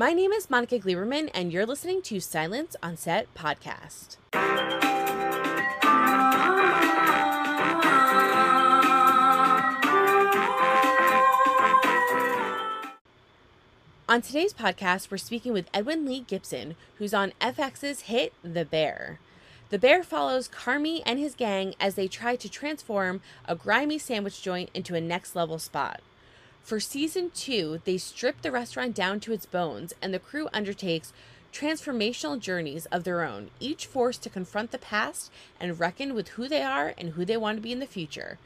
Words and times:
My 0.00 0.14
name 0.14 0.32
is 0.32 0.48
Monica 0.48 0.78
Gleberman, 0.78 1.28
and 1.34 1.52
you're 1.52 1.66
listening 1.66 2.00
to 2.04 2.20
Silence 2.20 2.74
on 2.82 2.96
Set 2.96 3.26
podcast. 3.34 4.16
On 14.08 14.22
today's 14.22 14.54
podcast, 14.54 15.10
we're 15.10 15.18
speaking 15.18 15.52
with 15.52 15.68
Edwin 15.74 16.06
Lee 16.06 16.20
Gibson, 16.26 16.76
who's 16.96 17.12
on 17.12 17.34
FX's 17.38 18.00
hit 18.00 18.32
The 18.42 18.64
Bear. 18.64 19.20
The 19.68 19.78
Bear 19.78 20.02
follows 20.02 20.48
Carmy 20.48 21.02
and 21.04 21.18
his 21.18 21.34
gang 21.34 21.74
as 21.78 21.96
they 21.96 22.08
try 22.08 22.36
to 22.36 22.48
transform 22.48 23.20
a 23.44 23.54
grimy 23.54 23.98
sandwich 23.98 24.40
joint 24.40 24.70
into 24.72 24.94
a 24.94 25.00
next 25.02 25.36
level 25.36 25.58
spot. 25.58 26.00
For 26.62 26.78
season 26.78 27.30
two, 27.34 27.80
they 27.84 27.98
strip 27.98 28.42
the 28.42 28.52
restaurant 28.52 28.94
down 28.94 29.20
to 29.20 29.32
its 29.32 29.46
bones, 29.46 29.92
and 30.00 30.14
the 30.14 30.18
crew 30.18 30.48
undertakes 30.52 31.12
transformational 31.52 32.38
journeys 32.38 32.86
of 32.86 33.04
their 33.04 33.22
own, 33.22 33.50
each 33.58 33.86
forced 33.86 34.22
to 34.22 34.30
confront 34.30 34.70
the 34.70 34.78
past 34.78 35.32
and 35.58 35.80
reckon 35.80 36.14
with 36.14 36.28
who 36.28 36.48
they 36.48 36.62
are 36.62 36.94
and 36.96 37.10
who 37.10 37.24
they 37.24 37.36
want 37.36 37.58
to 37.58 37.62
be 37.62 37.72
in 37.72 37.80
the 37.80 37.86
future. 37.86 38.38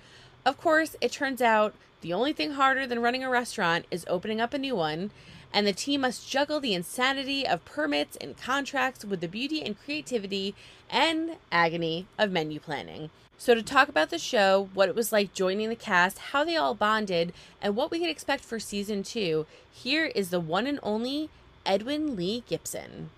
Of 0.47 0.59
course, 0.59 0.97
it 1.01 1.13
turns 1.13 1.43
out 1.43 1.75
the 2.01 2.13
only 2.13 2.33
thing 2.33 2.53
harder 2.53 2.87
than 2.87 3.03
running 3.03 3.25
a 3.25 3.31
restaurant 3.31 3.87
is 3.91 4.05
opening 4.09 4.41
up 4.41 4.55
a 4.55 4.59
new 4.59 4.77
one, 4.77 5.11
and 5.53 5.67
the 5.67 5.73
team 5.73 6.01
must 6.03 6.29
juggle 6.29 6.61
the 6.61 6.75
insanity 6.75 7.47
of 7.47 7.65
permits 7.65 8.17
and 8.17 8.37
contracts 8.37 9.05
with 9.05 9.21
the 9.21 9.29
beauty 9.29 9.63
and 9.63 9.79
creativity 9.79 10.55
and 10.91 11.37
agony 11.53 12.07
of 12.19 12.31
menu 12.31 12.59
planning. 12.59 13.11
So, 13.37 13.55
to 13.55 13.63
talk 13.63 13.89
about 13.89 14.11
the 14.11 14.19
show, 14.19 14.71
what 14.75 14.89
it 14.89 14.95
was 14.95 15.13
like 15.13 15.35
joining 15.35 15.69
the 15.69 15.77
cast, 15.77 16.19
how 16.19 16.45
they 16.45 16.57
all 16.57 16.75
bonded, 16.75 17.33
and 17.61 17.77
what 17.77 17.91
we 17.91 17.99
can 17.99 18.09
expect 18.09 18.45
for 18.45 18.59
season 18.59 19.03
two, 19.03 19.47
here 19.73 20.07
is 20.07 20.31
the 20.31 20.41
one 20.41 20.67
and 20.67 20.79
only 20.83 21.29
Edwin 21.67 22.17
Lee 22.17 22.45
Gibson. 22.49 23.11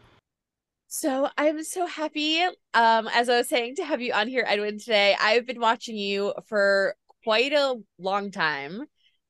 So 0.88 1.28
I'm 1.36 1.62
so 1.62 1.86
happy, 1.86 2.40
um, 2.72 3.08
as 3.12 3.28
I 3.28 3.38
was 3.38 3.48
saying, 3.48 3.76
to 3.76 3.84
have 3.84 4.00
you 4.00 4.12
on 4.12 4.28
here, 4.28 4.44
Edwin, 4.46 4.78
today. 4.78 5.16
I've 5.20 5.46
been 5.46 5.60
watching 5.60 5.96
you 5.96 6.32
for 6.46 6.94
quite 7.22 7.52
a 7.52 7.76
long 7.98 8.30
time. 8.30 8.78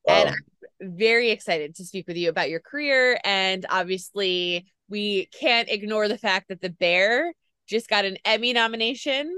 Wow. 0.04 0.14
And 0.14 0.28
I'm 0.28 0.96
very 0.96 1.30
excited 1.30 1.74
to 1.76 1.84
speak 1.84 2.06
with 2.06 2.16
you 2.16 2.28
about 2.28 2.50
your 2.50 2.60
career. 2.60 3.18
And 3.24 3.66
obviously, 3.68 4.66
we 4.88 5.26
can't 5.38 5.68
ignore 5.68 6.08
the 6.08 6.18
fact 6.18 6.48
that 6.48 6.60
The 6.60 6.70
Bear 6.70 7.32
just 7.66 7.88
got 7.88 8.04
an 8.04 8.18
Emmy 8.24 8.52
nomination. 8.52 9.28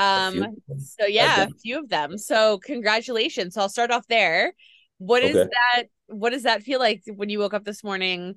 Um, 0.00 0.56
so 0.78 1.06
yeah, 1.06 1.42
a 1.42 1.48
few 1.62 1.78
of 1.78 1.90
them. 1.90 2.16
So 2.16 2.58
congratulations. 2.58 3.54
So 3.54 3.60
I'll 3.60 3.68
start 3.68 3.90
off 3.90 4.06
there. 4.08 4.54
What 4.96 5.22
is 5.22 5.36
okay. 5.36 5.50
that? 5.50 5.84
What 6.06 6.30
does 6.30 6.44
that 6.44 6.62
feel 6.62 6.80
like 6.80 7.02
when 7.06 7.28
you 7.28 7.38
woke 7.38 7.52
up 7.52 7.64
this 7.64 7.84
morning? 7.84 8.36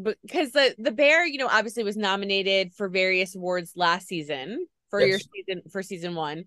Because 0.00 0.52
the 0.52 0.74
the 0.78 0.90
bear, 0.90 1.24
you 1.24 1.38
know, 1.38 1.48
obviously 1.48 1.84
was 1.84 1.96
nominated 1.96 2.72
for 2.74 2.88
various 2.88 3.36
awards 3.36 3.72
last 3.76 4.08
season 4.08 4.66
for 4.88 5.00
yes. 5.00 5.08
your 5.08 5.18
season 5.18 5.62
for 5.70 5.82
season 5.82 6.14
one, 6.16 6.44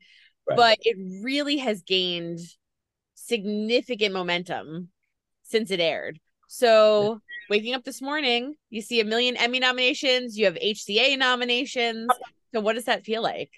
right. 0.50 0.58
but 0.58 0.78
it 0.82 0.98
really 1.24 1.58
has 1.58 1.82
gained 1.82 2.40
significant 3.16 4.14
momentum 4.14 4.90
since 5.44 5.72
it 5.72 5.80
aired. 5.80 6.20
So 6.48 7.22
waking 7.50 7.74
up 7.74 7.84
this 7.84 8.02
morning, 8.02 8.56
you 8.70 8.82
see 8.82 9.00
a 9.00 9.06
million 9.06 9.38
Emmy 9.38 9.60
nominations, 9.60 10.38
you 10.38 10.46
have 10.46 10.56
HCA 10.56 11.18
nominations. 11.18 12.10
So 12.54 12.60
what 12.60 12.74
does 12.74 12.86
that 12.86 13.06
feel 13.06 13.24
like? 13.24 13.50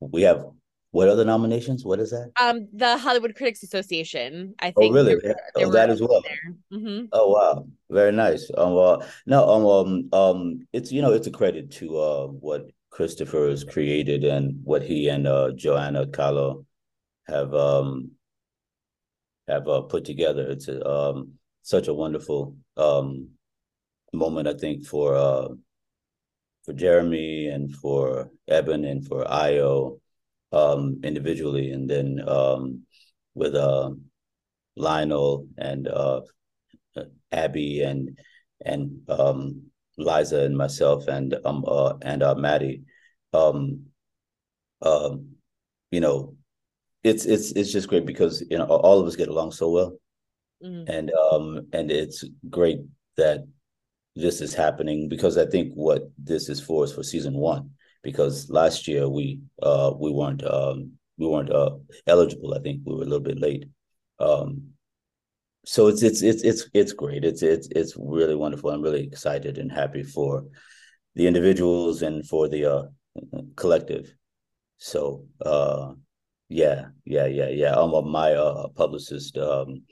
We 0.00 0.22
have 0.22 0.44
what 0.90 1.08
other 1.08 1.24
nominations? 1.24 1.84
What 1.84 2.00
is 2.00 2.10
that? 2.10 2.32
Um, 2.40 2.68
the 2.72 2.96
Hollywood 2.96 3.34
Critics 3.34 3.62
Association. 3.62 4.54
I 4.60 4.72
oh, 4.74 4.80
think. 4.80 4.92
Oh, 4.92 4.94
really? 4.94 5.16
They 5.54 5.64
oh, 5.64 5.70
that 5.72 5.90
as 5.90 6.00
well. 6.00 6.22
Mm-hmm. 6.72 7.06
Oh, 7.12 7.28
wow, 7.30 7.66
very 7.90 8.12
nice. 8.12 8.50
Um, 8.56 8.76
uh, 8.76 9.04
no, 9.26 9.48
um, 9.48 9.66
um, 9.66 10.08
um, 10.12 10.66
it's 10.72 10.90
you 10.90 11.02
know 11.02 11.12
it's 11.12 11.26
a 11.26 11.30
credit 11.32 11.70
to 11.72 11.98
uh 11.98 12.26
what 12.26 12.70
Christopher 12.90 13.48
has 13.48 13.64
created 13.64 14.24
and 14.24 14.60
what 14.64 14.82
he 14.82 15.08
and 15.08 15.26
uh 15.26 15.52
Joanna 15.52 16.06
Calo 16.06 16.64
have 17.26 17.52
um 17.54 18.12
have 19.48 19.66
uh, 19.66 19.82
put 19.82 20.04
together. 20.04 20.48
It's 20.50 20.68
a, 20.68 20.86
um, 20.88 21.32
such 21.62 21.88
a 21.88 21.94
wonderful 21.94 22.56
um, 22.76 23.30
moment, 24.12 24.46
I 24.46 24.54
think, 24.54 24.86
for 24.86 25.16
uh, 25.16 25.48
for 26.68 26.74
Jeremy 26.74 27.48
and 27.48 27.74
for 27.74 28.30
Ebon 28.46 28.84
and 28.84 29.06
for 29.06 29.24
Ayo 29.24 30.00
um, 30.52 31.00
individually, 31.02 31.72
and 31.72 31.88
then 31.88 32.20
um, 32.28 32.82
with 33.34 33.54
uh, 33.54 33.90
Lionel 34.76 35.48
and 35.56 35.88
uh, 35.88 36.20
Abby 37.32 37.80
and 37.80 38.18
and 38.66 39.00
um, 39.08 39.62
Liza 39.96 40.44
and 40.44 40.58
myself 40.58 41.08
and 41.08 41.34
um 41.46 41.64
uh, 41.66 41.94
and 42.02 42.22
uh, 42.22 42.34
Matty, 42.34 42.82
um, 43.32 43.86
um, 44.82 45.36
you 45.90 46.00
know, 46.00 46.36
it's 47.02 47.24
it's 47.24 47.52
it's 47.52 47.72
just 47.72 47.88
great 47.88 48.04
because 48.04 48.44
you 48.50 48.58
know 48.58 48.66
all 48.66 49.00
of 49.00 49.06
us 49.06 49.16
get 49.16 49.28
along 49.28 49.52
so 49.52 49.70
well, 49.70 49.92
mm-hmm. 50.62 50.84
and 50.86 51.10
um 51.32 51.66
and 51.72 51.90
it's 51.90 52.24
great 52.50 52.80
that 53.16 53.46
this 54.18 54.40
is 54.40 54.54
happening 54.54 55.08
because 55.08 55.38
I 55.38 55.46
think 55.46 55.72
what 55.74 56.10
this 56.18 56.48
is 56.48 56.60
for 56.60 56.84
is 56.84 56.92
for 56.92 57.02
season 57.02 57.34
one 57.34 57.70
because 58.02 58.50
last 58.50 58.88
year 58.88 59.08
we 59.08 59.40
uh 59.62 59.92
we 59.96 60.10
weren't 60.10 60.44
um 60.44 60.92
we 61.18 61.26
weren't 61.26 61.52
uh 61.52 61.76
eligible. 62.06 62.54
I 62.54 62.60
think 62.60 62.82
we 62.84 62.94
were 62.94 63.02
a 63.02 63.10
little 63.12 63.20
bit 63.20 63.40
late. 63.40 63.66
Um 64.18 64.70
so 65.64 65.86
it's 65.88 66.02
it's 66.02 66.22
it's 66.22 66.42
it's 66.42 66.68
it's 66.74 66.92
great. 66.92 67.24
It's 67.24 67.42
it's 67.42 67.68
it's 67.74 67.94
really 67.96 68.34
wonderful. 68.34 68.70
I'm 68.70 68.82
really 68.82 69.04
excited 69.04 69.58
and 69.58 69.70
happy 69.70 70.02
for 70.02 70.44
the 71.14 71.26
individuals 71.26 72.02
and 72.02 72.26
for 72.26 72.48
the 72.48 72.64
uh 72.64 72.82
collective. 73.56 74.12
So 74.78 75.26
uh 75.44 75.92
yeah, 76.48 76.86
yeah, 77.04 77.26
yeah, 77.26 77.48
yeah. 77.48 77.72
Um, 77.72 78.10
my 78.10 78.32
uh, 78.32 78.68
publicist 78.68 79.36
um, 79.36 79.82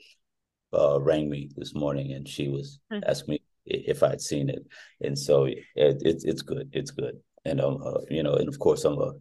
uh, 0.73 0.99
rang 0.99 1.29
me 1.29 1.51
this 1.55 1.75
morning, 1.75 2.13
and 2.13 2.27
she 2.27 2.47
was 2.47 2.79
mm-hmm. 2.91 3.03
asking 3.07 3.33
me 3.33 3.41
if 3.67 4.03
I'd 4.03 4.21
seen 4.21 4.49
it, 4.49 4.65
and 5.01 5.17
so 5.17 5.45
it, 5.45 5.59
it's 5.75 6.23
it's 6.23 6.41
good, 6.41 6.69
it's 6.73 6.91
good, 6.91 7.19
and 7.45 7.61
um, 7.61 7.81
uh, 7.83 8.01
you 8.09 8.23
know, 8.23 8.33
and 8.33 8.47
of 8.47 8.59
course 8.59 8.85
I'm 8.85 8.97
a 8.99 9.13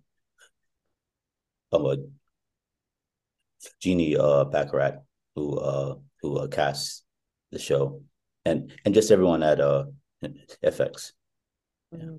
I'm 1.73 1.87
a 1.87 1.97
Jeanie 3.81 4.17
uh 4.17 4.45
Bacharach 4.45 4.97
who 5.35 5.59
uh 5.59 5.97
who 6.23 6.39
uh, 6.39 6.49
casts 6.49 7.05
the 7.53 7.59
show, 7.59 8.03
and 8.45 8.73
and 8.85 8.95
just 8.95 9.11
everyone 9.11 9.43
at 9.43 9.61
uh 9.61 9.85
FX. 10.65 11.13
Yeah. 11.93 11.99
Mm-hmm 11.99 12.17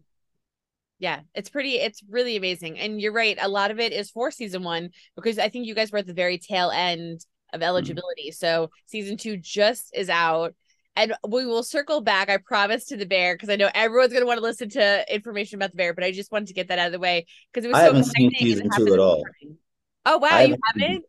yeah 1.00 1.22
it's 1.36 1.50
pretty 1.50 1.76
it's 1.76 2.02
really 2.10 2.36
amazing 2.36 2.80
and 2.80 3.00
you're 3.00 3.12
right 3.12 3.38
a 3.40 3.48
lot 3.48 3.72
of 3.72 3.80
it 3.80 3.94
is 3.94 4.10
for 4.10 4.32
season 4.32 4.64
one 4.64 4.90
because 5.16 5.38
i 5.38 5.50
think 5.50 5.66
you 5.66 5.76
guys 5.76 5.92
were 5.92 6.00
at 6.00 6.08
the 6.08 6.14
very 6.14 6.38
tail 6.38 6.72
end 6.72 7.26
of 7.54 7.60
mm-hmm. 7.60 7.68
eligibility 7.68 8.30
mm-hmm. 8.30 8.46
so 8.46 8.70
season 8.86 9.18
two 9.18 9.38
just 9.38 9.92
is 9.94 10.10
out 10.10 10.56
and 10.98 11.14
we 11.28 11.46
will 11.46 11.64
circle 11.64 12.02
back 12.02 12.30
i 12.30 12.38
promise 12.38 12.86
to 12.86 12.98
the 12.98 13.06
bear 13.06 13.36
because 13.36 13.50
i 13.50 13.56
know 13.56 13.70
everyone's 13.74 14.12
going 14.12 14.22
to 14.22 14.28
want 14.28 14.38
to 14.38 14.44
listen 14.44 14.70
to 14.70 15.06
information 15.14 15.58
about 15.58 15.72
the 15.72 15.78
bear 15.78 15.94
but 15.94 16.04
i 16.04 16.12
just 16.12 16.32
wanted 16.32 16.48
to 16.48 16.54
get 16.54 16.68
that 16.68 16.80
out 16.80 16.88
of 16.88 16.92
the 16.92 17.00
way 17.00 17.26
because 17.54 17.64
it 17.64 17.70
was 17.70 17.78
I 17.78 17.82
so 17.82 17.88
haven't 17.88 18.06
seen 18.06 18.32
season 18.36 18.70
two 18.76 18.94
at 18.94 19.00
all 19.00 19.24
oh 20.06 20.18
wow 20.18 20.40
you 20.40 20.58
haven't 20.66 21.06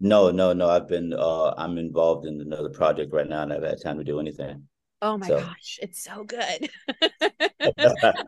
no 0.00 0.30
no 0.30 0.52
no 0.52 0.68
i've 0.68 0.88
been 0.88 1.12
uh 1.12 1.54
i'm 1.56 1.78
involved 1.78 2.26
in 2.26 2.40
another 2.40 2.70
project 2.70 3.12
right 3.12 3.28
now 3.28 3.42
and 3.42 3.52
i've 3.52 3.62
had 3.62 3.80
time 3.80 3.98
to 3.98 4.04
do 4.04 4.18
anything 4.18 4.66
Oh 5.02 5.18
my 5.18 5.28
so. 5.28 5.38
gosh, 5.38 5.78
it's 5.82 6.02
so 6.02 6.24
good. 6.24 6.70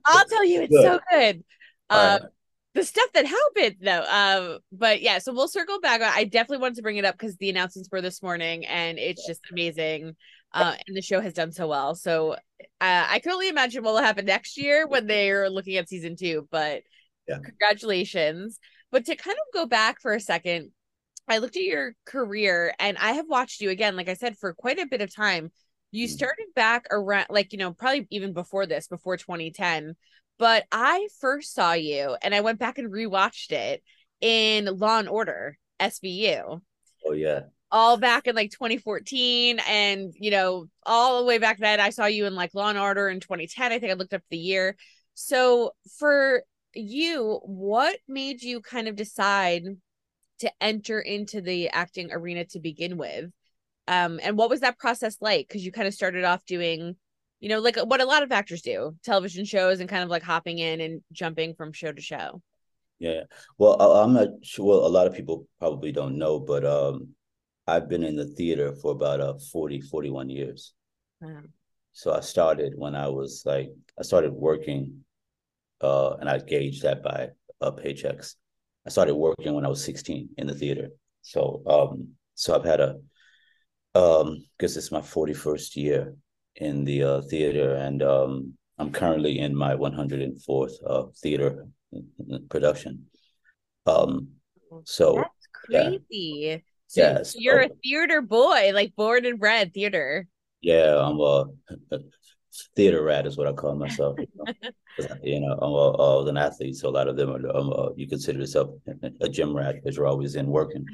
I'll 0.05 0.25
tell 0.27 0.45
you, 0.45 0.63
it's 0.63 0.71
good. 0.71 0.85
so 0.85 1.01
good. 1.11 1.45
Um, 1.91 1.99
right. 1.99 2.21
The 2.75 2.85
stuff 2.85 3.09
that 3.15 3.27
happened, 3.27 3.77
though. 3.81 4.05
Um, 4.05 4.59
but 4.71 5.01
yeah, 5.01 5.19
so 5.19 5.33
we'll 5.33 5.49
circle 5.49 5.81
back. 5.81 6.03
I 6.03 6.25
definitely 6.25 6.59
wanted 6.59 6.77
to 6.77 6.83
bring 6.83 6.99
it 6.99 7.05
up 7.05 7.17
because 7.17 7.37
the 7.37 7.51
announcements 7.51 7.89
were 7.91 8.03
this 8.03 8.23
morning, 8.23 8.67
and 8.67 8.99
it's 8.99 9.27
just 9.27 9.41
amazing. 9.51 10.15
Uh, 10.53 10.75
and 10.87 10.97
the 10.97 11.03
show 11.03 11.21
has 11.21 11.35
done 11.35 11.53
so 11.53 11.69
well. 11.69 11.95
So 11.95 12.33
uh, 12.33 12.37
I 12.81 13.21
can 13.23 13.33
only 13.33 13.49
imagine 13.49 13.83
what 13.83 13.95
will 13.95 14.03
happen 14.03 14.25
next 14.25 14.57
year 14.57 14.87
when 14.87 15.07
they're 15.07 15.51
looking 15.51 15.77
at 15.77 15.89
season 15.89 16.17
two. 16.17 16.49
But 16.51 16.83
yeah. 17.29 17.39
congratulations. 17.45 18.59
But 18.91 19.05
to 19.07 19.17
kind 19.17 19.37
of 19.37 19.53
go 19.53 19.67
back 19.67 20.01
for 20.01 20.15
a 20.15 20.21
second, 20.21 20.71
I 21.29 21.39
looked 21.39 21.57
at 21.57 21.63
your 21.63 21.95
career 22.07 22.75
and 22.79 22.97
I 22.97 23.13
have 23.13 23.27
watched 23.29 23.61
you 23.61 23.69
again, 23.69 23.97
like 23.97 24.09
I 24.09 24.15
said, 24.15 24.39
for 24.39 24.55
quite 24.55 24.79
a 24.79 24.87
bit 24.87 25.03
of 25.03 25.15
time 25.15 25.51
you 25.91 26.07
mm. 26.07 26.11
started 26.11 26.47
back 26.55 26.87
around 26.91 27.27
like 27.31 27.53
you 27.53 27.59
know 27.59 27.73
probably 27.73 28.07
even 28.11 28.33
before 28.33 28.67
this 28.67 28.89
before 28.89 29.17
2010 29.17 29.95
but 30.39 30.65
i 30.73 31.09
first 31.21 31.55
saw 31.55 31.73
you 31.73 32.17
and 32.23 32.35
i 32.35 32.41
went 32.41 32.59
back 32.59 32.79
and 32.79 32.93
rewatched 32.93 33.53
it 33.53 33.83
in 34.21 34.67
law 34.67 34.99
and 34.99 35.09
order 35.09 35.59
svu 35.81 36.61
oh 37.07 37.13
yeah 37.13 37.41
all 37.71 37.97
back 37.99 38.27
in 38.27 38.35
like 38.35 38.51
2014 38.51 39.61
and 39.69 40.13
you 40.19 40.31
know 40.31 40.67
all 40.87 41.19
the 41.19 41.27
way 41.27 41.39
back 41.39 41.59
then 41.59 41.81
i 41.81 41.91
saw 41.91 42.07
you 42.07 42.27
in 42.27 42.35
like 42.35 42.55
law 42.55 42.69
and 42.69 42.79
order 42.79 43.09
in 43.09 43.21
2010 43.21 43.73
i 43.73 43.79
think 43.79 43.91
i 43.91 43.95
looked 43.95 44.15
up 44.15 44.23
the 44.31 44.39
year 44.39 44.77
so 45.15 45.73
for 45.99 46.43
you 46.75 47.41
what 47.45 47.99
made 48.09 48.43
you 48.43 48.61
kind 48.61 48.89
of 48.89 48.97
decide 48.97 49.65
to 50.39 50.51
enter 50.61 51.01
into 51.01 51.41
the 51.41 51.69
acting 51.71 52.11
arena 52.13 52.45
to 52.45 52.61
begin 52.61 52.97
with 52.97 53.31
um, 53.87 54.21
and 54.23 54.37
what 54.37 54.51
was 54.51 54.61
that 54.61 54.79
process 54.79 55.17
like? 55.23 55.49
Because 55.49 55.65
you 55.65 55.73
kind 55.73 55.89
of 55.89 55.95
started 55.95 56.23
off 56.23 56.45
doing 56.45 56.95
you 57.41 57.49
know, 57.49 57.61
like 57.61 57.77
what 57.77 58.01
a 58.01 58.07
lot 58.07 58.23
of 58.23 58.33
actors 58.33 58.63
do, 58.63 58.97
television 59.05 59.45
shows 59.45 59.81
and 59.81 59.89
kind 59.89 60.03
of 60.03 60.09
like 60.09 60.23
hopping 60.23 60.59
in 60.59 60.81
and 60.81 61.03
jumping 61.13 61.55
from 61.55 61.73
show 61.73 61.93
to 61.93 62.03
show. 62.03 62.43
Yeah. 62.99 63.23
Well, 63.59 63.81
I'm 63.81 64.13
not 64.13 64.29
sure. 64.43 64.67
Well, 64.67 64.87
a 64.87 64.89
lot 64.89 65.07
of 65.07 65.15
people 65.15 65.47
probably 65.61 65.93
don't 65.93 66.19
know, 66.19 66.41
but 66.41 66.65
um, 66.65 67.11
I've 67.69 67.89
been 67.89 68.03
in 68.03 68.17
the 68.17 68.25
theater 68.25 68.75
for 68.81 68.93
about 68.93 69.21
uh, 69.21 69.35
40, 69.53 69.83
41 69.83 70.31
years. 70.31 70.73
Wow. 71.21 71.43
So 71.93 72.15
I 72.15 72.21
started 72.21 72.73
when 72.77 72.95
I 72.95 73.09
was 73.09 73.43
like, 73.45 73.71
I 73.99 74.03
started 74.03 74.33
working, 74.33 75.05
uh, 75.83 76.15
and 76.15 76.31
I 76.31 76.39
gauged 76.39 76.83
that 76.85 77.03
by 77.03 77.29
uh, 77.61 77.73
paychecks. 77.73 78.35
I 78.87 78.91
started 78.91 79.17
working 79.17 79.53
when 79.53 79.67
I 79.67 79.69
was 79.69 79.85
16 79.85 80.31
in 80.39 80.47
the 80.47 80.55
theater. 80.55 80.89
So, 81.21 81.63
um, 81.67 82.15
so 82.35 82.55
I've 82.55 82.65
had 82.65 82.81
a, 82.81 82.97
um, 83.95 84.45
because 84.57 84.77
it's 84.77 84.91
my 84.91 85.01
41st 85.01 85.77
year 85.77 86.15
in 86.57 86.85
the 86.85 87.03
uh, 87.03 87.21
theater, 87.23 87.75
and 87.75 88.03
um, 88.03 88.55
I'm 88.79 88.93
currently 88.93 89.41
in 89.41 89.55
my 89.55 89.75
104th 89.75 90.73
uh, 90.87 91.05
theater 91.21 91.67
production. 92.49 93.07
Um, 93.87 94.29
so 94.85 95.17
that's 95.17 95.49
crazy. 95.53 96.09
Yeah. 96.11 96.59
So 96.89 97.03
yes. 97.03 97.35
you're 97.37 97.61
a 97.61 97.69
theater 97.83 98.23
boy, 98.23 98.73
like 98.75 98.97
born 98.97 99.27
and 99.27 99.39
bred 99.39 99.75
theater. 99.75 100.27
Yeah, 100.63 100.99
I'm 100.99 101.21
a, 101.21 101.45
theater 102.77 103.03
rat 103.03 103.27
is 103.27 103.37
what 103.37 103.47
I 103.47 103.53
call 103.53 103.75
myself. 103.75 104.19
You 105.23 105.41
know, 105.41 105.53
I'm 105.63 105.73
a, 105.73 105.91
I 105.91 106.17
was 106.17 106.29
an 106.29 106.39
athlete, 106.39 106.77
so 106.77 106.89
a 106.89 106.91
lot 106.91 107.09
of 107.09 107.17
them 107.17 107.31
are. 107.31 107.47
A, 107.47 107.95
you 107.95 108.09
consider 108.09 108.41
yourself 108.41 108.71
a 109.21 109.29
gym 109.29 109.55
rat 109.55 109.77
because 109.77 109.97
you're 109.97 110.07
always 110.07 110.35
in 110.35 110.47
working. 110.47 110.87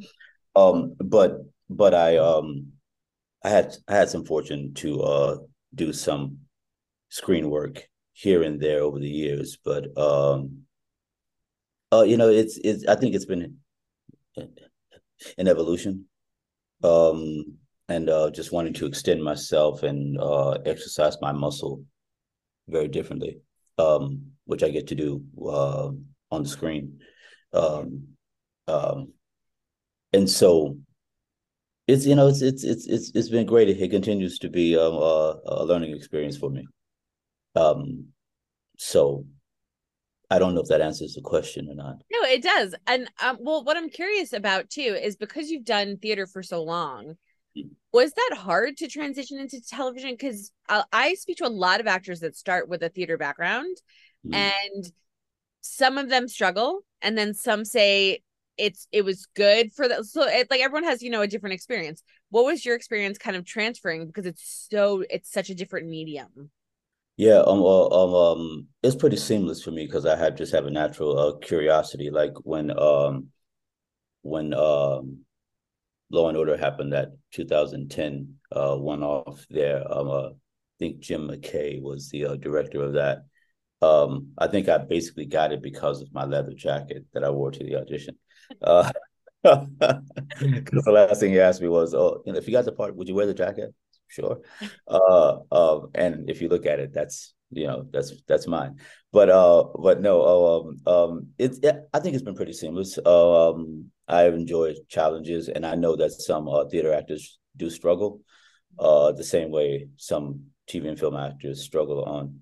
Um, 0.56 0.96
but 0.98 1.38
but 1.70 1.94
I 1.94 2.16
um 2.16 2.72
I 3.44 3.50
had 3.50 3.76
I 3.86 3.94
had 3.94 4.08
some 4.08 4.24
fortune 4.24 4.74
to 4.74 5.00
uh 5.00 5.36
do 5.74 5.92
some 5.92 6.38
screen 7.08 7.50
work 7.50 7.88
here 8.12 8.42
and 8.42 8.60
there 8.60 8.82
over 8.82 8.98
the 8.98 9.08
years, 9.08 9.58
but 9.64 9.96
um 9.96 10.62
uh 11.92 12.02
you 12.02 12.16
know 12.16 12.30
it's 12.30 12.58
it's 12.64 12.84
I 12.86 12.96
think 12.96 13.14
it's 13.14 13.26
been 13.26 13.58
an 15.38 15.48
evolution. 15.48 16.06
Um 16.82 17.58
and 17.88 18.08
uh 18.08 18.30
just 18.30 18.52
wanting 18.52 18.72
to 18.74 18.86
extend 18.86 19.22
myself 19.22 19.82
and 19.82 20.18
uh 20.20 20.52
exercise 20.64 21.16
my 21.20 21.32
muscle 21.32 21.84
very 22.68 22.88
differently. 22.88 23.40
Um 23.78 24.32
which 24.46 24.62
I 24.62 24.70
get 24.70 24.88
to 24.88 24.94
do 24.94 25.24
uh 25.40 25.90
on 26.30 26.42
the 26.42 26.48
screen. 26.48 27.00
Um 27.52 28.08
um 28.66 29.12
and 30.12 30.28
so 30.30 30.78
it's 31.86 32.06
you 32.06 32.14
know 32.14 32.28
it's 32.28 32.40
it's 32.40 32.64
it's 32.64 32.86
it's 32.86 33.10
it's 33.14 33.28
been 33.28 33.46
great. 33.46 33.68
It 33.68 33.90
continues 33.90 34.38
to 34.38 34.48
be 34.48 34.76
um, 34.76 34.94
a, 34.94 35.40
a 35.46 35.64
learning 35.64 35.94
experience 35.94 36.36
for 36.36 36.50
me. 36.50 36.66
Um, 37.54 38.06
so 38.78 39.26
I 40.30 40.38
don't 40.38 40.54
know 40.54 40.62
if 40.62 40.68
that 40.68 40.80
answers 40.80 41.14
the 41.14 41.20
question 41.20 41.68
or 41.68 41.74
not. 41.74 41.96
No, 42.10 42.28
it 42.28 42.42
does. 42.42 42.74
And 42.86 43.08
um, 43.22 43.38
well, 43.40 43.64
what 43.64 43.76
I'm 43.76 43.90
curious 43.90 44.32
about 44.32 44.70
too 44.70 44.98
is 45.00 45.16
because 45.16 45.50
you've 45.50 45.64
done 45.64 45.98
theater 45.98 46.26
for 46.26 46.42
so 46.42 46.62
long, 46.62 47.16
mm. 47.56 47.68
was 47.92 48.12
that 48.12 48.36
hard 48.36 48.76
to 48.78 48.88
transition 48.88 49.38
into 49.38 49.60
television? 49.60 50.12
Because 50.12 50.50
I, 50.68 50.84
I, 50.92 51.14
speak 51.14 51.38
to 51.38 51.46
a 51.46 51.48
lot 51.48 51.80
of 51.80 51.86
actors 51.86 52.20
that 52.20 52.36
start 52.36 52.68
with 52.68 52.82
a 52.82 52.88
theater 52.88 53.18
background, 53.18 53.76
mm. 54.26 54.34
and 54.34 54.92
some 55.60 55.98
of 55.98 56.08
them 56.08 56.26
struggle, 56.28 56.80
and 57.02 57.16
then 57.16 57.34
some 57.34 57.64
say 57.64 58.22
it's 58.56 58.86
it 58.92 59.04
was 59.04 59.26
good 59.34 59.72
for 59.72 59.88
that 59.88 60.04
so 60.04 60.22
it, 60.22 60.48
like 60.48 60.60
everyone 60.60 60.84
has 60.84 61.02
you 61.02 61.10
know 61.10 61.22
a 61.22 61.26
different 61.26 61.54
experience 61.54 62.04
what 62.30 62.44
was 62.44 62.64
your 62.64 62.76
experience 62.76 63.18
kind 63.18 63.36
of 63.36 63.44
transferring 63.44 64.06
because 64.06 64.26
it's 64.26 64.68
so 64.70 65.02
it's 65.10 65.30
such 65.30 65.50
a 65.50 65.54
different 65.56 65.88
medium 65.88 66.50
yeah 67.16 67.38
um 67.46 67.62
uh, 67.62 67.86
um, 67.86 68.14
um 68.14 68.66
it's 68.82 68.96
pretty 68.96 69.16
seamless 69.16 69.62
for 69.62 69.70
me 69.70 69.86
because 69.86 70.06
i 70.06 70.16
had 70.16 70.36
just 70.36 70.52
have 70.52 70.66
a 70.66 70.70
natural 70.70 71.18
uh, 71.18 71.36
curiosity 71.38 72.10
like 72.10 72.32
when 72.42 72.76
um 72.78 73.28
when 74.22 74.54
um 74.54 75.18
law 76.10 76.28
and 76.28 76.36
order 76.38 76.56
happened 76.56 76.92
that 76.92 77.10
2010 77.32 78.34
uh 78.52 78.76
one 78.76 79.02
off 79.02 79.46
there 79.50 79.82
um 79.92 80.08
uh, 80.08 80.28
i 80.28 80.32
think 80.78 81.00
jim 81.00 81.28
mckay 81.28 81.80
was 81.80 82.10
the 82.10 82.26
uh, 82.26 82.36
director 82.36 82.82
of 82.82 82.94
that 82.94 83.24
um 83.82 84.28
i 84.38 84.46
think 84.46 84.68
i 84.68 84.78
basically 84.78 85.26
got 85.26 85.52
it 85.52 85.62
because 85.62 86.02
of 86.02 86.12
my 86.12 86.24
leather 86.24 86.54
jacket 86.54 87.04
that 87.14 87.24
i 87.24 87.30
wore 87.30 87.50
to 87.50 87.64
the 87.64 87.76
audition 87.76 88.16
uh, 88.62 88.90
because 89.44 90.84
the 90.84 90.92
last 90.92 91.20
thing 91.20 91.32
he 91.32 91.40
asked 91.40 91.60
me 91.60 91.68
was, 91.68 91.94
"Oh, 91.94 92.22
you 92.26 92.32
know, 92.32 92.38
if 92.38 92.46
you 92.46 92.52
got 92.52 92.64
the 92.64 92.72
part, 92.72 92.96
would 92.96 93.08
you 93.08 93.14
wear 93.14 93.26
the 93.26 93.34
jacket?" 93.34 93.74
Sure. 94.14 94.38
Uh, 94.86 95.38
um, 95.50 95.90
and 95.94 96.30
if 96.30 96.40
you 96.40 96.48
look 96.48 96.66
at 96.66 96.78
it, 96.78 96.92
that's 96.92 97.34
you 97.50 97.66
know 97.66 97.86
that's 97.92 98.12
that's 98.28 98.46
mine. 98.46 98.78
But 99.12 99.28
uh, 99.28 99.64
but 99.76 100.00
no, 100.00 100.22
uh, 100.22 100.60
um, 100.60 100.76
um, 100.86 101.26
it's 101.36 101.58
it, 101.58 101.88
I 101.92 101.98
think 101.98 102.14
it's 102.14 102.22
been 102.24 102.36
pretty 102.36 102.52
seamless. 102.52 102.96
Uh, 103.04 103.50
um, 103.50 103.90
I've 104.06 104.34
enjoyed 104.34 104.76
challenges, 104.88 105.48
and 105.48 105.66
I 105.66 105.74
know 105.74 105.96
that 105.96 106.12
some 106.12 106.48
uh, 106.48 106.64
theater 106.66 106.92
actors 106.94 107.38
do 107.56 107.70
struggle, 107.70 108.20
uh, 108.78 109.10
the 109.12 109.24
same 109.24 109.50
way 109.50 109.88
some 109.96 110.44
TV 110.68 110.88
and 110.88 110.98
film 110.98 111.16
actors 111.16 111.62
struggle 111.62 112.04
on 112.04 112.40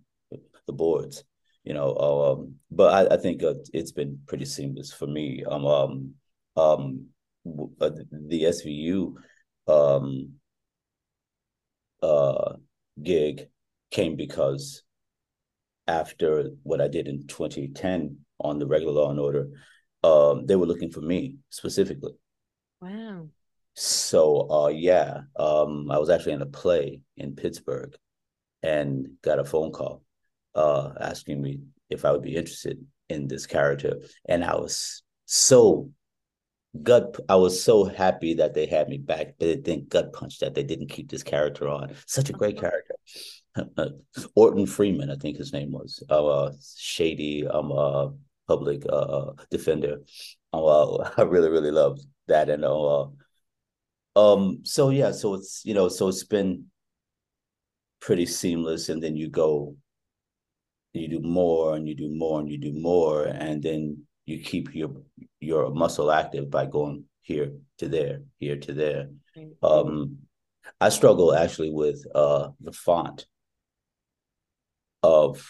the 0.66 0.72
boards 0.72 1.24
you 1.64 1.72
know. 1.74 1.94
Um, 1.96 2.56
but 2.70 2.92
I, 3.12 3.14
I 3.14 3.18
think 3.18 3.42
uh, 3.42 3.54
it's 3.72 3.92
been 3.92 4.18
pretty 4.26 4.44
seamless 4.44 4.92
for 4.92 5.06
me. 5.06 5.44
Um, 5.48 5.64
um, 5.64 6.14
um, 6.56 7.06
uh, 7.80 7.90
the 8.10 8.46
SVU 8.46 9.16
um, 9.68 10.32
uh, 12.02 12.54
gig 13.02 13.48
came 13.90 14.16
because 14.16 14.82
after 15.86 16.50
what 16.62 16.80
I 16.80 16.88
did 16.88 17.08
in 17.08 17.26
2010 17.26 18.18
on 18.40 18.58
the 18.58 18.66
regular 18.66 18.92
Law 18.92 19.10
and 19.10 19.20
Order, 19.20 19.48
um, 20.02 20.46
they 20.46 20.56
were 20.56 20.66
looking 20.66 20.90
for 20.90 21.00
me 21.00 21.36
specifically. 21.50 22.12
Wow. 22.80 23.28
So 23.74 24.50
uh, 24.50 24.68
yeah, 24.68 25.22
um, 25.36 25.90
I 25.90 25.98
was 25.98 26.10
actually 26.10 26.32
in 26.32 26.42
a 26.42 26.46
play 26.46 27.00
in 27.16 27.34
Pittsburgh 27.34 27.96
and 28.62 29.08
got 29.22 29.38
a 29.38 29.44
phone 29.44 29.72
call 29.72 30.02
uh, 30.54 30.90
asking 31.00 31.40
me 31.40 31.60
if 31.88 32.04
I 32.04 32.12
would 32.12 32.22
be 32.22 32.36
interested 32.36 32.84
in 33.08 33.28
this 33.28 33.46
character, 33.46 33.96
and 34.28 34.44
I 34.44 34.56
was 34.56 35.02
so 35.26 35.90
gut. 36.80 37.16
I 37.28 37.36
was 37.36 37.62
so 37.62 37.84
happy 37.84 38.34
that 38.34 38.54
they 38.54 38.66
had 38.66 38.88
me 38.88 38.98
back. 38.98 39.34
But 39.38 39.46
they 39.46 39.56
didn't 39.56 39.88
gut 39.88 40.12
punch 40.12 40.38
that 40.38 40.54
they 40.54 40.62
didn't 40.62 40.88
keep 40.88 41.10
this 41.10 41.22
character 41.22 41.68
on. 41.68 41.94
Such 42.06 42.30
a 42.30 42.32
great 42.32 42.58
character. 42.58 42.94
Orton 44.34 44.66
Freeman, 44.66 45.10
I 45.10 45.16
think 45.16 45.36
his 45.36 45.52
name 45.52 45.72
was. 45.72 46.02
Uh, 46.08 46.52
shady, 46.76 47.46
um, 47.46 47.72
uh, 47.72 48.08
public 48.48 48.84
uh, 48.88 48.96
uh 48.96 49.32
defender. 49.50 49.98
Uh, 50.52 50.96
I 51.16 51.22
really, 51.22 51.50
really 51.50 51.70
love 51.70 51.98
that, 52.28 52.48
and 52.48 52.64
uh, 52.64 53.06
um, 54.16 54.60
so 54.64 54.90
yeah, 54.90 55.12
so 55.12 55.34
it's 55.34 55.62
you 55.64 55.74
know, 55.74 55.88
so 55.88 56.08
it's 56.08 56.24
been 56.24 56.66
pretty 58.00 58.26
seamless, 58.26 58.88
and 58.88 59.02
then 59.02 59.16
you 59.16 59.28
go 59.28 59.76
you 60.92 61.08
do 61.08 61.20
more 61.20 61.74
and 61.74 61.88
you 61.88 61.94
do 61.94 62.10
more 62.10 62.40
and 62.40 62.50
you 62.50 62.58
do 62.58 62.72
more 62.74 63.24
and 63.24 63.62
then 63.62 64.04
you 64.26 64.40
keep 64.40 64.74
your 64.74 64.90
your 65.40 65.70
muscle 65.70 66.10
active 66.10 66.50
by 66.50 66.66
going 66.66 67.04
here 67.22 67.52
to 67.78 67.88
there 67.88 68.22
here 68.38 68.56
to 68.56 68.72
there. 68.72 69.08
Um 69.62 70.18
i 70.80 70.88
struggle 70.88 71.34
actually 71.34 71.70
with 71.70 72.04
uh 72.14 72.50
the 72.60 72.72
font 72.72 73.26
of 75.02 75.44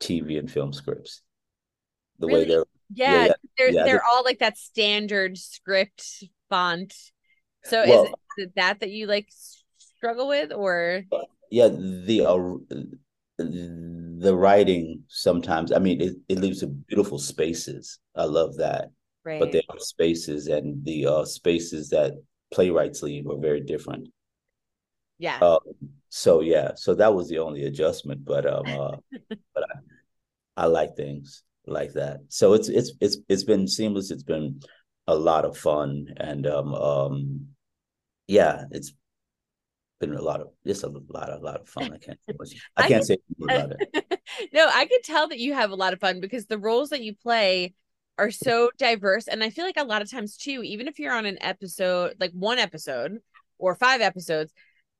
tv 0.00 0.38
and 0.38 0.50
film 0.50 0.72
scripts. 0.72 1.22
The 2.18 2.26
really? 2.26 2.40
way 2.40 2.48
they're 2.48 2.64
yeah, 2.94 3.24
yeah 3.24 3.32
they're 3.56 3.70
yeah, 3.70 3.84
they're, 3.84 4.02
all 4.04 4.24
like 4.24 4.40
that 4.40 4.58
standard 4.58 5.38
script 5.38 6.24
font. 6.50 6.94
So 7.64 7.84
well, 7.86 8.04
is 8.04 8.12
it 8.46 8.52
that 8.56 8.80
that 8.80 8.90
you 8.90 9.06
like 9.06 9.28
struggle 9.78 10.28
with 10.28 10.52
or? 10.52 11.04
Yeah 11.50 11.68
the 11.68 12.26
uh, 12.26 12.74
the 14.22 14.36
writing 14.36 15.02
sometimes 15.08 15.72
i 15.72 15.78
mean 15.78 16.00
it, 16.00 16.14
it 16.28 16.38
leaves 16.38 16.64
beautiful 16.86 17.18
spaces. 17.18 17.98
I 18.16 18.24
love 18.24 18.56
that. 18.56 18.90
Right. 19.24 19.38
but 19.38 19.52
there 19.52 19.62
are 19.68 19.78
spaces 19.78 20.48
and 20.48 20.84
the 20.84 21.06
uh, 21.06 21.24
spaces 21.24 21.90
that 21.90 22.12
playwrights 22.52 23.04
leave 23.04 23.28
are 23.30 23.38
very 23.38 23.60
different. 23.60 24.08
Yeah. 25.18 25.38
Uh, 25.40 25.60
so 26.08 26.40
yeah 26.40 26.72
so 26.74 26.94
that 26.94 27.14
was 27.14 27.28
the 27.28 27.38
only 27.38 27.64
adjustment 27.64 28.24
but 28.24 28.44
um 28.44 28.66
uh, 28.66 28.96
but 29.54 29.64
I, 29.70 30.64
I 30.64 30.66
like 30.66 30.96
things 30.96 31.44
like 31.66 31.92
that. 31.94 32.20
So 32.28 32.52
it's 32.52 32.68
it's 32.68 32.92
it's 33.00 33.18
it's 33.28 33.44
been 33.44 33.66
seamless. 33.68 34.10
It's 34.10 34.22
been 34.22 34.60
a 35.06 35.14
lot 35.14 35.44
of 35.44 35.56
fun 35.56 36.06
and 36.16 36.46
um 36.46 36.74
um 36.74 37.46
yeah 38.26 38.64
it's 38.70 38.92
been 40.02 40.14
a 40.14 40.22
lot 40.22 40.40
of 40.40 40.48
just 40.66 40.82
a 40.82 40.88
lot 40.88 41.30
of 41.30 41.40
a 41.40 41.44
lot 41.44 41.60
of 41.60 41.68
fun. 41.68 41.92
I 41.92 41.98
can't 41.98 42.18
say. 42.28 42.58
I, 42.76 42.88
can't 42.88 42.92
can, 42.92 43.02
say 43.04 43.16
about 43.42 43.72
it. 43.72 44.20
no, 44.52 44.68
I 44.72 44.86
can 44.86 45.00
tell 45.02 45.28
that 45.28 45.38
you 45.38 45.54
have 45.54 45.70
a 45.70 45.76
lot 45.76 45.92
of 45.92 46.00
fun 46.00 46.20
because 46.20 46.46
the 46.46 46.58
roles 46.58 46.90
that 46.90 47.02
you 47.02 47.14
play 47.14 47.74
are 48.18 48.30
so 48.30 48.70
diverse, 48.78 49.28
and 49.28 49.42
I 49.42 49.50
feel 49.50 49.64
like 49.64 49.78
a 49.78 49.84
lot 49.84 50.02
of 50.02 50.10
times 50.10 50.36
too, 50.36 50.62
even 50.62 50.88
if 50.88 50.98
you're 50.98 51.14
on 51.14 51.24
an 51.24 51.38
episode 51.40 52.14
like 52.20 52.32
one 52.32 52.58
episode 52.58 53.18
or 53.58 53.74
five 53.76 54.00
episodes, 54.00 54.52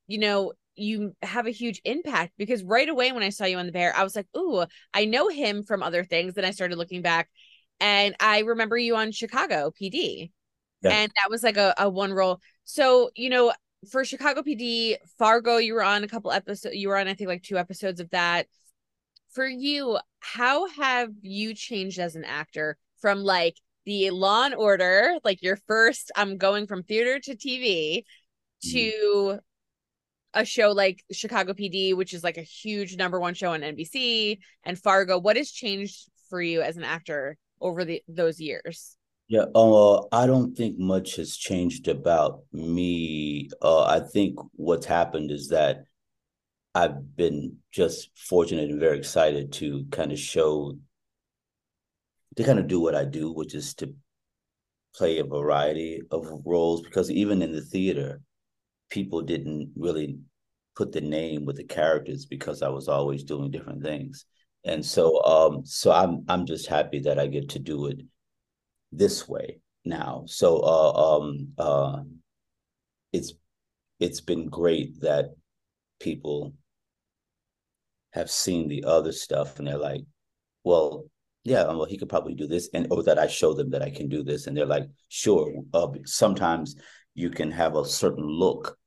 you 0.06 0.18
know, 0.18 0.52
you 0.76 1.14
have 1.22 1.46
a 1.46 1.50
huge 1.50 1.80
impact 1.84 2.32
because 2.38 2.62
right 2.62 2.88
away 2.88 3.12
when 3.12 3.22
I 3.22 3.30
saw 3.30 3.44
you 3.44 3.58
on 3.58 3.66
the 3.66 3.72
bear, 3.72 3.94
I 3.94 4.04
was 4.04 4.16
like, 4.16 4.28
"Ooh, 4.36 4.64
I 4.94 5.04
know 5.04 5.28
him 5.28 5.64
from 5.64 5.82
other 5.82 6.04
things." 6.04 6.34
Then 6.34 6.44
I 6.44 6.52
started 6.52 6.78
looking 6.78 7.02
back, 7.02 7.28
and 7.80 8.14
I 8.20 8.40
remember 8.40 8.78
you 8.78 8.96
on 8.96 9.10
Chicago 9.10 9.72
PD, 9.72 10.30
yeah. 10.82 10.90
and 10.90 11.12
that 11.16 11.30
was 11.30 11.42
like 11.42 11.56
a, 11.56 11.74
a 11.76 11.90
one 11.90 12.12
role. 12.12 12.40
So 12.64 13.10
you 13.16 13.30
know, 13.30 13.52
for 13.90 14.04
Chicago 14.04 14.42
PD, 14.42 14.96
Fargo, 15.18 15.56
you 15.56 15.74
were 15.74 15.82
on 15.82 16.04
a 16.04 16.08
couple 16.08 16.30
episodes. 16.30 16.76
You 16.76 16.88
were 16.88 16.96
on, 16.96 17.08
I 17.08 17.14
think, 17.14 17.28
like 17.28 17.42
two 17.42 17.58
episodes 17.58 18.00
of 18.00 18.10
that. 18.10 18.46
For 19.32 19.46
you, 19.46 19.98
how 20.20 20.68
have 20.68 21.10
you 21.22 21.54
changed 21.54 21.98
as 21.98 22.14
an 22.14 22.24
actor 22.24 22.76
from 23.00 23.24
like 23.24 23.56
the 23.84 24.10
Law 24.10 24.44
and 24.44 24.54
Order, 24.54 25.18
like 25.24 25.42
your 25.42 25.56
first? 25.66 26.12
I'm 26.14 26.36
going 26.36 26.66
from 26.66 26.82
theater 26.82 27.18
to 27.18 27.36
TV 27.36 28.04
to 28.70 28.78
mm. 28.78 29.38
a 30.34 30.44
show 30.44 30.70
like 30.70 31.02
Chicago 31.10 31.54
PD, 31.54 31.96
which 31.96 32.14
is 32.14 32.22
like 32.22 32.36
a 32.36 32.42
huge 32.42 32.96
number 32.96 33.18
one 33.18 33.34
show 33.34 33.52
on 33.52 33.62
NBC, 33.62 34.38
and 34.64 34.78
Fargo. 34.78 35.18
What 35.18 35.36
has 35.36 35.50
changed 35.50 36.08
for 36.28 36.40
you 36.40 36.62
as 36.62 36.76
an 36.76 36.84
actor 36.84 37.36
over 37.60 37.84
the 37.84 38.02
those 38.06 38.38
years? 38.38 38.96
Yeah, 39.28 39.46
uh, 39.54 40.02
I 40.12 40.26
don't 40.26 40.54
think 40.56 40.78
much 40.78 41.16
has 41.16 41.36
changed 41.36 41.88
about 41.88 42.44
me. 42.52 43.48
Uh, 43.62 43.84
I 43.84 44.00
think 44.00 44.38
what's 44.54 44.84
happened 44.86 45.30
is 45.30 45.48
that 45.48 45.86
I've 46.74 47.16
been 47.16 47.58
just 47.72 48.10
fortunate 48.16 48.70
and 48.70 48.80
very 48.80 48.98
excited 48.98 49.52
to 49.54 49.86
kind 49.90 50.12
of 50.12 50.18
show, 50.18 50.78
to 52.36 52.44
kind 52.44 52.58
of 52.58 52.68
do 52.68 52.80
what 52.80 52.94
I 52.94 53.04
do, 53.04 53.32
which 53.32 53.54
is 53.54 53.74
to 53.76 53.94
play 54.94 55.18
a 55.18 55.24
variety 55.24 56.02
of 56.10 56.26
roles. 56.44 56.82
Because 56.82 57.10
even 57.10 57.42
in 57.42 57.52
the 57.52 57.62
theater, 57.62 58.20
people 58.90 59.22
didn't 59.22 59.72
really 59.76 60.18
put 60.76 60.92
the 60.92 61.00
name 61.00 61.44
with 61.44 61.56
the 61.56 61.64
characters 61.64 62.26
because 62.26 62.62
I 62.62 62.68
was 62.68 62.88
always 62.88 63.24
doing 63.24 63.50
different 63.50 63.82
things. 63.82 64.26
And 64.64 64.84
so, 64.84 65.22
um, 65.24 65.64
so 65.64 65.92
I'm 65.92 66.24
I'm 66.28 66.46
just 66.46 66.66
happy 66.68 67.00
that 67.00 67.18
I 67.18 67.26
get 67.26 67.50
to 67.50 67.58
do 67.58 67.86
it 67.86 68.00
this 68.92 69.28
way 69.28 69.58
now. 69.84 70.24
So 70.26 70.58
uh, 70.58 70.92
um, 70.92 71.48
uh, 71.58 72.02
it's 73.12 73.32
it's 73.98 74.20
been 74.20 74.48
great 74.48 75.00
that 75.00 75.30
people 76.00 76.54
have 78.12 78.30
seen 78.30 78.68
the 78.68 78.84
other 78.84 79.12
stuff 79.12 79.58
and 79.58 79.66
they're 79.66 79.78
like, 79.78 80.02
well, 80.64 81.04
yeah, 81.44 81.64
well, 81.64 81.84
he 81.84 81.98
could 81.98 82.08
probably 82.08 82.34
do 82.34 82.46
this, 82.46 82.68
and 82.72 82.86
or 82.90 83.02
that 83.02 83.18
I 83.18 83.26
show 83.26 83.52
them 83.52 83.70
that 83.70 83.82
I 83.82 83.90
can 83.90 84.08
do 84.08 84.22
this, 84.22 84.46
and 84.46 84.56
they're 84.56 84.66
like, 84.66 84.88
sure. 85.08 85.52
Uh, 85.74 85.88
sometimes 86.04 86.76
you 87.14 87.30
can 87.30 87.50
have 87.50 87.74
a 87.74 87.84
certain 87.84 88.24
look 88.24 88.78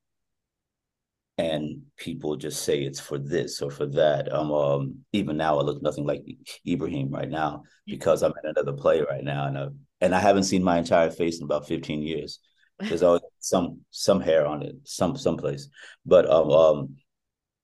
and 1.38 1.82
people 1.98 2.38
just 2.38 2.64
say 2.64 2.82
it's 2.82 3.00
for 3.00 3.18
this 3.18 3.62
or 3.62 3.70
for 3.70 3.86
that. 3.88 4.34
Um, 4.34 4.52
um, 4.52 4.96
even 5.12 5.38
now 5.38 5.60
I 5.60 5.64
look 5.64 5.82
nothing 5.82 6.06
like 6.06 6.24
Ebraheim 6.66 7.12
right 7.12 7.30
now 7.30 7.64
because 7.86 8.24
I'm 8.24 8.34
in 8.44 8.50
another 8.52 8.74
play 8.74 9.02
right 9.02 9.24
now, 9.24 9.48
and 9.48 9.58
I, 9.58 9.68
and 10.02 10.16
I 10.16 10.20
haven't 10.20 10.44
seen 10.44 10.64
my 10.64 10.78
entire 10.78 11.12
face 11.12 11.40
in 11.40 11.44
about 11.46 11.68
15 11.68 12.02
years. 12.02 12.40
There's 12.80 13.04
always 13.04 13.22
some 13.40 13.82
some 13.92 14.22
hair 14.22 14.46
on 14.46 14.62
it, 14.64 14.76
some 14.84 15.18
someplace, 15.18 15.70
but 16.06 16.30
um 16.30 16.50
um 16.52 16.96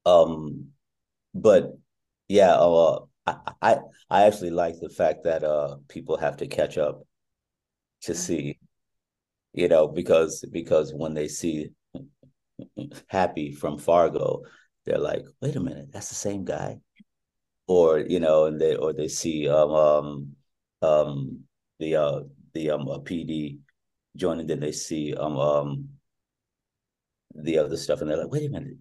um, 0.06 0.68
but 1.34 1.78
yeah, 2.28 2.54
uh, 2.56 3.00
I 3.26 3.36
I 3.62 3.78
I 4.10 4.24
actually 4.24 4.52
like 4.52 4.76
the 4.80 4.90
fact 4.90 5.24
that 5.24 5.44
uh 5.44 5.78
people 5.88 6.18
have 6.18 6.38
to 6.38 6.48
catch 6.48 6.78
up 6.78 7.04
to 8.04 8.16
see, 8.16 8.60
you 9.54 9.68
know, 9.68 9.88
because 9.88 10.46
because 10.52 10.94
when 10.94 11.14
they 11.14 11.28
see 11.28 11.70
happy 13.08 13.52
from 13.52 13.78
Fargo, 13.78 14.44
they're 14.86 14.98
like, 14.98 15.26
wait 15.42 15.56
a 15.56 15.60
minute, 15.60 15.92
that's 15.92 16.10
the 16.10 16.16
same 16.16 16.46
guy. 16.46 16.80
Or, 17.68 18.00
you 18.00 18.20
know, 18.20 18.46
and 18.46 18.60
they 18.60 18.76
or 18.76 18.94
they 18.94 19.08
see 19.08 19.48
um 19.48 19.72
um, 19.72 20.36
um 20.82 21.40
the 21.80 21.96
uh 21.96 22.22
the 22.54 22.72
um 22.72 22.88
uh, 22.88 23.00
PD 23.00 23.60
joining, 24.18 24.48
then 24.48 24.60
they 24.60 24.72
see 24.72 25.14
um 25.14 25.38
um 25.38 25.90
the 27.36 27.58
other 27.58 27.78
stuff 27.78 28.02
and 28.02 28.10
they're 28.10 28.18
like, 28.18 28.32
wait 28.32 28.50
a 28.50 28.50
minute, 28.50 28.78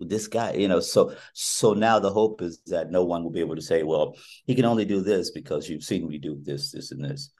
this 0.00 0.26
guy, 0.26 0.52
you 0.54 0.68
know, 0.68 0.80
so 0.80 1.14
so 1.34 1.74
now 1.74 1.98
the 1.98 2.10
hope 2.10 2.42
is 2.42 2.60
that 2.66 2.90
no 2.90 3.04
one 3.04 3.22
will 3.22 3.30
be 3.30 3.40
able 3.40 3.56
to 3.56 3.62
say, 3.62 3.82
well, 3.82 4.16
he 4.46 4.54
can 4.54 4.64
only 4.64 4.84
do 4.84 5.00
this 5.00 5.30
because 5.30 5.68
you've 5.68 5.84
seen 5.84 6.08
me 6.08 6.18
do 6.18 6.38
this, 6.42 6.72
this, 6.72 6.90
and 6.90 7.04
this. 7.04 7.30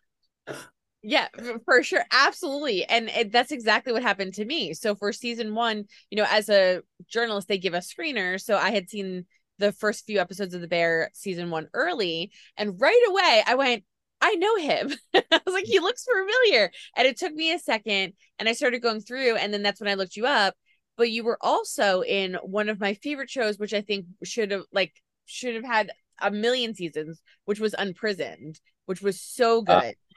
Yeah, 1.03 1.29
for 1.65 1.83
sure. 1.83 2.05
Absolutely. 2.11 2.85
And 2.85 3.09
it, 3.09 3.33
that's 3.33 3.53
exactly 3.53 3.93
what 3.93 4.03
happened 4.03 4.35
to 4.35 4.45
me. 4.45 4.75
So 4.75 4.95
for 4.95 5.13
season 5.13 5.55
one, 5.55 5.85
you 6.11 6.17
know, 6.17 6.27
as 6.29 6.49
a 6.51 6.83
journalist, 7.09 7.49
they 7.49 7.59
give 7.59 7.73
a 7.75 7.79
screener. 7.79 8.41
So 8.41 8.57
I 8.57 8.71
had 8.71 8.91
seen 8.91 9.25
the 9.59 9.73
first 9.73 10.05
few 10.07 10.19
episodes 10.21 10.55
of 10.55 10.61
The 10.61 10.69
Bear 10.69 11.11
season 11.15 11.51
one 11.51 11.69
early. 11.73 12.33
And 12.57 12.79
right 12.81 13.03
away, 13.09 13.43
I 13.47 13.55
went, 13.55 13.85
I 14.21 14.35
know 14.35 14.57
him. 14.57 14.93
I 15.15 15.41
was 15.47 15.55
like, 15.55 15.65
he 15.65 15.81
looks 15.81 16.05
familiar. 16.05 16.71
And 16.97 17.07
it 17.07 17.17
took 17.17 17.33
me 17.33 17.53
a 17.53 17.59
second. 17.59 18.13
And 18.39 18.47
I 18.49 18.53
started 18.53 18.81
going 18.83 19.01
through. 19.01 19.37
And 19.37 19.55
then 19.55 19.63
that's 19.63 19.81
when 19.81 19.91
I 19.91 19.95
looked 19.95 20.17
you 20.17 20.27
up. 20.27 20.55
But 20.99 21.11
you 21.11 21.25
were 21.25 21.39
also 21.41 22.03
in 22.03 22.35
one 22.43 22.69
of 22.69 22.79
my 22.79 22.93
favorite 22.93 23.31
shows, 23.31 23.59
which 23.59 23.73
I 23.73 23.81
think 23.81 24.05
should 24.23 24.51
have, 24.51 24.65
like, 24.71 24.93
should 25.25 25.55
have 25.55 25.65
had 25.65 25.93
a 26.21 26.31
million 26.31 26.75
seasons, 26.75 27.23
which 27.47 27.59
was 27.59 27.75
Unprisoned, 27.79 28.61
which 28.85 29.01
was 29.01 29.19
so 29.19 29.61
uh, 29.67 29.81
good. 29.81 29.95
Uh- 29.95 30.10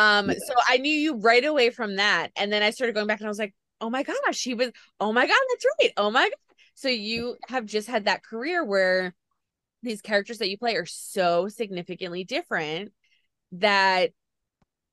um, 0.00 0.30
so 0.30 0.54
I 0.66 0.78
knew 0.78 0.92
you 0.92 1.16
right 1.16 1.44
away 1.44 1.68
from 1.68 1.96
that. 1.96 2.30
And 2.34 2.50
then 2.50 2.62
I 2.62 2.70
started 2.70 2.94
going 2.94 3.06
back 3.06 3.20
and 3.20 3.26
I 3.26 3.30
was 3.30 3.38
like, 3.38 3.54
oh 3.82 3.90
my 3.90 4.02
gosh, 4.02 4.36
she 4.36 4.54
was, 4.54 4.70
oh 4.98 5.12
my 5.12 5.26
God, 5.26 5.36
that's 5.50 5.66
right. 5.80 5.92
Oh 5.98 6.10
my 6.10 6.24
God. 6.24 6.36
So 6.74 6.88
you 6.88 7.36
have 7.48 7.66
just 7.66 7.86
had 7.86 8.06
that 8.06 8.24
career 8.24 8.64
where 8.64 9.14
these 9.82 10.00
characters 10.00 10.38
that 10.38 10.48
you 10.48 10.56
play 10.56 10.76
are 10.76 10.86
so 10.86 11.48
significantly 11.48 12.24
different 12.24 12.92
that 13.52 14.12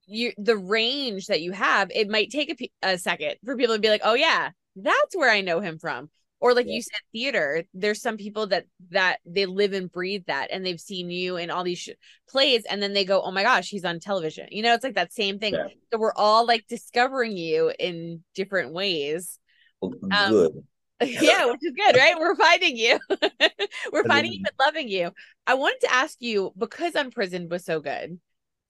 you 0.08 0.34
the 0.38 0.58
range 0.58 1.28
that 1.28 1.42
you 1.42 1.54
have 1.54 1.90
it 1.94 2.10
might 2.10 2.30
take 2.30 2.70
a, 2.84 2.88
a 2.94 2.98
second 2.98 3.36
for 3.46 3.56
people 3.58 3.76
to 3.76 3.82
be 3.82 3.90
like 3.90 4.02
oh 4.06 4.14
yeah 4.14 4.52
that's 4.78 5.16
where 5.16 5.30
i 5.30 5.42
know 5.42 5.60
him 5.60 5.78
from 5.78 6.10
or 6.40 6.54
like 6.54 6.68
yeah. 6.68 6.76
you 6.76 6.82
said 6.82 7.00
theater. 7.12 7.64
There's 7.74 8.02
some 8.02 8.18
people 8.18 8.48
that 8.48 8.66
that 8.92 9.18
they 9.26 9.46
live 9.46 9.74
and 9.74 9.92
breathe 9.92 10.24
that 10.28 10.50
and 10.52 10.66
they've 10.66 10.80
seen 10.80 11.10
you 11.10 11.38
in 11.38 11.50
all 11.50 11.64
these 11.64 11.80
sh- 11.80 11.90
plays 12.30 12.64
and 12.70 12.82
then 12.82 12.94
they 12.94 13.06
go 13.06 13.22
oh 13.22 13.32
my 13.32 13.44
gosh 13.44 13.70
he's 13.70 13.86
on 13.86 14.00
television. 14.00 14.48
You 14.52 14.64
know 14.64 14.74
it's 14.74 14.84
like 14.84 14.96
that 14.96 15.14
same 15.14 15.40
thing. 15.40 15.54
Yeah. 15.54 15.68
so 15.92 16.00
we're 16.00 16.14
all 16.16 16.46
like 16.46 16.66
discovering 16.68 17.36
you 17.36 17.72
in 17.80 18.24
different 18.36 18.74
ways. 18.74 19.40
Um, 19.82 19.92
good. 20.12 20.64
Yeah. 21.02 21.46
which 21.46 21.62
is 21.64 21.74
good 21.76 21.96
right? 21.96 22.18
We're 22.20 22.36
finding 22.36 22.78
you. 22.78 23.00
We're 23.92 24.06
finding 24.06 24.34
you 24.34 24.44
and 24.46 24.56
loving 24.60 24.90
you. 24.90 25.12
I 25.46 25.56
wanted 25.56 25.82
to 25.82 25.94
ask 25.94 26.18
you 26.20 26.54
because 26.58 26.96
unprisoned 26.96 27.52
was 27.52 27.66
so 27.66 27.80
good 27.80 28.20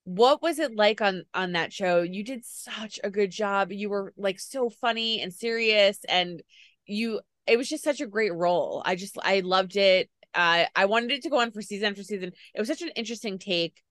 what 0.08 0.42
was 0.42 0.58
it 0.58 0.74
like 0.74 1.02
on 1.02 1.26
on 1.34 1.52
that 1.52 1.74
show? 1.74 2.02
You 2.02 2.24
did 2.24 2.46
such 2.46 2.98
a 3.04 3.10
good 3.10 3.30
job. 3.30 3.74
You 3.74 3.90
were 3.90 4.14
like 4.16 4.40
so 4.40 4.70
funny 4.70 5.20
and 5.20 5.34
serious 5.34 6.00
and 6.08 6.42
you 6.86 7.20
it 7.48 7.58
was 7.58 7.70
just 7.70 7.84
such 7.84 8.02
a 8.02 8.08
great 8.08 8.34
role. 8.34 8.82
I 8.86 8.96
just 8.96 9.18
I 9.24 9.42
loved 9.42 9.76
it. 9.76 10.10
Uh, 10.34 10.66
I 10.76 10.86
wanted 10.86 11.12
it 11.12 11.24
to 11.24 11.30
go 11.30 11.40
on 11.40 11.52
for 11.52 11.62
season 11.62 11.90
after 11.90 12.04
season. 12.04 12.32
It 12.54 12.60
was 12.60 12.68
such 12.68 12.82
an 12.82 12.92
interesting 12.96 13.40
take 13.40 13.82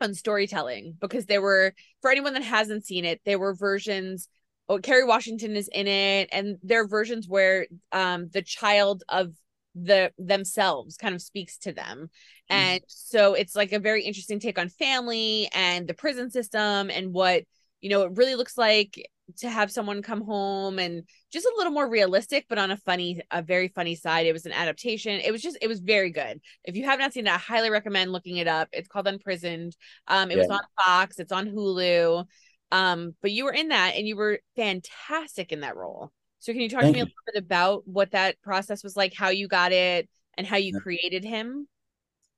on 0.00 0.14
storytelling 0.14 0.96
because 1.00 1.26
there 1.26 1.42
were 1.42 1.74
for 2.00 2.10
anyone 2.10 2.34
that 2.34 2.42
hasn't 2.42 2.86
seen 2.86 3.04
it, 3.04 3.20
there 3.24 3.38
were 3.38 3.54
versions. 3.54 4.28
Oh, 4.68 4.78
Kerry 4.78 5.04
Washington 5.04 5.56
is 5.56 5.68
in 5.72 5.88
it, 5.88 6.28
and 6.32 6.58
there 6.62 6.82
are 6.82 6.88
versions 6.88 7.28
where 7.28 7.66
um 7.92 8.28
the 8.32 8.42
child 8.42 9.04
of 9.08 9.32
the 9.74 10.12
themselves 10.18 10.96
kind 10.96 11.14
of 11.14 11.22
speaks 11.22 11.56
to 11.56 11.72
them 11.72 12.10
mm. 12.50 12.54
and 12.54 12.80
so 12.88 13.34
it's 13.34 13.54
like 13.54 13.72
a 13.72 13.78
very 13.78 14.02
interesting 14.02 14.40
take 14.40 14.58
on 14.58 14.68
family 14.68 15.48
and 15.54 15.86
the 15.86 15.94
prison 15.94 16.28
system 16.28 16.90
and 16.90 17.12
what 17.12 17.44
you 17.80 17.88
know 17.88 18.02
it 18.02 18.12
really 18.16 18.34
looks 18.34 18.58
like 18.58 19.00
to 19.38 19.50
have 19.50 19.70
someone 19.70 20.02
come 20.02 20.22
home 20.22 20.78
and 20.78 21.02
just 21.32 21.46
a 21.46 21.52
little 21.56 21.72
more 21.72 21.88
realistic 21.88 22.46
but 22.48 22.58
on 22.58 22.70
a 22.70 22.76
funny 22.76 23.20
a 23.30 23.42
very 23.42 23.68
funny 23.68 23.94
side. 23.94 24.26
It 24.26 24.32
was 24.32 24.46
an 24.46 24.52
adaptation. 24.52 25.20
It 25.20 25.32
was 25.32 25.42
just 25.42 25.58
it 25.60 25.68
was 25.68 25.80
very 25.80 26.10
good. 26.10 26.40
If 26.64 26.76
you 26.76 26.84
have 26.84 26.98
not 26.98 27.12
seen 27.12 27.26
it 27.26 27.32
i 27.32 27.38
highly 27.38 27.70
recommend 27.70 28.12
looking 28.12 28.36
it 28.36 28.48
up. 28.48 28.68
It's 28.72 28.88
called 28.88 29.06
unprisoned. 29.06 29.76
Um 30.08 30.30
it 30.30 30.36
yeah. 30.36 30.42
was 30.42 30.50
on 30.50 30.60
fox. 30.84 31.18
It's 31.18 31.32
on 31.32 31.48
hulu. 31.48 32.24
Um 32.72 33.14
but 33.22 33.32
you 33.32 33.44
were 33.44 33.52
in 33.52 33.68
that 33.68 33.94
and 33.96 34.06
you 34.06 34.16
were 34.16 34.40
fantastic 34.56 35.52
in 35.52 35.60
that 35.60 35.76
role. 35.76 36.10
So 36.38 36.52
can 36.52 36.62
you 36.62 36.68
talk 36.68 36.82
Thank 36.82 36.96
to 36.96 37.00
me 37.00 37.00
you. 37.00 37.04
a 37.04 37.08
little 37.08 37.32
bit 37.34 37.44
about 37.44 37.86
what 37.86 38.12
that 38.12 38.40
process 38.42 38.82
was 38.82 38.96
like 38.96 39.14
how 39.14 39.28
you 39.28 39.48
got 39.48 39.72
it 39.72 40.08
and 40.36 40.46
how 40.46 40.56
you 40.56 40.72
yeah. 40.74 40.80
created 40.80 41.24
him? 41.24 41.68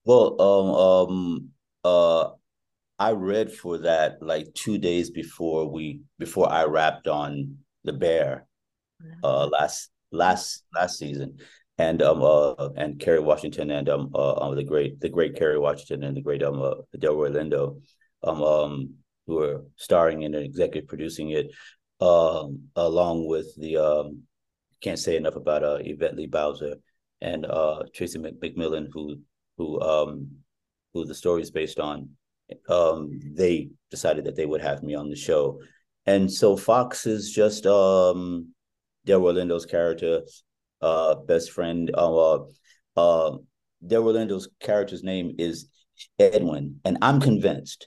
Well 0.04 0.40
um 0.40 0.70
um 0.75 1.49
uh 1.84 2.30
I 3.06 3.11
read 3.12 3.52
for 3.52 3.78
that 3.78 4.23
like 4.23 4.47
two 4.54 4.78
days 4.78 5.11
before 5.11 5.62
we 5.71 6.02
before 6.18 6.49
I 6.50 6.64
wrapped 6.64 7.09
on 7.09 7.56
the 7.85 7.92
bear 7.92 8.47
uh 9.25 9.47
last 9.47 9.90
last 10.12 10.64
last 10.75 10.99
season 10.99 11.38
and 11.78 12.00
um 12.02 12.23
uh 12.23 12.68
and 12.76 13.00
Kerry 13.00 13.21
Washington 13.21 13.71
and 13.71 13.88
um 13.88 14.11
uh, 14.14 14.32
uh 14.42 14.54
the 14.54 14.64
great 14.73 15.00
the 15.00 15.09
great 15.09 15.35
Kerry 15.37 15.59
Washington 15.59 16.04
and 16.04 16.16
the 16.16 16.23
great 16.28 16.42
um 16.42 16.62
uh, 16.62 16.75
Delroy 16.97 17.30
Lindo 17.37 17.80
um 18.23 18.42
um 18.42 18.94
who 19.26 19.42
are 19.42 19.64
starring 19.76 20.23
in 20.23 20.35
and 20.35 20.44
executive 20.44 20.88
producing 20.88 21.30
it 21.30 21.47
um 22.00 22.68
along 22.76 23.26
with 23.26 23.49
the 23.56 23.76
um 23.88 24.23
can't 24.82 24.99
say 24.99 25.16
enough 25.16 25.37
about 25.37 25.62
uh, 25.64 25.78
Yvette 25.80 26.16
Lee 26.16 26.26
Bowser 26.26 26.75
and 27.21 27.47
uh, 27.47 27.85
Tracy 27.94 28.18
McMillan, 28.18 28.88
who 28.92 29.21
who 29.56 29.80
um, 29.80 30.28
who 30.92 31.04
the 31.04 31.14
story 31.14 31.40
is 31.40 31.50
based 31.50 31.80
on. 31.80 32.11
Um, 32.68 33.20
they 33.34 33.70
decided 33.90 34.25
that 34.25 34.37
they 34.37 34.46
would 34.46 34.61
have 34.61 34.82
me 34.82 34.94
on 34.94 35.08
the 35.08 35.16
show, 35.16 35.61
and 36.06 36.30
so 36.30 36.56
Fox 36.56 37.06
is 37.06 37.32
just 37.32 37.66
um, 37.66 38.49
Delroy 39.06 39.34
Lindo's 39.34 39.66
character, 39.66 40.22
uh, 40.80 41.14
best 41.14 41.50
friend. 41.50 41.90
Uh, 41.94 42.37
uh, 42.96 43.37
Delroy 43.87 44.14
Lindo's 44.14 44.49
character's 44.61 45.02
name 45.02 45.34
is 45.38 45.68
Edwin, 46.18 46.80
and 46.84 46.99
I'm 47.02 47.20
convinced. 47.20 47.87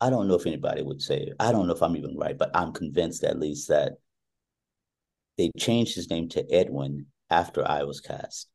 I 0.00 0.10
don't 0.10 0.28
know 0.28 0.34
if 0.34 0.46
anybody 0.46 0.82
would 0.82 1.00
say 1.00 1.18
it. 1.18 1.34
I 1.40 1.52
don't 1.52 1.66
know 1.66 1.72
if 1.74 1.82
I'm 1.82 1.96
even 1.96 2.16
right, 2.16 2.36
but 2.36 2.50
I'm 2.54 2.72
convinced 2.72 3.24
at 3.24 3.38
least 3.38 3.68
that 3.68 3.92
they 5.38 5.50
changed 5.56 5.94
his 5.94 6.10
name 6.10 6.28
to 6.30 6.52
Edwin 6.52 7.06
after 7.30 7.66
I 7.66 7.84
was 7.84 8.00
cast. 8.00 8.48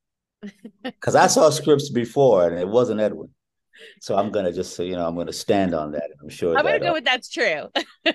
Because 0.83 1.15
I 1.15 1.27
saw 1.27 1.49
scripts 1.49 1.89
before 1.89 2.47
and 2.47 2.57
it 2.57 2.67
wasn't 2.67 3.01
Edwin. 3.01 3.29
So 4.01 4.15
I'm 4.17 4.31
gonna 4.31 4.51
just 4.51 4.75
say, 4.75 4.85
you 4.85 4.95
know 4.95 5.07
I'm 5.07 5.15
gonna 5.15 5.33
stand 5.33 5.73
on 5.73 5.91
that. 5.91 6.09
I'm 6.21 6.29
sure. 6.29 6.57
I'm 6.57 6.65
gonna 6.65 6.79
go 6.79 6.89
uh, 6.89 6.93
with 6.93 7.05
that's 7.05 7.29
true. 7.29 7.69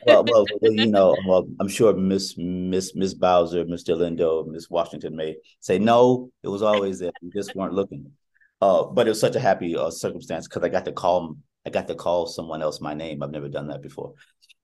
well, 0.06 0.25
well, 0.28 0.47
you 0.62 0.87
know, 0.87 1.16
well, 1.26 1.47
I'm 1.61 1.68
sure 1.68 1.94
Miss 1.94 2.35
Miss 2.37 2.94
Miss 2.94 3.14
Bowser, 3.14 3.64
Mr. 3.64 3.97
Lindo, 3.97 4.47
Miss 4.47 4.71
Washington 4.71 5.16
may 5.16 5.37
say 5.61 5.78
no. 5.78 6.30
It 6.42 6.49
was 6.49 6.62
always 6.62 6.99
there. 6.99 7.12
We 7.23 7.30
just 7.30 7.54
weren't 7.54 7.75
looking. 7.75 8.12
Uh, 8.61 8.85
but 8.85 9.06
it 9.06 9.11
was 9.11 9.21
such 9.21 9.37
a 9.37 9.40
happy 9.40 9.76
uh, 9.76 9.90
circumstance 9.90 10.49
because 10.49 10.62
I 10.62 10.68
got 10.68 10.85
to 10.87 10.92
call 10.92 11.37
I 11.66 11.71
got 11.71 11.88
to 11.88 11.94
call 11.94 12.26
someone 12.26 12.62
else 12.62 12.80
my 12.80 12.94
name. 12.94 13.23
I've 13.23 13.30
never 13.30 13.49
done 13.49 13.68
that 13.68 13.83
before. 13.83 14.14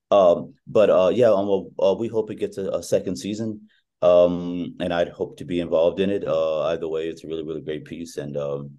Um, 0.09 0.55
but 0.67 0.89
uh, 0.89 1.11
yeah, 1.13 1.31
um, 1.31 1.69
uh, 1.81 1.95
we 1.97 2.07
hope 2.07 2.31
it 2.31 2.35
gets 2.35 2.57
a, 2.57 2.67
a 2.69 2.83
second 2.83 3.15
season 3.15 3.69
um, 4.01 4.75
and 4.79 4.93
I'd 4.93 5.09
hope 5.09 5.37
to 5.37 5.45
be 5.45 5.59
involved 5.59 5.99
in 5.99 6.09
it. 6.09 6.27
Uh, 6.27 6.61
either 6.63 6.87
way, 6.87 7.07
it's 7.07 7.23
a 7.23 7.27
really, 7.27 7.43
really 7.43 7.61
great 7.61 7.85
piece, 7.85 8.17
and 8.17 8.35
um, 8.35 8.71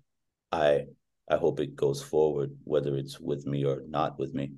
I 0.50 0.86
I 1.32 1.38
hope 1.38 1.60
it 1.60 1.76
goes 1.76 2.02
forward, 2.02 2.50
whether 2.64 2.96
it's 2.96 3.18
with 3.18 3.46
me 3.46 3.64
or 3.64 3.82
not 3.88 4.18
with 4.18 4.34
me. 4.34 4.52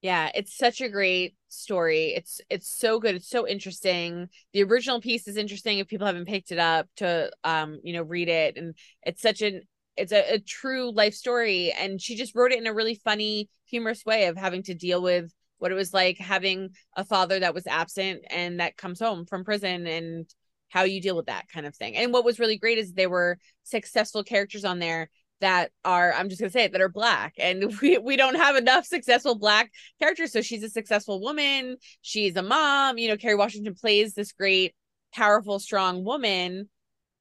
Yeah, 0.00 0.30
it's 0.34 0.56
such 0.56 0.80
a 0.80 0.88
great 0.88 1.34
story. 1.48 2.14
It's 2.14 2.40
it's 2.48 2.70
so 2.70 3.00
good. 3.00 3.16
It's 3.16 3.28
so 3.28 3.46
interesting. 3.46 4.28
The 4.52 4.62
original 4.62 5.00
piece 5.00 5.28
is 5.28 5.36
interesting 5.36 5.78
if 5.78 5.88
people 5.88 6.06
haven't 6.06 6.28
picked 6.28 6.52
it 6.52 6.58
up 6.58 6.86
to 6.96 7.30
um, 7.44 7.80
you 7.82 7.92
know, 7.92 8.02
read 8.02 8.28
it. 8.28 8.56
And 8.56 8.74
it's 9.02 9.20
such 9.20 9.42
an 9.42 9.62
it's 9.96 10.12
a, 10.12 10.34
a 10.34 10.38
true 10.38 10.92
life 10.92 11.14
story. 11.14 11.74
And 11.78 12.00
she 12.00 12.16
just 12.16 12.34
wrote 12.34 12.52
it 12.52 12.58
in 12.58 12.66
a 12.66 12.72
really 12.72 12.94
funny, 12.94 13.50
humorous 13.66 14.04
way 14.06 14.26
of 14.26 14.36
having 14.36 14.62
to 14.64 14.74
deal 14.74 15.02
with 15.02 15.32
what 15.58 15.72
it 15.72 15.74
was 15.74 15.92
like 15.92 16.18
having 16.18 16.70
a 16.96 17.04
father 17.04 17.40
that 17.40 17.54
was 17.54 17.66
absent 17.66 18.24
and 18.30 18.60
that 18.60 18.76
comes 18.76 19.00
home 19.00 19.26
from 19.26 19.44
prison 19.44 19.86
and 19.86 20.32
how 20.68 20.84
you 20.84 21.00
deal 21.00 21.16
with 21.16 21.26
that 21.26 21.48
kind 21.52 21.66
of 21.66 21.74
thing. 21.74 21.96
And 21.96 22.12
what 22.12 22.24
was 22.24 22.38
really 22.38 22.58
great 22.58 22.78
is 22.78 22.92
there 22.92 23.10
were 23.10 23.38
successful 23.64 24.22
characters 24.22 24.64
on 24.64 24.78
there 24.78 25.10
that 25.40 25.70
are 25.84 26.12
I'm 26.12 26.28
just 26.28 26.40
gonna 26.40 26.50
say 26.50 26.64
it 26.64 26.72
that 26.72 26.80
are 26.80 26.88
black 26.88 27.34
and 27.38 27.72
we, 27.82 27.98
we 27.98 28.16
don't 28.16 28.36
have 28.36 28.56
enough 28.56 28.84
successful 28.86 29.36
black 29.36 29.70
characters. 30.00 30.32
So 30.32 30.42
she's 30.42 30.62
a 30.62 30.70
successful 30.70 31.20
woman, 31.20 31.76
she's 32.02 32.36
a 32.36 32.42
mom, 32.42 32.98
you 32.98 33.08
know, 33.08 33.16
Kerry 33.16 33.34
Washington 33.34 33.74
plays 33.74 34.14
this 34.14 34.32
great, 34.32 34.74
powerful, 35.14 35.58
strong 35.58 36.04
woman, 36.04 36.68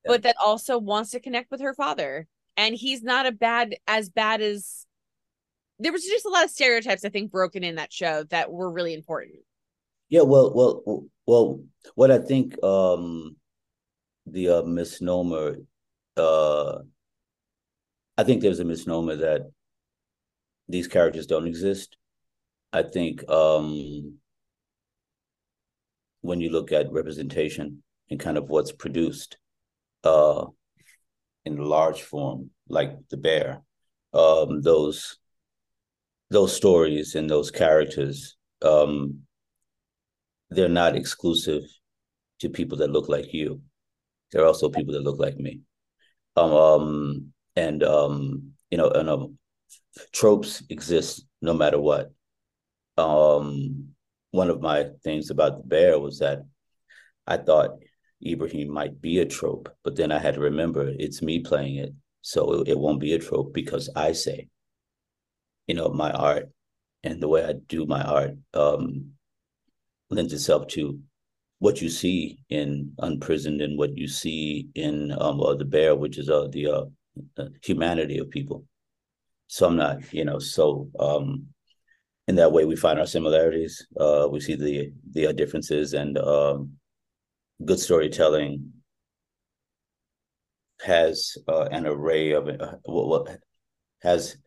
yeah. 0.05 0.11
but 0.11 0.23
that 0.23 0.35
also 0.43 0.77
wants 0.77 1.11
to 1.11 1.19
connect 1.19 1.51
with 1.51 1.61
her 1.61 1.73
father. 1.73 2.27
And 2.55 2.73
he's 2.73 3.03
not 3.03 3.27
a 3.27 3.31
bad 3.31 3.75
as 3.87 4.09
bad 4.09 4.41
as 4.41 4.85
there 5.79 5.91
was 5.91 6.03
just 6.03 6.25
a 6.25 6.29
lot 6.29 6.43
of 6.43 6.49
stereotypes 6.49 7.05
I 7.05 7.09
think 7.09 7.31
broken 7.31 7.63
in 7.63 7.75
that 7.75 7.93
show 7.93 8.23
that 8.29 8.51
were 8.51 8.71
really 8.71 8.93
important. 8.93 9.35
Yeah, 10.09 10.21
well, 10.21 10.53
well, 10.53 11.03
well, 11.25 11.61
what 11.95 12.11
I 12.11 12.19
think 12.19 12.61
um 12.63 13.35
the 14.25 14.49
uh, 14.49 14.63
misnomer 14.63 15.57
uh 16.17 16.79
I 18.17 18.23
think 18.23 18.41
there's 18.41 18.59
a 18.59 18.65
misnomer 18.65 19.15
that 19.17 19.41
these 20.67 20.87
characters 20.87 21.27
don't 21.27 21.47
exist. 21.47 21.97
I 22.73 22.83
think 22.83 23.27
um 23.29 24.17
when 26.21 26.41
you 26.41 26.49
look 26.49 26.71
at 26.71 26.91
representation 26.91 27.83
and 28.09 28.19
kind 28.19 28.37
of 28.37 28.49
what's 28.49 28.71
produced 28.71 29.37
uh 30.03 30.45
in 31.45 31.57
large 31.57 32.01
form 32.01 32.49
like 32.67 32.91
the 33.09 33.17
bear 33.17 33.61
um 34.13 34.61
those 34.61 35.17
those 36.29 36.55
stories 36.55 37.15
and 37.15 37.29
those 37.29 37.51
characters 37.51 38.35
um, 38.61 39.21
they're 40.49 40.69
not 40.69 40.95
exclusive 40.95 41.63
to 42.39 42.49
people 42.49 42.77
that 42.77 42.91
look 42.91 43.07
like 43.09 43.33
you 43.33 43.61
there 44.31 44.41
are 44.43 44.47
also 44.47 44.69
people 44.69 44.93
that 44.93 45.03
look 45.03 45.19
like 45.19 45.37
me 45.37 45.61
um, 46.35 46.51
um 46.51 47.33
and 47.57 47.83
um 47.83 48.53
you 48.71 48.77
know 48.77 48.89
and 48.89 49.09
um, 49.09 49.37
tropes 50.13 50.63
exist 50.69 51.25
no 51.41 51.53
matter 51.53 51.79
what. 51.79 52.11
Um 52.97 53.89
one 54.31 54.49
of 54.49 54.61
my 54.61 54.87
things 55.03 55.29
about 55.29 55.57
the 55.57 55.67
bear 55.67 55.97
was 55.97 56.19
that 56.19 56.39
i 57.25 57.37
thought 57.37 57.71
ebraheim 58.23 58.67
might 58.67 58.99
be 58.99 59.19
a 59.19 59.25
trope 59.25 59.69
but 59.83 59.95
then 59.95 60.11
i 60.11 60.19
had 60.19 60.35
to 60.35 60.41
remember 60.41 60.91
it's 60.99 61.21
me 61.21 61.39
playing 61.39 61.77
it 61.77 61.93
so 62.21 62.39
it, 62.53 62.67
it 62.67 62.77
won't 62.77 62.99
be 62.99 63.13
a 63.13 63.19
trope 63.19 63.53
because 63.53 63.89
i 63.95 64.11
say 64.11 64.47
you 65.67 65.75
know 65.75 65.89
my 65.89 66.11
art 66.11 66.49
and 67.03 67.21
the 67.21 67.27
way 67.27 67.43
I 67.45 67.53
do 67.67 67.85
my 67.85 68.01
art 68.03 68.31
um, 68.53 69.11
lends 70.09 70.33
itself 70.33 70.67
to 70.69 70.99
what 71.59 71.81
you 71.81 71.89
see 71.89 72.39
in 72.49 72.93
Unprisoned 72.99 73.61
and 73.61 73.77
what 73.77 73.97
you 73.97 74.07
see 74.07 74.69
in 74.75 75.11
um, 75.19 75.41
uh, 75.41 75.55
the 75.55 75.65
Bear, 75.65 75.95
which 75.95 76.17
is 76.17 76.29
uh, 76.29 76.47
the 76.51 76.67
uh, 76.67 76.85
humanity 77.63 78.17
of 78.19 78.29
people. 78.29 78.65
So 79.47 79.67
I'm 79.67 79.77
not, 79.77 80.13
you 80.13 80.25
know, 80.25 80.39
so 80.39 80.89
um, 80.99 81.47
in 82.27 82.35
that 82.35 82.51
way 82.51 82.65
we 82.65 82.75
find 82.75 82.99
our 82.99 83.07
similarities. 83.07 83.87
Uh, 83.99 84.27
we 84.31 84.39
see 84.39 84.55
the 84.55 84.91
the 85.11 85.33
differences 85.33 85.93
and 85.93 86.17
um, 86.17 86.73
good 87.63 87.79
storytelling 87.79 88.73
has 90.81 91.37
uh, 91.47 91.67
an 91.71 91.87
array 91.87 92.31
of 92.31 92.47
uh, 92.47 92.75
what, 92.83 93.07
what 93.07 93.39
has 94.01 94.37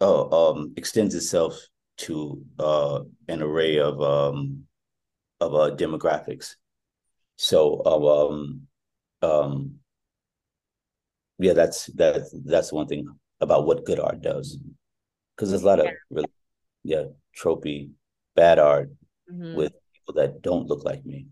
uh, 0.00 0.50
um, 0.50 0.72
extends 0.76 1.14
itself 1.14 1.58
to 1.96 2.42
uh, 2.58 3.00
an 3.28 3.42
array 3.42 3.78
of 3.78 4.00
um, 4.00 4.64
of 5.40 5.54
uh, 5.54 5.74
demographics. 5.74 6.56
So 7.36 7.82
um, 7.84 8.66
um, 9.22 9.76
yeah, 11.42 11.52
that's 11.52 11.86
that 11.94 12.22
that's 12.44 12.72
one 12.72 12.86
thing 12.86 13.06
about 13.40 13.66
what 13.66 13.84
good 13.84 14.00
art 14.00 14.22
does, 14.22 14.58
because 15.36 15.50
there's 15.50 15.62
a 15.62 15.66
lot 15.66 15.80
of 15.80 15.88
really 16.10 16.28
yeah 16.84 17.04
tropey 17.38 17.90
bad 18.34 18.58
art 18.58 18.90
mm-hmm. 19.30 19.54
with 19.54 19.72
people 19.94 20.20
that 20.20 20.42
don't 20.42 20.66
look 20.66 20.84
like 20.84 21.04
me, 21.04 21.26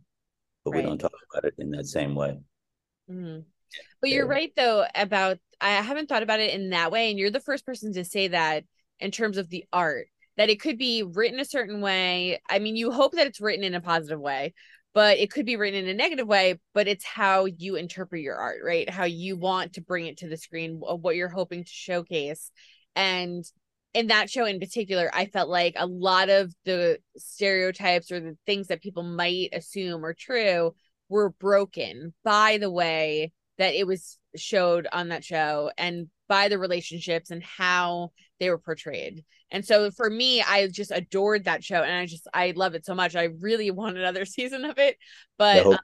but 0.65 0.73
right. 0.73 0.83
we 0.83 0.89
don't 0.89 0.99
talk 0.99 1.13
about 1.33 1.45
it 1.45 1.55
in 1.59 1.71
that 1.71 1.87
same 1.87 2.15
way. 2.15 2.39
Mm-hmm. 3.11 3.41
But 4.01 4.11
you're 4.11 4.27
right 4.27 4.53
though 4.57 4.85
about 4.95 5.39
I 5.61 5.71
haven't 5.71 6.09
thought 6.09 6.23
about 6.23 6.41
it 6.41 6.55
in 6.55 6.71
that 6.71 6.91
way, 6.91 7.11
and 7.11 7.19
you're 7.19 7.31
the 7.31 7.41
first 7.41 7.67
person 7.67 7.93
to 7.95 8.05
say 8.05 8.29
that 8.29 8.65
in 8.99 9.11
terms 9.11 9.39
of 9.39 9.49
the 9.49 9.65
art 9.73 10.07
that 10.37 10.51
it 10.51 10.61
could 10.61 10.79
be 10.79 11.03
written 11.03 11.39
a 11.39 11.45
certain 11.45 11.81
way. 11.81 12.41
I 12.49 12.61
mean, 12.61 12.77
you 12.77 12.91
hope 12.91 13.13
that 13.13 13.27
it's 13.27 13.41
written 13.41 13.65
in 13.65 13.75
a 13.75 13.81
positive 13.81 14.21
way, 14.21 14.55
but 14.95 15.19
it 15.19 15.31
could 15.31 15.47
be 15.47 15.57
written 15.57 15.85
in 15.85 15.89
a 15.89 15.95
negative 15.95 16.27
way. 16.27 16.59
But 16.75 16.89
it's 16.89 17.05
how 17.05 17.45
you 17.45 17.77
interpret 17.77 18.23
your 18.23 18.37
art, 18.37 18.61
right? 18.65 18.89
How 18.89 19.05
you 19.05 19.37
want 19.37 19.75
to 19.75 19.81
bring 19.81 20.07
it 20.07 20.19
to 20.19 20.29
the 20.29 20.37
screen, 20.37 20.81
what 20.81 21.17
you're 21.17 21.29
hoping 21.29 21.65
to 21.65 21.71
showcase, 21.71 22.51
and 22.97 23.45
in 23.93 24.09
that 24.09 24.31
show 24.31 24.45
in 24.45 24.61
particular, 24.61 25.11
I 25.13 25.27
felt 25.27 25.49
like 25.49 25.75
a 25.77 25.87
lot 25.87 26.29
of 26.29 26.55
the 26.65 26.99
stereotypes 27.17 28.13
or 28.13 28.21
the 28.21 28.37
things 28.47 28.69
that 28.69 28.83
people 28.83 29.03
might 29.03 29.51
assume 29.53 30.05
are 30.05 30.15
true 30.15 30.75
were 31.09 31.31
broken 31.31 32.15
by 32.23 32.59
the 32.59 32.71
way 32.71 33.33
that 33.61 33.75
it 33.75 33.87
was 33.87 34.19
showed 34.37 34.89
on 34.91 35.11
that 35.11 35.23
show 35.23 35.71
and 35.77 36.09
by 36.29 36.49
the 36.49 36.59
relationships 36.59 37.31
and 37.31 37.43
how 37.43 38.11
they 38.39 38.49
were 38.49 38.59
portrayed. 38.59 39.23
And 39.51 39.67
so 39.67 39.91
for 39.91 40.09
me, 40.09 40.41
I 40.41 40.67
just 40.69 40.91
adored 40.91 41.45
that 41.45 41.63
show 41.63 41.83
and 41.83 41.93
I 41.93 42.07
just 42.07 42.27
I 42.33 42.55
love 42.57 42.75
it 42.75 42.87
so 42.87 42.95
much. 42.95 43.15
I 43.15 43.25
really 43.41 43.71
want 43.71 43.99
another 43.99 44.25
season 44.25 44.65
of 44.65 44.79
it. 44.79 44.97
But 45.37 45.67
um, 45.67 45.79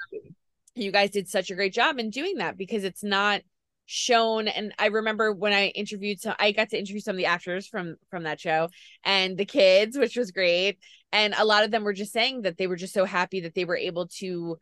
you 0.74 0.90
guys 0.90 1.10
did 1.10 1.28
such 1.28 1.50
a 1.50 1.54
great 1.54 1.74
job 1.74 1.98
in 1.98 2.08
doing 2.08 2.38
that 2.38 2.56
because 2.56 2.82
it's 2.82 3.04
not 3.04 3.42
shown 3.88 4.48
and 4.48 4.74
i 4.80 4.86
remember 4.86 5.32
when 5.32 5.52
i 5.52 5.68
interviewed 5.68 6.20
so 6.20 6.34
i 6.40 6.50
got 6.50 6.68
to 6.68 6.76
interview 6.76 6.98
some 6.98 7.14
of 7.14 7.18
the 7.18 7.26
actors 7.26 7.68
from 7.68 7.94
from 8.10 8.24
that 8.24 8.40
show 8.40 8.68
and 9.04 9.38
the 9.38 9.44
kids 9.44 9.96
which 9.96 10.16
was 10.16 10.32
great 10.32 10.76
and 11.12 11.34
a 11.38 11.44
lot 11.44 11.62
of 11.62 11.70
them 11.70 11.84
were 11.84 11.92
just 11.92 12.12
saying 12.12 12.42
that 12.42 12.58
they 12.58 12.66
were 12.66 12.74
just 12.74 12.92
so 12.92 13.04
happy 13.04 13.42
that 13.42 13.54
they 13.54 13.64
were 13.64 13.76
able 13.76 14.08
to 14.08 14.58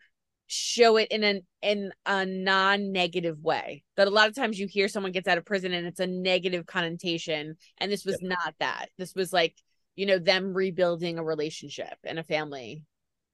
show 0.47 0.97
it 0.97 1.09
in 1.11 1.25
an 1.25 1.43
in 1.63 1.93
a 2.07 2.27
non-negative 2.27 3.39
way. 3.41 3.83
That 3.97 4.09
a 4.09 4.11
lot 4.11 4.29
of 4.29 4.35
times 4.35 4.59
you 4.59 4.67
hear 4.67 4.89
someone 4.89 5.13
gets 5.13 5.29
out 5.29 5.39
of 5.39 5.45
prison 5.45 5.73
and 5.73 5.87
it's 5.87 6.01
a 6.01 6.07
negative 6.07 6.67
connotation 6.67 7.57
and 7.79 7.91
this 7.91 8.05
was 8.05 8.19
not 8.23 8.55
that. 8.61 8.87
This 8.99 9.15
was 9.15 9.33
like 9.33 9.55
you 9.97 10.07
know 10.07 10.19
them 10.19 10.55
rebuilding 10.55 11.19
a 11.19 11.25
relationship 11.25 11.97
and 12.05 12.19
a 12.19 12.25
family. 12.25 12.83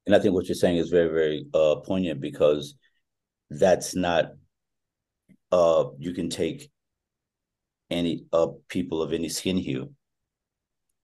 And 0.06 0.14
i 0.14 0.18
think 0.18 0.34
what 0.34 0.48
you're 0.48 0.54
saying 0.54 0.78
is 0.78 0.88
very 0.88 1.08
very 1.08 1.46
uh 1.54 1.76
poignant 1.76 2.20
because 2.20 2.74
that's 3.50 3.94
not 3.94 4.32
uh 5.52 5.84
you 5.98 6.14
can 6.14 6.30
take 6.30 6.70
any 7.90 8.24
uh 8.32 8.48
people 8.68 9.02
of 9.02 9.12
any 9.12 9.28
skin 9.28 9.56
hue 9.56 9.92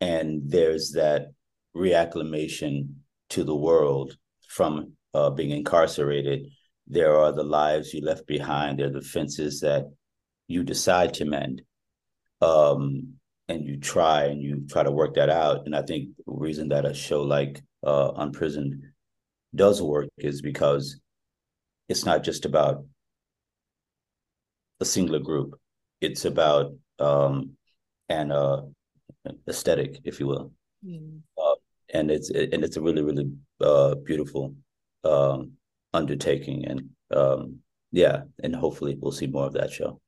and 0.00 0.42
there's 0.46 0.92
that 0.92 1.32
reacclimation 1.76 2.94
to 3.30 3.44
the 3.44 3.54
world 3.54 4.16
from 4.48 4.92
uh, 5.16 5.30
being 5.30 5.52
incarcerated 5.60 6.40
there 6.86 7.14
are 7.22 7.32
the 7.32 7.48
lives 7.60 7.92
you 7.92 8.02
left 8.10 8.26
behind 8.26 8.78
there 8.78 8.88
are 8.90 8.98
the 9.00 9.10
fences 9.14 9.60
that 9.60 9.84
you 10.48 10.62
decide 10.62 11.12
to 11.14 11.24
mend 11.24 11.62
um, 12.40 13.14
and 13.48 13.64
you 13.64 13.78
try 13.78 14.24
and 14.24 14.42
you 14.42 14.66
try 14.68 14.82
to 14.82 14.90
work 14.90 15.14
that 15.14 15.30
out. 15.30 15.66
And 15.66 15.74
i 15.74 15.82
think 15.82 16.10
the 16.16 16.32
reason 16.32 16.68
that 16.68 16.84
a 16.84 16.94
show 16.94 17.22
like 17.22 17.62
uh, 17.84 18.12
unprisoned 18.16 18.82
does 19.54 19.80
work 19.80 20.08
is 20.18 20.42
because 20.42 21.00
it's 21.88 22.04
not 22.04 22.24
just 22.24 22.44
about 22.44 22.84
a 24.80 24.84
singular 24.84 25.20
group. 25.20 25.58
It's 26.00 26.24
about 26.24 26.74
um, 26.98 27.52
an 28.08 28.32
uh, 28.32 28.62
aesthetic 29.48 30.00
if 30.04 30.20
you 30.20 30.26
will. 30.26 30.52
Mm. 30.84 31.20
uh, 31.38 31.54
and 31.94 32.10
it's 32.10 32.30
and 32.30 32.62
it's 32.64 32.76
a 32.76 32.82
really 32.82 33.02
really 33.02 33.30
uh, 33.60 33.94
beautiful 33.94 34.54
um, 35.06 35.52
undertaking 35.92 36.66
and 36.66 36.90
um, 37.14 37.58
yeah 37.92 38.22
and 38.42 38.54
hopefully 38.54 38.96
we'll 38.98 39.12
see 39.12 39.26
more 39.26 39.46
of 39.46 39.52
that 39.52 39.70
show 39.70 40.00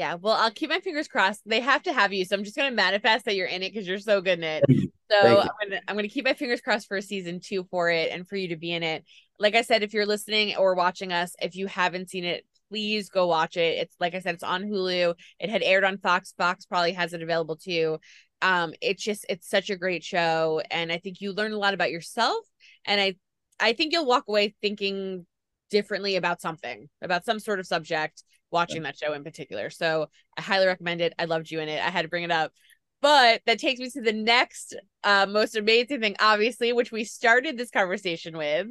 yeah, 0.00 0.14
well, 0.14 0.32
I'll 0.32 0.50
keep 0.50 0.70
my 0.70 0.80
fingers 0.80 1.08
crossed. 1.08 1.42
They 1.44 1.60
have 1.60 1.82
to 1.82 1.92
have 1.92 2.10
you, 2.10 2.24
so 2.24 2.34
I'm 2.34 2.42
just 2.42 2.56
gonna 2.56 2.70
manifest 2.70 3.26
that 3.26 3.36
you're 3.36 3.46
in 3.46 3.62
it 3.62 3.70
because 3.70 3.86
you're 3.86 3.98
so 3.98 4.22
good 4.22 4.38
in 4.38 4.44
it. 4.44 4.64
So 5.10 5.40
I'm 5.40 5.48
gonna 5.60 5.80
I'm 5.88 5.96
gonna 5.96 6.08
keep 6.08 6.24
my 6.24 6.34
fingers 6.34 6.60
crossed 6.60 6.86
for 6.86 7.00
season 7.00 7.40
two 7.44 7.64
for 7.64 7.90
it 7.90 8.10
and 8.12 8.26
for 8.26 8.36
you 8.36 8.48
to 8.48 8.56
be 8.56 8.72
in 8.72 8.82
it. 8.82 9.04
Like 9.38 9.56
I 9.56 9.62
said, 9.62 9.82
if 9.82 9.92
you're 9.92 10.06
listening 10.06 10.56
or 10.56 10.74
watching 10.74 11.12
us, 11.12 11.34
if 11.42 11.56
you 11.56 11.66
haven't 11.66 12.08
seen 12.10 12.24
it, 12.24 12.46
please 12.70 13.10
go 13.10 13.26
watch 13.26 13.56
it. 13.56 13.78
It's 13.78 13.94
like 13.98 14.14
I 14.14 14.20
said, 14.20 14.36
it's 14.36 14.44
on 14.44 14.62
Hulu. 14.62 15.14
It 15.38 15.50
had 15.50 15.62
aired 15.62 15.84
on 15.84 15.98
Fox. 15.98 16.32
Fox 16.38 16.64
probably 16.64 16.92
has 16.92 17.12
it 17.12 17.22
available 17.22 17.56
too. 17.56 17.98
Um, 18.40 18.72
it's 18.80 19.02
just 19.02 19.26
it's 19.28 19.50
such 19.50 19.68
a 19.68 19.76
great 19.76 20.04
show, 20.04 20.62
and 20.70 20.90
I 20.90 20.98
think 20.98 21.20
you 21.20 21.32
learn 21.32 21.52
a 21.52 21.58
lot 21.58 21.74
about 21.74 21.90
yourself, 21.90 22.46
and 22.86 23.00
I 23.00 23.16
I 23.60 23.72
think 23.72 23.92
you'll 23.92 24.06
walk 24.06 24.24
away 24.28 24.54
thinking 24.60 25.26
differently 25.70 26.16
about 26.16 26.40
something, 26.40 26.88
about 27.02 27.24
some 27.24 27.38
sort 27.38 27.60
of 27.60 27.66
subject 27.66 28.22
watching 28.50 28.82
that 28.82 28.98
show 28.98 29.12
in 29.12 29.22
particular. 29.22 29.70
So 29.70 30.08
I 30.36 30.42
highly 30.42 30.66
recommend 30.66 31.00
it. 31.00 31.14
I 31.18 31.26
loved 31.26 31.50
you 31.50 31.60
in 31.60 31.68
it. 31.68 31.80
I 31.80 31.90
had 31.90 32.02
to 32.02 32.08
bring 32.08 32.24
it 32.24 32.30
up. 32.30 32.52
But 33.00 33.40
that 33.46 33.58
takes 33.58 33.80
me 33.80 33.88
to 33.90 34.02
the 34.02 34.12
next 34.12 34.76
uh, 35.04 35.26
most 35.26 35.56
amazing 35.56 36.00
thing, 36.00 36.16
obviously, 36.20 36.72
which 36.72 36.92
we 36.92 37.04
started 37.04 37.56
this 37.56 37.70
conversation 37.70 38.36
with. 38.36 38.66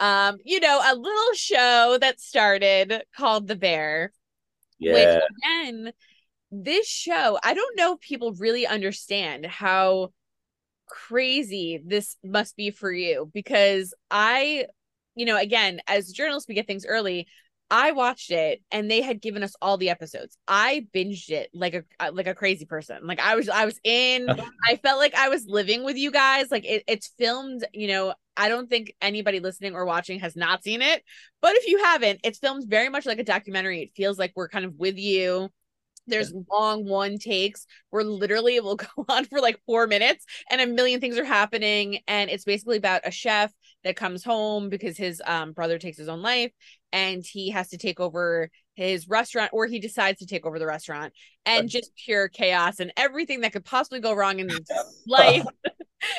Um, 0.00 0.38
you 0.44 0.60
know, 0.60 0.80
a 0.82 0.94
little 0.94 1.32
show 1.34 1.98
that 2.00 2.20
started 2.20 3.02
called 3.16 3.48
The 3.48 3.56
Bear. 3.56 4.12
Yeah. 4.78 4.92
Which 4.92 5.22
again, 5.42 5.92
this 6.50 6.86
show, 6.86 7.38
I 7.42 7.54
don't 7.54 7.76
know 7.76 7.94
if 7.94 8.00
people 8.00 8.32
really 8.32 8.66
understand 8.66 9.44
how 9.44 10.12
crazy 10.86 11.82
this 11.84 12.16
must 12.24 12.56
be 12.56 12.70
for 12.70 12.92
you 12.92 13.30
because 13.34 13.94
I, 14.10 14.66
you 15.14 15.26
know, 15.26 15.36
again, 15.36 15.80
as 15.86 16.12
journalists, 16.12 16.48
we 16.48 16.54
get 16.54 16.66
things 16.66 16.86
early. 16.86 17.26
I 17.70 17.92
watched 17.92 18.30
it 18.30 18.62
and 18.70 18.88
they 18.88 19.02
had 19.02 19.20
given 19.20 19.42
us 19.42 19.54
all 19.60 19.76
the 19.76 19.90
episodes. 19.90 20.38
I 20.46 20.86
binged 20.94 21.30
it 21.30 21.50
like 21.52 21.74
a 21.74 21.82
uh, 21.98 22.12
like 22.12 22.28
a 22.28 22.34
crazy 22.34 22.64
person. 22.64 23.04
Like 23.04 23.18
I 23.18 23.34
was 23.34 23.48
I 23.48 23.64
was 23.64 23.80
in 23.82 24.28
I 24.68 24.76
felt 24.76 24.98
like 24.98 25.14
I 25.14 25.28
was 25.28 25.46
living 25.46 25.84
with 25.84 25.96
you 25.96 26.12
guys. 26.12 26.50
Like 26.50 26.64
it, 26.64 26.84
it's 26.86 27.08
filmed, 27.18 27.66
you 27.72 27.88
know, 27.88 28.14
I 28.36 28.48
don't 28.48 28.68
think 28.68 28.94
anybody 29.00 29.40
listening 29.40 29.74
or 29.74 29.84
watching 29.84 30.20
has 30.20 30.36
not 30.36 30.62
seen 30.62 30.82
it. 30.82 31.02
But 31.42 31.56
if 31.56 31.66
you 31.66 31.82
haven't, 31.82 32.20
it's 32.22 32.38
filmed 32.38 32.68
very 32.68 32.88
much 32.88 33.06
like 33.06 33.18
a 33.18 33.24
documentary. 33.24 33.82
It 33.82 33.96
feels 33.96 34.18
like 34.18 34.32
we're 34.36 34.48
kind 34.48 34.64
of 34.64 34.74
with 34.76 34.96
you. 34.96 35.48
There's 36.06 36.32
yeah. 36.32 36.40
long 36.50 36.86
one 36.86 37.18
takes 37.18 37.66
where 37.90 38.04
literally 38.04 38.56
it 38.56 38.64
will 38.64 38.76
go 38.96 39.04
on 39.08 39.24
for 39.24 39.40
like 39.40 39.60
four 39.66 39.86
minutes 39.86 40.24
and 40.50 40.60
a 40.60 40.66
million 40.66 41.00
things 41.00 41.18
are 41.18 41.24
happening. 41.24 42.00
And 42.06 42.30
it's 42.30 42.44
basically 42.44 42.76
about 42.76 43.02
a 43.04 43.10
chef 43.10 43.52
that 43.84 43.96
comes 43.96 44.24
home 44.24 44.68
because 44.68 44.96
his 44.96 45.22
um, 45.24 45.52
brother 45.52 45.78
takes 45.78 45.98
his 45.98 46.08
own 46.08 46.22
life 46.22 46.52
and 46.92 47.24
he 47.24 47.50
has 47.50 47.68
to 47.68 47.78
take 47.78 48.00
over 48.00 48.50
his 48.74 49.08
restaurant 49.08 49.50
or 49.52 49.66
he 49.66 49.78
decides 49.78 50.18
to 50.20 50.26
take 50.26 50.44
over 50.44 50.58
the 50.58 50.66
restaurant 50.66 51.12
and 51.46 51.68
just 51.68 51.92
pure 52.04 52.28
chaos 52.28 52.78
and 52.78 52.92
everything 52.96 53.40
that 53.40 53.52
could 53.52 53.64
possibly 53.64 54.00
go 54.00 54.12
wrong 54.12 54.38
in 54.38 54.48
life 55.06 55.44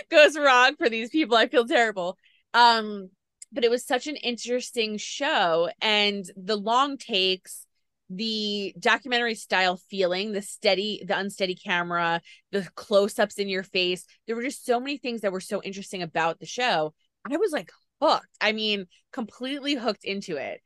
goes 0.09 0.37
wrong 0.37 0.75
for 0.75 0.89
these 0.89 1.09
people. 1.09 1.37
I 1.37 1.47
feel 1.47 1.65
terrible. 1.65 2.17
Um, 2.53 3.09
but 3.51 3.63
it 3.63 3.71
was 3.71 3.85
such 3.85 4.07
an 4.07 4.15
interesting 4.17 4.97
show 4.97 5.69
and 5.81 6.25
the 6.35 6.57
long 6.57 6.97
takes 6.97 7.66
the 8.09 8.73
documentary 8.79 9.35
style 9.35 9.77
feeling, 9.89 10.31
the 10.31 10.41
steady, 10.41 11.03
the 11.05 11.17
unsteady 11.17 11.55
camera, 11.55 12.21
the 12.51 12.67
close 12.75 13.19
ups 13.19 13.35
in 13.35 13.49
your 13.49 13.63
face. 13.63 14.05
There 14.25 14.35
were 14.35 14.43
just 14.43 14.65
so 14.65 14.79
many 14.79 14.97
things 14.97 15.21
that 15.21 15.31
were 15.31 15.41
so 15.41 15.61
interesting 15.61 16.01
about 16.01 16.39
the 16.39 16.45
show. 16.45 16.93
I 17.29 17.37
was 17.37 17.51
like 17.51 17.71
hooked. 18.01 18.27
I 18.39 18.53
mean, 18.53 18.85
completely 19.11 19.75
hooked 19.75 20.05
into 20.05 20.37
it. 20.37 20.61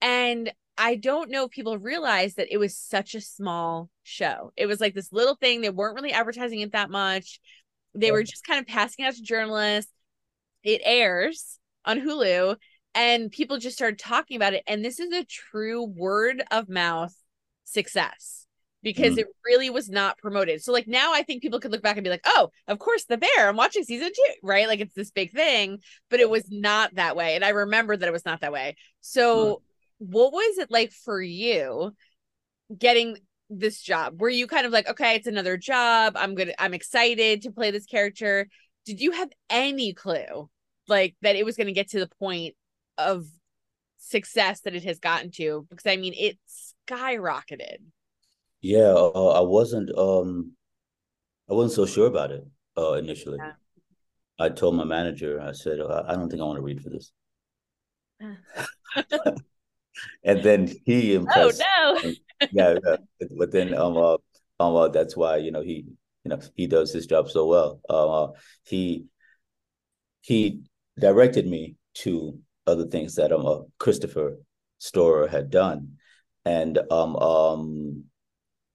And 0.00 0.52
I 0.76 0.96
don't 0.96 1.30
know 1.30 1.44
if 1.44 1.50
people 1.50 1.78
realize 1.78 2.34
that 2.34 2.52
it 2.52 2.58
was 2.58 2.76
such 2.76 3.14
a 3.14 3.20
small 3.20 3.88
show. 4.02 4.52
It 4.56 4.66
was 4.66 4.80
like 4.80 4.94
this 4.94 5.12
little 5.12 5.36
thing. 5.36 5.60
They 5.60 5.70
weren't 5.70 5.94
really 5.94 6.12
advertising 6.12 6.60
it 6.60 6.72
that 6.72 6.90
much. 6.90 7.40
They 7.94 8.06
yeah. 8.06 8.12
were 8.12 8.22
just 8.22 8.46
kind 8.46 8.60
of 8.60 8.66
passing 8.66 9.04
out 9.04 9.14
to 9.14 9.22
journalists. 9.22 9.92
It 10.62 10.80
airs 10.84 11.58
on 11.84 12.00
Hulu 12.00 12.56
and 12.94 13.30
people 13.30 13.58
just 13.58 13.76
started 13.76 13.98
talking 13.98 14.36
about 14.36 14.54
it 14.54 14.62
and 14.66 14.84
this 14.84 15.00
is 15.00 15.12
a 15.12 15.24
true 15.24 15.84
word 15.84 16.42
of 16.50 16.68
mouth 16.68 17.14
success 17.64 18.46
because 18.82 19.14
mm. 19.14 19.18
it 19.18 19.26
really 19.46 19.70
was 19.70 19.88
not 19.88 20.18
promoted. 20.18 20.62
So 20.62 20.72
like 20.72 20.88
now 20.88 21.12
i 21.14 21.22
think 21.22 21.42
people 21.42 21.60
could 21.60 21.72
look 21.72 21.82
back 21.82 21.96
and 21.96 22.04
be 22.04 22.10
like 22.10 22.24
oh 22.24 22.50
of 22.68 22.78
course 22.78 23.04
the 23.04 23.16
bear 23.16 23.48
i'm 23.48 23.56
watching 23.56 23.84
season 23.84 24.10
two 24.14 24.34
right? 24.42 24.68
Like 24.68 24.80
it's 24.80 24.94
this 24.94 25.10
big 25.10 25.32
thing 25.32 25.78
but 26.10 26.20
it 26.20 26.28
was 26.28 26.44
not 26.50 26.94
that 26.96 27.16
way 27.16 27.34
and 27.34 27.44
i 27.44 27.50
remember 27.50 27.96
that 27.96 28.08
it 28.08 28.12
was 28.12 28.26
not 28.26 28.40
that 28.40 28.52
way. 28.52 28.76
So 29.00 29.54
mm. 29.54 29.58
what 29.98 30.32
was 30.32 30.58
it 30.58 30.70
like 30.70 30.92
for 30.92 31.20
you 31.20 31.94
getting 32.76 33.18
this 33.48 33.82
job? 33.82 34.20
Were 34.20 34.30
you 34.30 34.46
kind 34.46 34.66
of 34.66 34.72
like 34.72 34.88
okay 34.88 35.16
it's 35.16 35.26
another 35.26 35.56
job. 35.56 36.14
I'm 36.16 36.34
gonna 36.34 36.52
i'm 36.58 36.74
excited 36.74 37.42
to 37.42 37.52
play 37.52 37.70
this 37.70 37.86
character. 37.86 38.48
Did 38.84 39.00
you 39.00 39.12
have 39.12 39.30
any 39.48 39.92
clue 39.92 40.50
like 40.88 41.14
that 41.22 41.36
it 41.36 41.44
was 41.44 41.56
going 41.56 41.68
to 41.68 41.72
get 41.72 41.90
to 41.90 42.00
the 42.00 42.10
point 42.18 42.54
of 42.98 43.26
success 43.98 44.60
that 44.60 44.74
it 44.74 44.84
has 44.84 44.98
gotten 44.98 45.30
to 45.30 45.66
because 45.70 45.86
I 45.86 45.96
mean 45.96 46.14
it 46.16 46.38
skyrocketed. 46.88 47.78
Yeah, 48.60 48.94
uh, 48.94 49.28
I 49.28 49.40
wasn't 49.40 49.96
um 49.96 50.52
I 51.50 51.54
wasn't 51.54 51.74
so 51.74 51.86
sure 51.86 52.06
about 52.06 52.30
it 52.30 52.44
uh 52.76 52.94
initially. 52.94 53.38
Yeah. 53.40 53.52
I 54.38 54.48
told 54.48 54.74
my 54.74 54.84
manager, 54.84 55.40
I 55.40 55.52
said, 55.52 55.78
I 55.80 56.14
don't 56.14 56.28
think 56.28 56.42
I 56.42 56.44
want 56.44 56.56
to 56.56 56.62
read 56.62 56.82
for 56.82 56.90
this. 56.90 57.12
and 60.24 60.42
then 60.42 60.72
he 60.84 61.16
oh, 61.16 61.20
impressed. 61.20 61.62
Oh 61.64 62.00
no! 62.02 62.12
yeah, 62.52 62.74
yeah, 62.84 62.96
but 63.36 63.52
then 63.52 63.74
um, 63.74 63.96
uh, 63.96 64.16
um, 64.60 64.76
uh, 64.76 64.88
that's 64.88 65.16
why 65.16 65.36
you 65.36 65.50
know 65.50 65.62
he, 65.62 65.86
you 66.24 66.28
know, 66.28 66.40
he 66.54 66.66
does 66.66 66.92
his 66.92 67.06
job 67.06 67.30
so 67.30 67.46
well. 67.46 67.80
Uh, 67.88 68.28
he 68.64 69.06
he 70.22 70.62
directed 70.98 71.46
me 71.46 71.76
to 71.94 72.38
other 72.66 72.86
things 72.86 73.16
that 73.16 73.32
um 73.32 73.46
uh, 73.46 73.58
Christopher 73.78 74.38
Storer 74.78 75.28
had 75.28 75.50
done, 75.50 75.96
and 76.44 76.78
um 76.90 77.16
um 77.16 78.04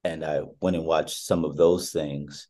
and 0.04 0.24
I 0.24 0.42
went 0.62 0.76
and 0.76 0.86
watched 0.86 1.26
some 1.26 1.44
of 1.44 1.58
those 1.58 1.92
things, 1.92 2.48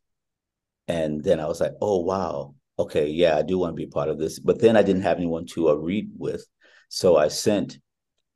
and 0.86 1.22
then 1.22 1.40
I 1.40 1.46
was 1.46 1.60
like, 1.60 1.72
oh 1.80 2.00
wow, 2.00 2.54
okay, 2.78 3.08
yeah, 3.08 3.36
I 3.36 3.42
do 3.42 3.58
want 3.58 3.72
to 3.72 3.76
be 3.76 3.86
part 3.86 4.08
of 4.08 4.18
this. 4.18 4.38
But 4.38 4.60
then 4.60 4.76
I 4.76 4.82
didn't 4.82 5.02
have 5.02 5.16
anyone 5.16 5.46
to 5.46 5.70
uh, 5.70 5.74
read 5.74 6.10
with, 6.16 6.46
so 6.88 7.16
I 7.16 7.28
sent, 7.28 7.78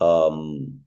um, 0.01 0.81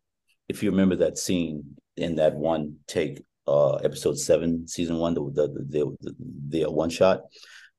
if 0.50 0.64
you 0.64 0.72
remember 0.72 0.98
that 0.98 1.18
scene 1.18 1.76
in 1.96 2.16
that 2.16 2.36
one 2.36 2.78
take, 2.88 3.24
uh, 3.48 3.76
episode 3.76 4.18
seven, 4.18 4.68
season 4.68 4.98
one, 4.98 5.14
the 5.14 5.22
the 5.22 5.48
the 5.48 5.98
the, 6.02 6.16
the, 6.50 6.66
uh, 6.66 6.72
one 6.72 6.90
shot, 6.90 7.22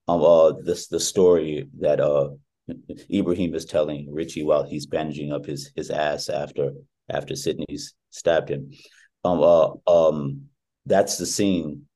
um, 0.08 0.22
uh, 0.22 0.52
this 0.52 0.88
the 0.88 1.00
story 1.00 1.68
that 1.80 2.00
uh 2.00 2.28
Ebraheim 2.68 3.54
is 3.54 3.64
telling 3.64 4.12
Richie 4.12 4.42
while 4.42 4.64
he's 4.64 4.86
bandaging 4.86 5.32
up 5.32 5.46
his 5.46 5.70
his 5.76 5.90
ass 5.90 6.28
after 6.28 6.72
after 7.08 7.36
Sydney's 7.36 7.94
stabbed 8.10 8.50
him. 8.50 8.70
Um, 9.24 9.40
uh, 9.40 9.70
um, 9.86 10.42
that's 10.84 11.18
the 11.18 11.26
scene 11.26 11.86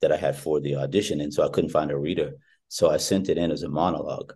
that 0.00 0.12
I 0.12 0.16
had 0.16 0.36
for 0.36 0.60
the 0.60 0.76
audition, 0.76 1.20
and 1.20 1.32
so 1.32 1.44
I 1.44 1.48
couldn't 1.48 1.70
find 1.70 1.90
a 1.90 1.98
reader, 1.98 2.32
so 2.68 2.90
I 2.90 2.96
sent 2.96 3.28
it 3.28 3.38
in 3.38 3.50
as 3.50 3.62
a 3.62 3.68
monologue. 3.68 4.32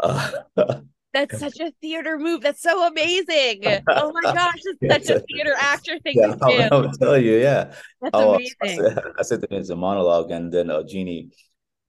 Uh, 0.00 0.30
that's 1.12 1.38
such 1.38 1.60
a 1.60 1.70
theater 1.80 2.18
move. 2.18 2.40
That's 2.40 2.62
so 2.62 2.86
amazing. 2.86 3.62
Oh 3.88 4.12
my 4.12 4.32
gosh, 4.32 4.60
it's 4.80 5.06
such 5.08 5.16
a 5.16 5.20
theater 5.20 5.54
actor 5.58 5.98
thing 6.00 6.16
yeah, 6.16 6.28
to 6.28 6.36
do. 6.36 6.44
I'll, 6.44 6.86
I'll 6.86 6.92
tell 6.92 7.18
you, 7.18 7.36
yeah. 7.36 7.74
That's 8.00 8.10
oh, 8.14 8.34
amazing. 8.34 8.98
I, 8.98 9.02
I 9.18 9.22
sent 9.22 9.44
it 9.44 9.52
as 9.52 9.70
a 9.70 9.76
monologue, 9.76 10.30
and 10.30 10.52
then 10.52 10.70
uh, 10.70 10.82
Jeanie 10.82 11.30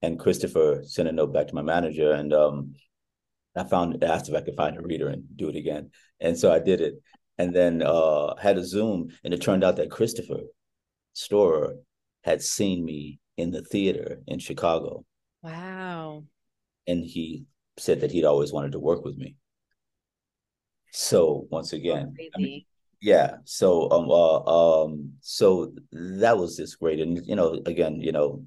and 0.01 0.19
Christopher 0.19 0.81
sent 0.85 1.09
a 1.09 1.11
note 1.11 1.33
back 1.33 1.47
to 1.47 1.55
my 1.55 1.61
manager, 1.61 2.11
and 2.11 2.33
um, 2.33 2.75
I 3.55 3.63
found 3.63 4.03
asked 4.03 4.29
if 4.29 4.35
I 4.35 4.41
could 4.41 4.55
find 4.55 4.77
a 4.77 4.81
reader 4.81 5.07
and 5.07 5.23
do 5.35 5.49
it 5.49 5.55
again. 5.55 5.91
And 6.19 6.37
so 6.37 6.51
I 6.51 6.59
did 6.59 6.81
it. 6.81 6.95
And 7.37 7.53
then 7.53 7.81
uh 7.81 8.35
had 8.35 8.57
a 8.57 8.63
Zoom, 8.63 9.09
and 9.23 9.33
it 9.33 9.41
turned 9.41 9.63
out 9.63 9.75
that 9.77 9.91
Christopher 9.91 10.41
Storer 11.13 11.77
had 12.23 12.41
seen 12.41 12.83
me 12.83 13.19
in 13.37 13.51
the 13.51 13.61
theater 13.61 14.21
in 14.27 14.39
Chicago. 14.39 15.05
Wow. 15.41 16.23
And 16.87 17.03
he 17.03 17.45
said 17.77 18.01
that 18.01 18.11
he'd 18.11 18.25
always 18.25 18.53
wanted 18.53 18.71
to 18.71 18.79
work 18.79 19.03
with 19.03 19.17
me. 19.17 19.35
So 20.91 21.45
once 21.51 21.73
again, 21.73 22.15
I 22.35 22.37
mean, 22.37 22.65
yeah. 23.01 23.37
So 23.43 23.89
um 23.91 24.09
uh, 24.09 24.83
um 24.83 25.13
so 25.19 25.73
that 25.91 26.37
was 26.37 26.55
just 26.55 26.79
great. 26.79 27.01
And 27.01 27.19
you 27.25 27.35
know, 27.35 27.59
again, 27.65 27.99
you 27.99 28.13
know, 28.13 28.45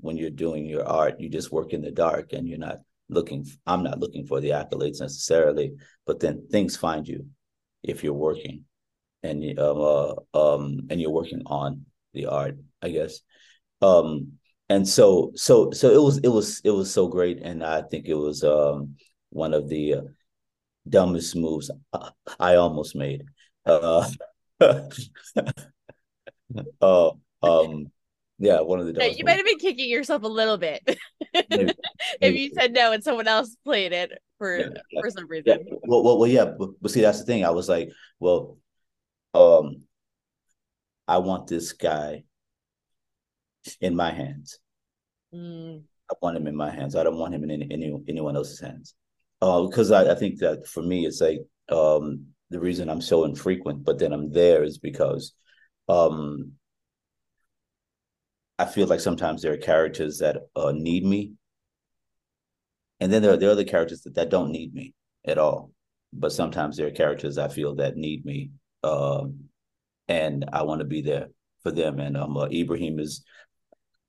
when 0.00 0.16
you're 0.16 0.30
doing 0.30 0.66
your 0.66 0.86
art, 0.86 1.20
you 1.20 1.28
just 1.28 1.52
work 1.52 1.72
in 1.72 1.82
the 1.82 1.90
dark 1.90 2.32
and 2.32 2.48
you're 2.48 2.58
not 2.58 2.78
looking 3.08 3.46
I'm 3.66 3.82
not 3.82 3.98
looking 3.98 4.26
for 4.26 4.40
the 4.40 4.50
accolades 4.50 5.00
necessarily, 5.00 5.72
but 6.06 6.20
then 6.20 6.46
things 6.50 6.76
find 6.76 7.06
you 7.06 7.26
if 7.82 8.04
you're 8.04 8.14
working 8.14 8.64
and 9.22 9.58
um 9.58 9.80
uh, 9.80 10.14
um 10.34 10.80
and 10.90 11.00
you're 11.00 11.10
working 11.10 11.42
on 11.46 11.86
the 12.14 12.26
art, 12.26 12.56
I 12.82 12.90
guess. 12.90 13.20
Um 13.82 14.32
and 14.68 14.86
so 14.86 15.32
so 15.34 15.70
so 15.72 15.90
it 15.90 16.02
was 16.02 16.18
it 16.18 16.28
was 16.28 16.60
it 16.64 16.70
was 16.70 16.92
so 16.92 17.08
great 17.08 17.40
and 17.42 17.64
I 17.64 17.82
think 17.82 18.06
it 18.06 18.14
was 18.14 18.44
um 18.44 18.96
one 19.30 19.54
of 19.54 19.68
the 19.68 19.94
uh, 19.94 20.00
dumbest 20.88 21.36
moves 21.36 21.70
I 22.38 22.56
almost 22.56 22.94
made. 22.96 23.24
Uh, 23.66 24.08
uh, 26.80 27.10
um, 27.42 27.90
yeah, 28.40 28.60
one 28.60 28.80
of 28.80 28.86
the. 28.86 28.94
Yeah, 28.98 29.06
you 29.06 29.24
might 29.24 29.36
have 29.36 29.46
been 29.46 29.58
kicking 29.58 29.88
yourself 29.88 30.22
a 30.24 30.28
little 30.28 30.58
bit 30.58 30.82
maybe, 31.34 31.74
if 32.20 32.34
you 32.34 32.50
said 32.52 32.72
no 32.72 32.92
and 32.92 33.04
someone 33.04 33.28
else 33.28 33.56
played 33.64 33.92
it 33.92 34.10
for 34.38 34.58
yeah, 34.58 34.68
for 35.00 35.10
some 35.10 35.28
reason. 35.28 35.44
Yeah. 35.46 35.74
Well, 35.84 36.02
well, 36.02 36.18
well, 36.18 36.28
yeah, 36.28 36.46
but, 36.58 36.70
but 36.80 36.90
see, 36.90 37.02
that's 37.02 37.20
the 37.20 37.26
thing. 37.26 37.44
I 37.44 37.50
was 37.50 37.68
like, 37.68 37.90
well, 38.18 38.58
um, 39.34 39.82
I 41.06 41.18
want 41.18 41.46
this 41.46 41.72
guy 41.72 42.24
in 43.80 43.94
my 43.94 44.10
hands. 44.10 44.58
Mm. 45.32 45.82
I 46.10 46.14
want 46.20 46.36
him 46.36 46.48
in 46.48 46.56
my 46.56 46.70
hands. 46.70 46.96
I 46.96 47.04
don't 47.04 47.18
want 47.18 47.34
him 47.34 47.44
in 47.44 47.50
any, 47.52 47.68
any 47.70 47.94
anyone 48.08 48.34
else's 48.34 48.58
hands 48.58 48.94
uh, 49.42 49.62
because 49.62 49.90
I, 49.90 50.12
I 50.12 50.14
think 50.14 50.38
that 50.40 50.66
for 50.66 50.82
me 50.82 51.06
it's 51.06 51.20
like 51.20 51.40
um, 51.68 52.26
the 52.50 52.60
reason 52.60 52.88
I'm 52.88 53.00
so 53.00 53.24
infrequent, 53.24 53.84
but 53.84 53.98
then 53.98 54.12
I'm 54.12 54.30
there 54.32 54.62
is 54.62 54.78
because 54.78 55.32
um, 55.88 56.52
I 58.62 58.64
feel 58.66 58.86
like 58.86 59.00
sometimes 59.00 59.42
there 59.42 59.52
are 59.52 59.56
characters 59.72 60.18
that 60.18 60.36
uh, 60.54 60.72
need 60.72 61.04
me, 61.04 61.32
and 63.00 63.12
then 63.12 63.22
there 63.22 63.32
are, 63.32 63.36
there 63.36 63.48
are 63.48 63.52
other 63.52 63.64
characters 63.64 64.02
that, 64.02 64.14
that 64.16 64.30
don't 64.30 64.52
need 64.52 64.74
me 64.74 64.94
at 65.24 65.38
all. 65.38 65.72
But 66.12 66.32
sometimes 66.32 66.76
there 66.76 66.88
are 66.88 67.02
characters 67.02 67.38
I 67.38 67.48
feel 67.48 67.74
that 67.76 67.96
need 67.96 68.24
me, 68.24 68.50
um, 68.82 69.26
and 70.08 70.44
I 70.52 70.62
want 70.62 70.80
to 70.80 70.86
be 70.96 71.02
there 71.02 71.28
for 71.62 71.72
them. 71.72 72.00
And 72.00 72.16
um, 72.16 72.36
uh, 72.36 72.46
Ebraheim 72.46 73.00
is, 73.00 73.24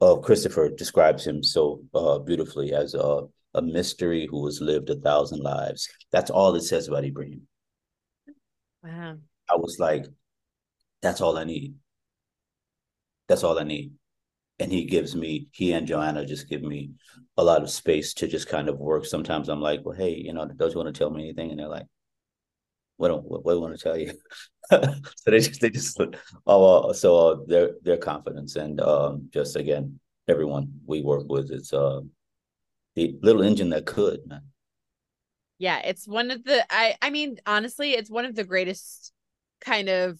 uh, 0.02 0.16
Christopher 0.16 0.70
describes 0.70 1.26
him 1.26 1.44
so 1.44 1.84
uh, 1.94 2.20
beautifully 2.20 2.74
as 2.74 2.94
a 2.94 3.28
a 3.54 3.62
mystery 3.62 4.28
who 4.30 4.46
has 4.46 4.62
lived 4.62 4.90
a 4.90 4.96
thousand 4.96 5.42
lives. 5.42 5.90
That's 6.12 6.32
all 6.32 6.56
it 6.56 6.62
says 6.62 6.88
about 6.88 7.04
Ebraheim. 7.04 7.42
Wow. 8.84 9.18
I 9.50 9.56
was 9.56 9.78
like, 9.78 10.06
that's 11.02 11.22
all 11.22 11.38
I 11.38 11.44
need. 11.44 11.76
That's 13.28 13.44
all 13.44 13.60
I 13.60 13.64
need. 13.64 13.92
And 14.62 14.72
he 14.72 14.86
gives 14.86 15.16
me, 15.16 15.48
he 15.52 15.74
and 15.74 15.88
Joanna 15.88 16.26
just 16.26 16.48
give 16.48 16.62
me 16.62 16.92
a 17.38 17.44
lot 17.44 17.64
of 17.64 17.70
space 17.70 18.14
to 18.16 18.28
just 18.28 18.48
kind 18.48 18.70
of 18.70 18.78
work. 18.78 19.06
Sometimes 19.06 19.50
I'm 19.50 19.62
like, 19.62 19.82
well, 19.84 19.96
hey, 19.96 20.14
you 20.16 20.34
know, 20.34 20.46
don't 20.46 20.72
you 20.72 20.78
want 20.78 20.94
to 20.94 20.98
tell 20.98 21.10
me 21.10 21.24
anything? 21.24 21.50
And 21.50 21.60
they're 21.60 21.68
like, 21.68 21.88
what 22.98 23.10
do, 23.10 23.16
what, 23.16 23.44
what 23.44 23.54
do 23.54 23.62
want 23.62 23.78
to 23.78 23.84
tell 23.84 23.98
you? 23.98 24.14
so 24.70 24.82
they 25.26 25.40
just, 25.40 25.62
they 25.62 25.70
just, 25.70 26.00
oh, 26.46 26.92
so 26.92 27.16
uh, 27.16 27.38
their, 27.48 27.72
their 27.82 27.98
confidence 27.98 28.56
and 28.56 28.80
um, 28.82 29.30
just 29.34 29.56
again, 29.56 30.00
everyone 30.28 30.72
we 30.86 31.02
work 31.02 31.26
with, 31.28 31.50
it's, 31.52 31.74
uh, 31.74 32.02
the 32.96 33.18
little 33.22 33.42
engine 33.42 33.70
that 33.70 33.86
could, 33.86 34.20
man. 34.28 34.42
Yeah, 35.58 35.80
it's 35.80 36.08
one 36.08 36.32
of 36.32 36.44
the 36.44 36.66
I 36.74 36.96
I 37.02 37.12
mean, 37.12 37.38
honestly, 37.46 37.92
it's 37.92 38.10
one 38.10 38.26
of 38.26 38.36
the 38.36 38.44
greatest 38.44 39.14
kind 39.62 39.90
of 39.90 40.20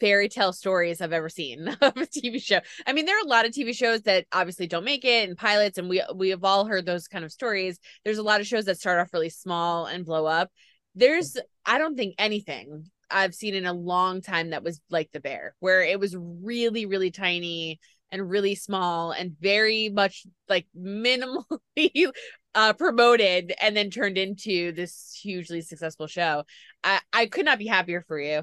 fairy 0.00 0.28
tale 0.28 0.52
stories 0.52 1.00
I've 1.00 1.12
ever 1.12 1.28
seen 1.28 1.68
of 1.80 1.96
a 1.96 2.06
TV 2.06 2.38
show. 2.38 2.60
I 2.86 2.92
mean, 2.92 3.06
there 3.06 3.16
are 3.16 3.24
a 3.24 3.28
lot 3.28 3.46
of 3.46 3.52
TV 3.52 3.72
shows 3.72 4.02
that 4.02 4.26
obviously 4.32 4.66
don't 4.66 4.84
make 4.84 5.04
it 5.04 5.28
and 5.28 5.36
pilots, 5.36 5.78
and 5.78 5.88
we 5.88 6.02
we 6.14 6.30
have 6.30 6.44
all 6.44 6.66
heard 6.66 6.86
those 6.86 7.08
kind 7.08 7.24
of 7.24 7.32
stories. 7.32 7.78
There's 8.04 8.18
a 8.18 8.22
lot 8.22 8.40
of 8.40 8.46
shows 8.46 8.66
that 8.66 8.78
start 8.78 9.00
off 9.00 9.12
really 9.12 9.30
small 9.30 9.86
and 9.86 10.04
blow 10.04 10.26
up. 10.26 10.50
There's 10.94 11.36
I 11.64 11.78
don't 11.78 11.96
think 11.96 12.14
anything 12.18 12.90
I've 13.10 13.34
seen 13.34 13.54
in 13.54 13.66
a 13.66 13.72
long 13.72 14.20
time 14.20 14.50
that 14.50 14.62
was 14.62 14.80
like 14.90 15.10
the 15.12 15.20
bear, 15.20 15.54
where 15.60 15.82
it 15.82 16.00
was 16.00 16.16
really, 16.18 16.86
really 16.86 17.10
tiny 17.10 17.78
and 18.12 18.28
really 18.30 18.54
small 18.54 19.10
and 19.12 19.36
very 19.40 19.88
much 19.88 20.26
like 20.48 20.66
minimally 20.78 21.44
uh 22.54 22.72
promoted 22.72 23.52
and 23.60 23.76
then 23.76 23.90
turned 23.90 24.16
into 24.16 24.72
this 24.72 25.18
hugely 25.22 25.60
successful 25.60 26.06
show. 26.06 26.44
I 26.84 27.00
I 27.12 27.26
could 27.26 27.44
not 27.44 27.58
be 27.58 27.66
happier 27.66 28.02
for 28.06 28.18
you. 28.20 28.42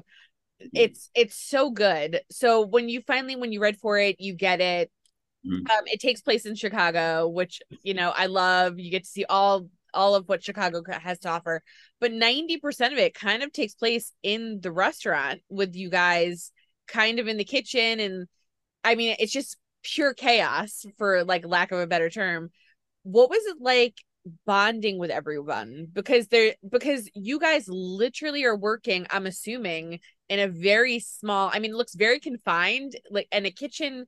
It's 0.72 1.10
it's 1.14 1.36
so 1.36 1.70
good. 1.70 2.20
So 2.30 2.66
when 2.66 2.88
you 2.88 3.00
finally 3.06 3.36
when 3.36 3.52
you 3.52 3.60
read 3.60 3.78
for 3.78 3.98
it, 3.98 4.16
you 4.18 4.34
get 4.34 4.60
it. 4.60 4.90
Mm-hmm. 5.46 5.70
Um 5.70 5.84
it 5.86 6.00
takes 6.00 6.20
place 6.20 6.46
in 6.46 6.54
Chicago, 6.54 7.28
which 7.28 7.60
you 7.82 7.94
know, 7.94 8.12
I 8.14 8.26
love. 8.26 8.78
You 8.78 8.90
get 8.90 9.04
to 9.04 9.10
see 9.10 9.24
all 9.24 9.68
all 9.92 10.14
of 10.14 10.28
what 10.28 10.42
Chicago 10.42 10.82
has 10.90 11.20
to 11.20 11.28
offer. 11.28 11.62
But 12.00 12.12
90% 12.12 12.92
of 12.92 12.98
it 12.98 13.14
kind 13.14 13.42
of 13.42 13.52
takes 13.52 13.74
place 13.74 14.12
in 14.22 14.60
the 14.60 14.72
restaurant 14.72 15.40
with 15.48 15.76
you 15.76 15.88
guys 15.88 16.50
kind 16.88 17.18
of 17.18 17.28
in 17.28 17.36
the 17.36 17.44
kitchen 17.44 18.00
and 18.00 18.26
I 18.82 18.96
mean, 18.96 19.16
it's 19.18 19.32
just 19.32 19.56
pure 19.82 20.12
chaos 20.12 20.84
for 20.98 21.24
like 21.24 21.46
lack 21.46 21.72
of 21.72 21.78
a 21.78 21.86
better 21.86 22.10
term. 22.10 22.50
What 23.02 23.30
was 23.30 23.42
it 23.46 23.56
like 23.60 23.94
bonding 24.46 24.98
with 24.98 25.10
everyone? 25.10 25.86
Because 25.92 26.28
they're 26.28 26.54
because 26.68 27.10
you 27.14 27.38
guys 27.38 27.66
literally 27.68 28.44
are 28.44 28.56
working, 28.56 29.06
I'm 29.10 29.26
assuming, 29.26 30.00
in 30.28 30.40
a 30.40 30.48
very 30.48 30.98
small, 30.98 31.50
I 31.52 31.58
mean, 31.58 31.72
it 31.72 31.76
looks 31.76 31.94
very 31.94 32.20
confined, 32.20 32.96
like 33.10 33.28
and 33.32 33.46
a 33.46 33.50
kitchen 33.50 34.06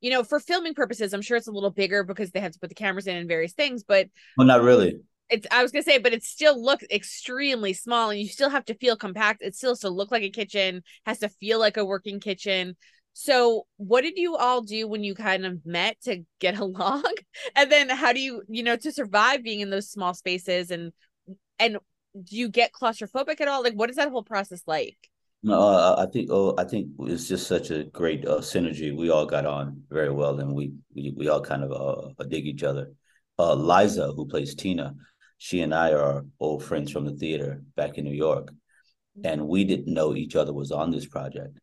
you 0.00 0.10
know, 0.10 0.22
for 0.22 0.38
filming 0.38 0.74
purposes, 0.74 1.14
I'm 1.14 1.22
sure 1.22 1.38
it's 1.38 1.46
a 1.46 1.50
little 1.52 1.70
bigger 1.70 2.04
because 2.04 2.30
they 2.30 2.40
have 2.40 2.52
to 2.52 2.58
put 2.58 2.68
the 2.68 2.74
cameras 2.74 3.06
in 3.06 3.16
and 3.16 3.26
various 3.26 3.54
things, 3.54 3.84
but 3.84 4.08
well, 4.36 4.46
not 4.46 4.62
really. 4.62 5.00
It's 5.30 5.46
I 5.50 5.62
was 5.62 5.72
gonna 5.72 5.82
say, 5.82 5.96
but 5.96 6.12
it 6.12 6.22
still 6.22 6.62
looks 6.62 6.84
extremely 6.90 7.72
small, 7.72 8.10
and 8.10 8.20
you 8.20 8.28
still 8.28 8.50
have 8.50 8.66
to 8.66 8.74
feel 8.74 8.96
compact. 8.96 9.40
It 9.42 9.54
still 9.54 9.70
has 9.70 9.80
to 9.80 9.88
look 9.88 10.10
like 10.10 10.22
a 10.22 10.28
kitchen, 10.28 10.82
has 11.06 11.20
to 11.20 11.30
feel 11.30 11.58
like 11.58 11.78
a 11.78 11.86
working 11.86 12.20
kitchen. 12.20 12.76
So, 13.16 13.66
what 13.76 14.02
did 14.02 14.18
you 14.18 14.36
all 14.36 14.60
do 14.60 14.88
when 14.88 15.04
you 15.04 15.14
kind 15.14 15.46
of 15.46 15.64
met 15.64 16.00
to 16.02 16.24
get 16.40 16.58
along? 16.58 17.04
And 17.56 17.70
then 17.70 17.88
how 17.88 18.12
do 18.12 18.20
you, 18.20 18.42
you 18.48 18.62
know, 18.62 18.76
to 18.76 18.92
survive 18.92 19.42
being 19.42 19.60
in 19.60 19.70
those 19.70 19.88
small 19.88 20.12
spaces 20.12 20.70
and 20.70 20.92
and 21.58 21.78
do 22.22 22.36
you 22.36 22.48
get 22.48 22.72
claustrophobic 22.72 23.40
at 23.40 23.48
all? 23.48 23.62
Like 23.62 23.74
what 23.74 23.90
is 23.90 23.96
that 23.96 24.10
whole 24.10 24.24
process 24.24 24.62
like? 24.66 24.96
No, 25.42 25.60
uh, 25.60 25.96
I 25.98 26.10
think 26.10 26.28
oh, 26.30 26.54
I 26.58 26.64
think 26.64 26.88
it's 27.00 27.28
just 27.28 27.46
such 27.46 27.70
a 27.70 27.84
great 27.84 28.26
uh, 28.26 28.38
synergy. 28.38 28.96
We 28.96 29.10
all 29.10 29.26
got 29.26 29.46
on 29.46 29.82
very 29.90 30.10
well, 30.10 30.40
and 30.40 30.54
we 30.54 30.72
we, 30.94 31.12
we 31.16 31.28
all 31.28 31.42
kind 31.42 31.62
of 31.62 31.70
uh, 31.72 32.24
dig 32.24 32.46
each 32.46 32.62
other. 32.62 32.92
Uh, 33.38 33.54
Liza, 33.54 34.12
who 34.16 34.26
plays 34.26 34.54
Tina, 34.54 34.94
she 35.38 35.60
and 35.60 35.74
I 35.74 35.92
are 35.92 36.24
old 36.40 36.64
friends 36.64 36.90
from 36.90 37.04
the 37.04 37.12
theater 37.12 37.62
back 37.76 37.98
in 37.98 38.04
New 38.04 38.14
York, 38.14 38.52
and 39.22 39.46
we 39.46 39.64
didn't 39.64 39.92
know 39.92 40.16
each 40.16 40.34
other 40.34 40.52
was 40.52 40.72
on 40.72 40.90
this 40.90 41.06
project 41.06 41.58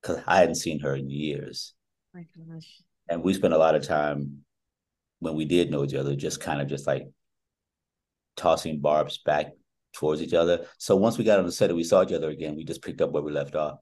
because 0.00 0.22
I 0.26 0.38
hadn't 0.38 0.56
seen 0.56 0.80
her 0.80 0.94
in 0.94 1.10
years. 1.10 1.74
my 2.14 2.26
gosh. 2.36 2.82
And 3.08 3.22
we 3.22 3.34
spent 3.34 3.54
a 3.54 3.58
lot 3.58 3.74
of 3.74 3.86
time 3.86 4.44
when 5.20 5.34
we 5.34 5.44
did 5.44 5.70
know 5.70 5.84
each 5.84 5.94
other, 5.94 6.14
just 6.16 6.40
kind 6.40 6.60
of 6.60 6.68
just 6.68 6.86
like 6.86 7.08
tossing 8.36 8.80
barbs 8.80 9.18
back 9.24 9.52
towards 9.92 10.22
each 10.22 10.34
other. 10.34 10.66
So 10.78 10.96
once 10.96 11.18
we 11.18 11.24
got 11.24 11.38
on 11.38 11.46
the 11.46 11.52
set 11.52 11.70
and 11.70 11.76
we 11.76 11.84
saw 11.84 12.02
each 12.02 12.12
other 12.12 12.28
again, 12.28 12.56
we 12.56 12.64
just 12.64 12.82
picked 12.82 13.00
up 13.00 13.10
where 13.10 13.22
we 13.22 13.32
left 13.32 13.54
off. 13.54 13.78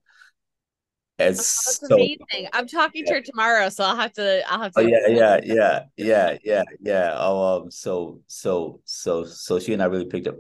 It's 1.19 1.81
oh, 1.83 1.89
so, 1.89 1.95
amazing. 1.95 2.49
I'm 2.53 2.67
talking 2.67 3.05
yeah. 3.05 3.13
to 3.13 3.19
her 3.19 3.21
tomorrow, 3.21 3.69
so 3.69 3.85
I'll 3.85 3.97
have 3.97 4.13
to. 4.15 4.43
I'll 4.51 4.63
have 4.63 4.73
to. 4.73 4.81
Oh 4.81 4.83
yeah, 4.83 5.07
yeah, 5.07 5.41
yeah, 5.45 5.85
yeah, 5.97 6.39
yeah, 6.43 6.63
yeah. 6.81 7.15
Oh, 7.17 7.63
um, 7.63 7.71
so 7.71 8.21
so 8.27 8.81
so 8.85 9.25
so 9.25 9.61
she 9.61 9.73
and 9.73 9.83
I 9.83 9.87
really 9.87 10.07
picked 10.07 10.27
up 10.27 10.35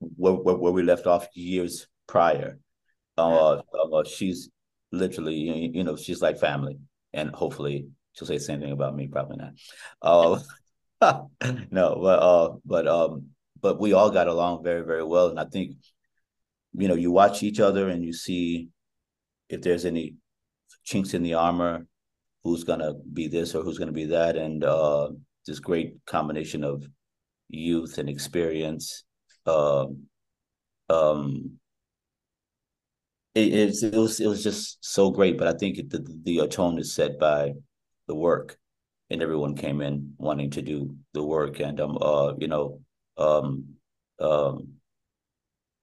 where 0.00 0.32
where, 0.32 0.56
where 0.56 0.72
we 0.72 0.82
left 0.82 1.06
off 1.06 1.28
years 1.34 1.86
prior. 2.08 2.58
Uh, 3.16 3.62
uh, 3.92 4.04
she's 4.04 4.50
literally, 4.92 5.34
you, 5.34 5.70
you 5.74 5.84
know, 5.84 5.96
she's 5.96 6.22
like 6.22 6.38
family, 6.38 6.78
and 7.12 7.30
hopefully 7.30 7.88
she'll 8.12 8.26
say 8.26 8.38
the 8.38 8.44
same 8.44 8.60
thing 8.60 8.72
about 8.72 8.94
me. 8.94 9.08
Probably 9.08 9.36
not. 9.36 9.52
Uh, 10.02 10.40
no, 11.70 11.98
but 12.00 12.18
uh, 12.22 12.56
but 12.64 12.86
um, 12.88 13.26
but 13.60 13.80
we 13.80 13.92
all 13.92 14.10
got 14.10 14.28
along 14.28 14.64
very 14.64 14.84
very 14.84 15.04
well, 15.04 15.28
and 15.28 15.40
I 15.40 15.44
think, 15.44 15.76
you 16.72 16.88
know, 16.88 16.94
you 16.94 17.10
watch 17.10 17.42
each 17.42 17.60
other 17.60 17.88
and 17.88 18.04
you 18.04 18.12
see 18.12 18.68
if 19.48 19.62
there's 19.62 19.84
any 19.84 20.14
chinks 20.84 21.14
in 21.14 21.22
the 21.22 21.34
armor, 21.34 21.86
who's 22.44 22.64
gonna 22.64 22.94
be 23.12 23.28
this 23.28 23.54
or 23.54 23.62
who's 23.62 23.78
gonna 23.78 23.92
be 23.92 24.06
that, 24.06 24.36
and 24.36 24.64
uh, 24.64 25.08
this 25.46 25.58
great 25.58 25.94
combination 26.06 26.64
of 26.64 26.86
youth 27.48 27.98
and 27.98 28.08
experience. 28.08 29.04
Um, 29.46 30.06
um, 30.88 31.58
it, 33.36 33.52
it, 33.52 33.82
it 33.94 33.98
was 33.98 34.18
it 34.18 34.26
was 34.26 34.42
just 34.42 34.84
so 34.84 35.10
great. 35.10 35.36
But 35.36 35.48
I 35.48 35.58
think 35.58 35.76
the 35.90 36.04
the 36.24 36.48
tone 36.48 36.78
is 36.78 36.94
set 36.94 37.18
by 37.18 37.52
the 38.08 38.14
work, 38.14 38.56
and 39.10 39.22
everyone 39.22 39.54
came 39.54 39.82
in 39.82 40.14
wanting 40.16 40.50
to 40.52 40.62
do 40.62 40.96
the 41.12 41.22
work, 41.22 41.60
and 41.60 41.78
um, 41.80 41.98
uh, 42.00 42.32
you 42.38 42.48
know, 42.48 42.80
um, 43.18 43.64
um, 44.18 44.68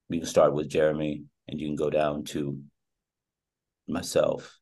we 0.10 0.18
can 0.18 0.28
start 0.28 0.54
with 0.54 0.70
Jeremy, 0.70 1.24
and 1.48 1.60
you 1.60 1.68
can 1.68 1.76
go 1.76 1.92
down 1.92 2.24
to 2.26 2.60
myself, 3.88 4.60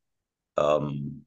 um, 0.57 1.21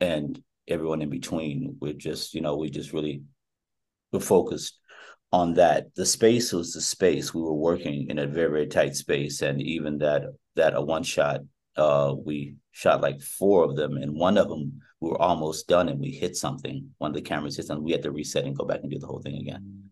and 0.00 0.42
everyone 0.66 1.02
in 1.02 1.10
between. 1.10 1.76
We're 1.78 1.92
just, 1.92 2.32
you 2.34 2.40
know, 2.40 2.56
we 2.56 2.70
just 2.70 2.94
really 2.94 3.22
we're 4.12 4.20
focused 4.20 4.78
on 5.32 5.54
that. 5.54 5.94
The 5.94 6.06
space 6.06 6.52
was 6.52 6.72
the 6.72 6.80
space. 6.80 7.34
We 7.34 7.42
were 7.42 7.54
working 7.54 8.08
in 8.10 8.18
a 8.18 8.26
very, 8.26 8.50
very 8.50 8.66
tight 8.66 8.96
space. 8.96 9.42
And 9.42 9.60
even 9.60 9.98
that 9.98 10.24
that 10.54 10.74
a 10.74 10.80
one 10.80 11.02
shot, 11.02 11.40
uh, 11.76 12.14
we 12.24 12.56
shot 12.72 13.00
like 13.00 13.20
four 13.20 13.64
of 13.64 13.76
them, 13.76 13.96
and 13.96 14.14
one 14.14 14.38
of 14.38 14.48
them 14.48 14.80
we 15.00 15.10
were 15.10 15.20
almost 15.20 15.68
done 15.68 15.88
and 15.88 16.00
we 16.00 16.10
hit 16.10 16.36
something. 16.36 16.88
One 16.98 17.10
of 17.10 17.14
the 17.14 17.22
cameras 17.22 17.56
hit. 17.56 17.66
We 17.82 17.92
had 17.92 18.02
to 18.02 18.10
reset 18.10 18.44
and 18.44 18.56
go 18.56 18.64
back 18.64 18.80
and 18.82 18.90
do 18.90 18.98
the 18.98 19.06
whole 19.06 19.20
thing 19.20 19.36
again. 19.36 19.90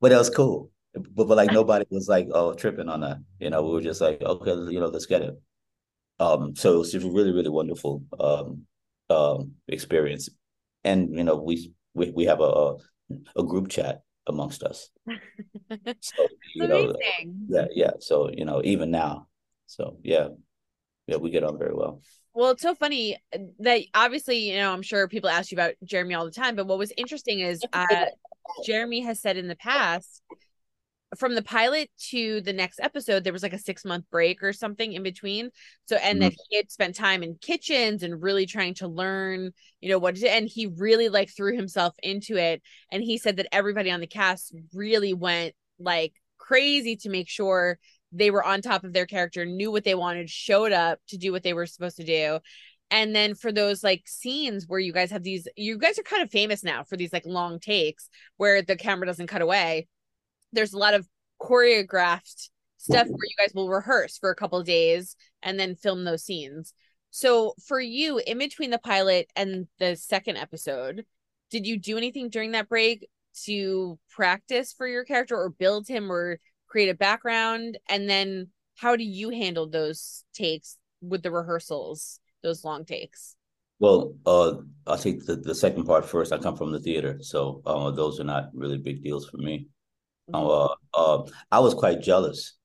But 0.00 0.10
that 0.10 0.18
was 0.18 0.30
cool. 0.30 0.70
But, 0.92 1.28
but 1.28 1.36
like 1.36 1.52
nobody 1.52 1.84
was 1.90 2.08
like, 2.08 2.28
oh, 2.32 2.52
tripping 2.54 2.88
on 2.88 3.00
that. 3.02 3.18
You 3.38 3.50
know, 3.50 3.62
we 3.62 3.72
were 3.72 3.80
just 3.80 4.00
like, 4.00 4.20
okay, 4.20 4.72
you 4.72 4.80
know, 4.80 4.88
let's 4.88 5.06
get 5.06 5.22
it. 5.22 5.40
Um, 6.18 6.56
so 6.56 6.74
it 6.74 6.78
was 6.78 6.92
just 6.92 7.06
really, 7.06 7.32
really 7.32 7.48
wonderful 7.48 8.02
um, 8.18 8.66
um, 9.08 9.52
experience. 9.68 10.28
And 10.82 11.16
you 11.16 11.24
know, 11.24 11.36
we 11.36 11.72
we 11.94 12.10
we 12.10 12.24
have 12.24 12.40
a, 12.40 12.76
a 13.36 13.42
group 13.44 13.68
chat 13.68 14.02
amongst 14.26 14.62
us. 14.62 14.90
so, 16.00 16.28
you 16.54 16.68
know, 16.68 16.94
yeah, 17.48 17.66
yeah. 17.72 17.90
So 18.00 18.30
you 18.30 18.44
know, 18.44 18.60
even 18.64 18.90
now, 18.90 19.28
so 19.66 19.96
yeah, 20.02 20.28
yeah, 21.06 21.16
we 21.16 21.30
get 21.30 21.44
on 21.44 21.58
very 21.58 21.74
well. 21.74 22.02
Well, 22.32 22.50
it's 22.50 22.62
so 22.62 22.74
funny 22.74 23.16
that 23.58 23.80
obviously, 23.92 24.50
you 24.50 24.56
know, 24.58 24.72
I'm 24.72 24.82
sure 24.82 25.08
people 25.08 25.30
ask 25.30 25.50
you 25.50 25.56
about 25.56 25.74
Jeremy 25.84 26.14
all 26.14 26.24
the 26.24 26.30
time, 26.30 26.54
but 26.54 26.66
what 26.66 26.78
was 26.78 26.92
interesting 26.96 27.40
is 27.40 27.60
uh, 27.72 28.06
Jeremy 28.64 29.00
has 29.00 29.20
said 29.20 29.36
in 29.36 29.48
the 29.48 29.56
past 29.56 30.22
from 31.16 31.34
the 31.34 31.42
pilot 31.42 31.90
to 32.10 32.40
the 32.42 32.52
next 32.52 32.80
episode 32.80 33.24
there 33.24 33.32
was 33.32 33.42
like 33.42 33.52
a 33.52 33.58
six 33.58 33.84
month 33.84 34.04
break 34.10 34.42
or 34.42 34.52
something 34.52 34.92
in 34.92 35.02
between. 35.02 35.50
So 35.86 35.96
and 35.96 36.20
mm-hmm. 36.20 36.28
that 36.28 36.36
he 36.48 36.56
had 36.56 36.70
spent 36.70 36.94
time 36.94 37.22
in 37.22 37.36
kitchens 37.40 38.02
and 38.02 38.22
really 38.22 38.46
trying 38.46 38.74
to 38.74 38.88
learn 38.88 39.52
you 39.80 39.88
know 39.88 39.98
what 39.98 40.22
and 40.22 40.48
he 40.48 40.66
really 40.66 41.08
like 41.08 41.30
threw 41.30 41.56
himself 41.56 41.94
into 42.02 42.36
it. 42.36 42.62
And 42.92 43.02
he 43.02 43.18
said 43.18 43.36
that 43.36 43.48
everybody 43.52 43.90
on 43.90 44.00
the 44.00 44.06
cast 44.06 44.54
really 44.72 45.14
went 45.14 45.54
like 45.78 46.12
crazy 46.38 46.96
to 46.96 47.08
make 47.08 47.28
sure 47.28 47.78
they 48.12 48.30
were 48.30 48.44
on 48.44 48.60
top 48.60 48.84
of 48.84 48.92
their 48.92 49.06
character 49.06 49.44
knew 49.44 49.70
what 49.70 49.84
they 49.84 49.94
wanted 49.94 50.28
showed 50.28 50.72
up 50.72 50.98
to 51.08 51.16
do 51.16 51.32
what 51.32 51.42
they 51.42 51.52
were 51.52 51.66
supposed 51.66 51.96
to 51.96 52.04
do. 52.04 52.38
And 52.90 53.14
then 53.14 53.34
for 53.34 53.52
those 53.52 53.84
like 53.84 54.02
scenes 54.06 54.66
where 54.66 54.80
you 54.80 54.92
guys 54.92 55.10
have 55.12 55.22
these 55.22 55.46
you 55.56 55.78
guys 55.78 55.98
are 55.98 56.04
kind 56.04 56.22
of 56.22 56.30
famous 56.30 56.64
now 56.64 56.82
for 56.82 56.96
these 56.96 57.12
like 57.12 57.24
long 57.24 57.60
takes 57.60 58.08
where 58.36 58.62
the 58.62 58.76
camera 58.76 59.06
doesn't 59.06 59.28
cut 59.28 59.42
away 59.42 59.86
there's 60.52 60.72
a 60.72 60.78
lot 60.78 60.94
of 60.94 61.06
choreographed 61.40 62.50
stuff 62.76 63.06
where 63.06 63.26
you 63.28 63.36
guys 63.38 63.52
will 63.54 63.68
rehearse 63.68 64.18
for 64.18 64.30
a 64.30 64.34
couple 64.34 64.62
days 64.62 65.16
and 65.42 65.58
then 65.60 65.74
film 65.74 66.04
those 66.04 66.24
scenes. 66.24 66.72
So 67.10 67.54
for 67.66 67.80
you, 67.80 68.18
in 68.18 68.38
between 68.38 68.70
the 68.70 68.78
pilot 68.78 69.30
and 69.36 69.66
the 69.78 69.96
second 69.96 70.36
episode, 70.36 71.04
did 71.50 71.66
you 71.66 71.78
do 71.78 71.96
anything 71.96 72.30
during 72.30 72.52
that 72.52 72.68
break 72.68 73.08
to 73.44 73.98
practice 74.10 74.72
for 74.72 74.86
your 74.86 75.04
character 75.04 75.36
or 75.36 75.50
build 75.50 75.88
him 75.88 76.10
or 76.10 76.38
create 76.68 76.88
a 76.88 76.94
background? 76.94 77.78
And 77.88 78.08
then 78.08 78.48
how 78.76 78.96
do 78.96 79.04
you 79.04 79.30
handle 79.30 79.68
those 79.68 80.24
takes 80.32 80.76
with 81.02 81.22
the 81.22 81.30
rehearsals, 81.30 82.20
those 82.42 82.64
long 82.64 82.84
takes? 82.84 83.36
Well, 83.78 84.14
uh, 84.26 84.54
I'll 84.86 84.98
take 84.98 85.24
the, 85.24 85.36
the 85.36 85.54
second 85.54 85.84
part 85.84 86.04
first. 86.04 86.32
I 86.32 86.38
come 86.38 86.56
from 86.56 86.70
the 86.70 86.80
theater, 86.80 87.18
so 87.20 87.62
uh, 87.66 87.90
those 87.90 88.20
are 88.20 88.24
not 88.24 88.50
really 88.54 88.78
big 88.78 89.02
deals 89.02 89.28
for 89.28 89.38
me. 89.38 89.68
Uh, 90.34 90.74
uh, 90.94 91.22
I 91.50 91.58
was 91.60 91.74
quite 91.74 92.00
jealous 92.00 92.56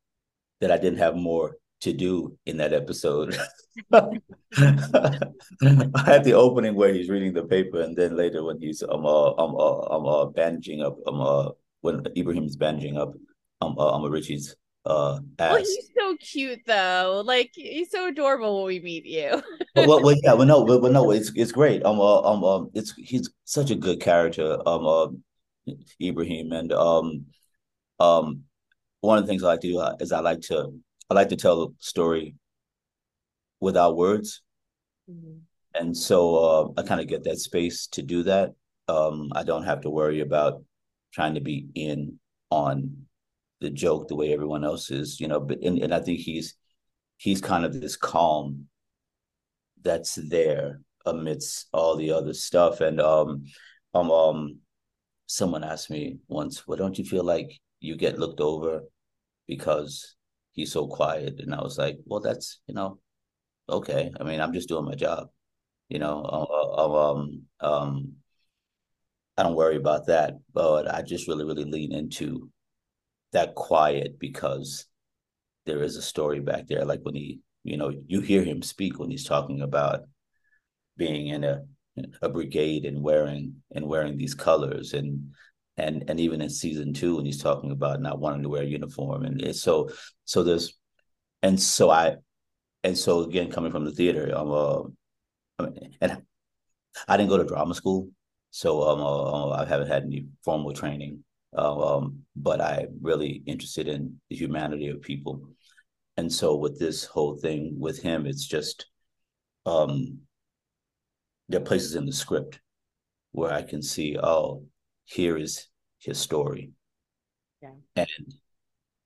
that 0.62 0.72
I 0.72 0.78
didn't 0.78 1.00
have 1.00 1.16
more 1.16 1.56
to 1.82 1.94
do 1.94 2.38
in 2.46 2.58
that 2.58 2.74
episode. 2.74 3.38
I 3.94 4.10
had 6.06 6.24
the 6.24 6.34
opening 6.36 6.76
where 6.76 6.94
he's 6.94 7.10
reading 7.10 7.34
the 7.34 7.44
paper, 7.44 7.82
and 7.82 7.96
then 7.96 8.16
later 8.16 8.44
when 8.44 8.60
he's 8.60 8.84
um 8.84 9.06
uh, 9.06 9.32
um 9.34 9.56
uh, 9.56 9.96
um 9.96 10.06
uh, 10.06 10.26
bandaging 10.26 10.82
up 10.82 10.98
um 11.08 11.22
uh 11.22 11.50
when 11.82 12.02
Ebraheim's 12.16 12.56
bandaging 12.56 12.98
up 12.98 13.14
um 13.62 13.76
uh, 13.78 13.92
um 13.92 14.04
Richie's 14.12 14.56
uh 14.86 15.20
ass. 15.40 15.52
Well, 15.52 15.58
he's 15.58 15.90
so 15.98 16.16
cute 16.18 16.62
though. 16.66 17.22
Like 17.26 17.52
he's 17.54 17.92
so 17.92 18.08
adorable 18.08 18.58
when 18.58 18.68
we 18.68 18.80
meet 18.80 19.06
you. 19.06 19.42
well, 19.76 20.02
well, 20.02 20.16
yeah, 20.24 20.34
well, 20.34 20.48
no, 20.48 20.66
but, 20.66 20.82
but 20.82 20.92
no, 20.92 21.12
it's 21.18 21.32
it's 21.36 21.52
great. 21.52 21.84
Um, 21.86 22.00
uh, 22.00 22.22
um, 22.22 22.44
um, 22.44 22.72
it's 22.74 22.94
he's 22.94 23.30
such 23.44 23.72
a 23.72 23.76
good 23.76 24.00
character. 24.00 24.58
Um, 24.66 24.88
uh, 24.88 25.08
Ebraheim, 26.02 26.54
and 26.54 26.72
um, 26.72 27.26
um, 28.00 28.44
one 29.02 29.18
of 29.18 29.24
the 29.24 29.28
things 29.28 29.44
I 29.44 29.48
like 29.48 29.62
to 29.62 29.68
do 29.68 29.80
uh, 29.80 29.96
is 30.00 30.12
I 30.12 30.20
like 30.20 30.42
to 30.42 30.72
I 31.10 31.14
like 31.14 31.30
to 31.30 31.36
tell 31.36 31.64
a 31.64 31.68
story 31.80 32.36
without 33.60 33.96
words, 33.96 34.42
mm-hmm. 35.10 35.38
and 35.74 35.96
so 35.96 36.36
uh, 36.36 36.82
I 36.82 36.84
kind 36.84 37.02
of 37.02 37.08
get 37.08 37.24
that 37.24 37.40
space 37.40 37.88
to 37.88 38.02
do 38.02 38.24
that. 38.24 38.52
Um, 38.88 39.32
I 39.36 39.44
don't 39.44 39.64
have 39.64 39.82
to 39.82 39.90
worry 39.90 40.22
about 40.22 40.64
trying 41.14 41.36
to 41.36 41.42
be 41.42 41.68
in 41.76 42.20
on 42.50 43.06
the 43.62 43.70
joke 43.70 44.08
the 44.08 44.16
way 44.16 44.34
everyone 44.34 44.64
else 44.64 44.92
is, 44.92 45.20
you 45.20 45.28
know. 45.28 45.40
But 45.40 45.62
and, 45.62 45.80
and 45.80 45.94
I 45.94 46.00
think 46.00 46.20
he's 46.20 46.56
he's 47.18 47.42
kind 47.42 47.66
of 47.66 47.80
this 47.80 47.96
calm 47.96 48.68
that's 49.82 50.16
there 50.16 50.82
amidst 51.06 51.68
all 51.72 51.96
the 51.96 52.12
other 52.12 52.34
stuff. 52.34 52.82
And 52.82 53.00
um, 53.00 53.46
um, 53.94 54.12
um, 54.12 54.58
someone 55.28 55.64
asked 55.64 55.90
me 55.90 56.18
once, 56.28 56.68
"Well, 56.68 56.78
don't 56.78 56.98
you 56.98 57.06
feel 57.06 57.24
like 57.24 57.60
you 57.86 57.96
get 57.96 58.20
looked 58.20 58.42
over 58.42 58.82
because 59.48 60.16
he's 60.54 60.72
so 60.72 60.88
quiet. 60.88 61.40
And 61.40 61.54
I 61.54 61.62
was 61.62 61.78
like, 61.78 61.98
well, 62.06 62.20
that's, 62.20 62.60
you 62.68 62.74
know, 62.74 63.00
okay. 63.70 64.12
I 64.20 64.24
mean, 64.24 64.42
I'm 64.42 64.54
just 64.54 64.70
doing 64.70 64.86
my 64.86 64.96
job, 64.96 65.28
you 65.90 66.00
know, 66.00 66.22
uh, 66.24 66.82
uh, 66.82 67.12
um, 67.12 67.42
um, 67.60 68.14
I 69.38 69.44
don't 69.44 69.56
worry 69.56 69.76
about 69.76 70.08
that, 70.08 70.36
but 70.54 70.94
I 70.94 71.02
just 71.02 71.28
really, 71.28 71.46
really 71.46 71.66
lean 71.66 71.94
into 71.94 72.50
that 73.34 73.54
quiet 73.56 74.18
because 74.18 74.86
there 75.66 75.84
is 75.84 75.98
a 75.98 76.02
story 76.02 76.40
back 76.40 76.68
there. 76.68 76.86
Like 76.86 77.02
when 77.04 77.16
he, 77.16 77.42
you 77.64 77.78
know, 77.78 77.92
you 78.08 78.22
hear 78.22 78.44
him 78.44 78.62
speak 78.62 78.98
when 78.98 79.10
he's 79.10 79.26
talking 79.26 79.62
about 79.62 80.02
being 80.98 81.28
in 81.28 81.44
a 81.44 81.62
a 82.22 82.30
brigade 82.30 82.86
and 82.86 83.02
wearing 83.02 83.56
and 83.74 83.88
wearing 83.88 84.18
these 84.18 84.34
colors 84.34 84.94
and 84.94 85.32
and 85.78 86.10
and 86.10 86.20
even 86.20 86.42
in 86.42 86.50
season 86.50 86.94
two 86.94 87.16
when 87.16 87.26
he's 87.26 87.42
talking 87.42 87.72
about 87.72 88.02
not 88.02 88.20
wanting 88.20 88.44
to 88.44 88.50
wear 88.50 88.64
a 88.64 88.66
uniform 88.66 89.24
and 89.26 89.42
it's 89.42 89.62
so 89.62 89.90
so 90.24 90.44
there's 90.44 90.74
and 91.44 91.60
so 91.60 91.90
i 91.90 92.16
and 92.84 92.98
so 92.98 93.22
again 93.22 93.52
coming 93.52 93.72
from 93.72 93.86
the 93.86 93.92
theater 93.92 94.32
i'm 94.36 94.52
uh 94.52 95.68
and 96.02 96.22
i 97.08 97.18
didn't 97.18 97.30
go 97.30 97.38
to 97.38 97.44
drama 97.44 97.74
school 97.74 98.10
so 98.52 98.84
um 98.84 99.02
uh, 99.02 99.50
i 99.52 99.66
haven't 99.66 99.88
had 99.88 100.04
any 100.04 100.26
formal 100.44 100.74
training. 100.74 101.24
Uh, 101.58 101.98
um 101.98 102.20
but 102.36 102.60
i'm 102.60 102.98
really 103.02 103.42
interested 103.46 103.88
in 103.88 104.20
the 104.30 104.36
humanity 104.36 104.90
of 104.90 105.02
people. 105.02 105.50
And 106.18 106.32
so 106.32 106.56
with 106.56 106.80
this 106.80 107.06
whole 107.06 107.36
thing 107.38 107.76
with 107.78 108.02
him 108.02 108.26
it's 108.26 108.46
just 108.46 108.88
um 109.66 110.20
there 111.50 111.62
are 111.62 111.64
places 111.64 111.96
in 111.96 112.06
the 112.06 112.14
script 112.14 112.60
where 113.32 113.52
i 113.52 113.62
can 113.62 113.82
see 113.82 114.18
oh 114.18 114.64
here 115.06 115.38
is 115.38 115.68
his 116.00 116.20
story. 116.20 116.72
Yeah. 117.62 117.72
And 117.96 118.34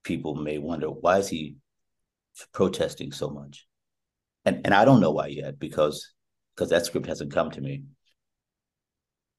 people 0.03 0.35
may 0.35 0.57
wonder 0.57 0.87
why 0.87 1.19
is 1.19 1.29
he 1.29 1.57
protesting 2.53 3.11
so 3.11 3.29
much? 3.29 3.67
And 4.45 4.61
and 4.65 4.73
I 4.73 4.85
don't 4.85 5.01
know 5.01 5.11
why 5.11 5.27
yet 5.27 5.59
because 5.59 6.13
because 6.55 6.69
that 6.69 6.85
script 6.85 7.07
hasn't 7.07 7.33
come 7.33 7.51
to 7.51 7.61
me. 7.61 7.83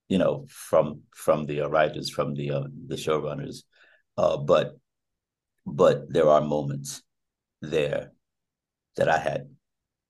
You 0.09 0.18
know, 0.18 0.47
from 0.49 1.03
from 1.14 1.47
the 1.47 1.61
writers, 1.62 2.11
from 2.11 2.35
the 2.35 2.51
uh, 2.51 2.64
the 2.87 2.97
showrunners, 2.97 3.62
uh, 4.16 4.37
but 4.37 4.76
but 5.66 6.12
there 6.12 6.28
are 6.28 6.41
moments 6.41 7.03
there 7.62 8.12
that 8.97 9.09
I 9.09 9.18
had 9.18 9.49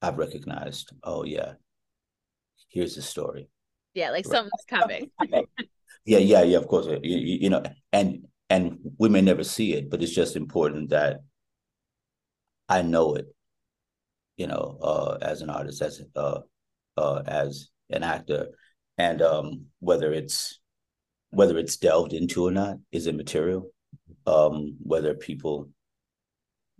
I've 0.02 0.18
recognized. 0.18 0.92
Oh 1.02 1.24
yeah, 1.24 1.54
here's 2.68 2.96
the 2.96 3.02
story. 3.02 3.48
Yeah, 3.94 4.10
like 4.10 4.26
right. 4.26 4.32
something's 4.32 4.64
coming. 4.68 5.10
Yeah, 6.04 6.18
yeah, 6.18 6.42
yeah. 6.42 6.58
Of 6.58 6.66
course, 6.68 6.86
you, 6.86 7.16
you 7.42 7.50
know, 7.50 7.62
and 7.92 8.26
and 8.48 8.78
we 8.98 9.08
may 9.08 9.20
never 9.20 9.44
see 9.44 9.74
it, 9.74 9.90
but 9.90 10.02
it's 10.02 10.14
just 10.14 10.36
important 10.36 10.90
that 10.90 11.20
I 12.70 12.80
know 12.82 13.14
it. 13.16 13.34
You 14.36 14.46
know, 14.46 14.78
uh, 14.82 15.18
as 15.20 15.42
an 15.42 15.50
artist, 15.50 15.82
as 15.82 16.00
uh, 16.16 16.40
uh, 16.96 17.22
as 17.26 17.68
an 17.90 18.02
actor, 18.02 18.48
and 18.98 19.20
um, 19.22 19.66
whether 19.80 20.12
it's 20.12 20.58
whether 21.30 21.58
it's 21.58 21.76
delved 21.78 22.12
into 22.14 22.46
or 22.46 22.52
not 22.52 22.78
is 22.92 23.06
immaterial. 23.08 23.70
um, 24.26 24.76
whether 24.82 25.14
people 25.14 25.70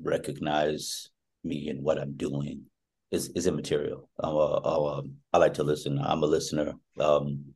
recognize 0.03 1.09
me 1.45 1.69
and 1.69 1.83
what 1.83 1.99
I'm 1.99 2.17
doing 2.17 2.63
is 3.11 3.29
is 3.31 3.47
immaterial. 3.47 4.09
I'm 4.19 4.35
a, 4.35 4.61
a, 4.65 5.03
I 5.33 5.39
like 5.39 5.55
to 5.55 5.65
listen. 5.65 5.99
I'm 5.99 6.23
a 6.23 6.27
listener. 6.27 6.75
Um, 6.99 7.55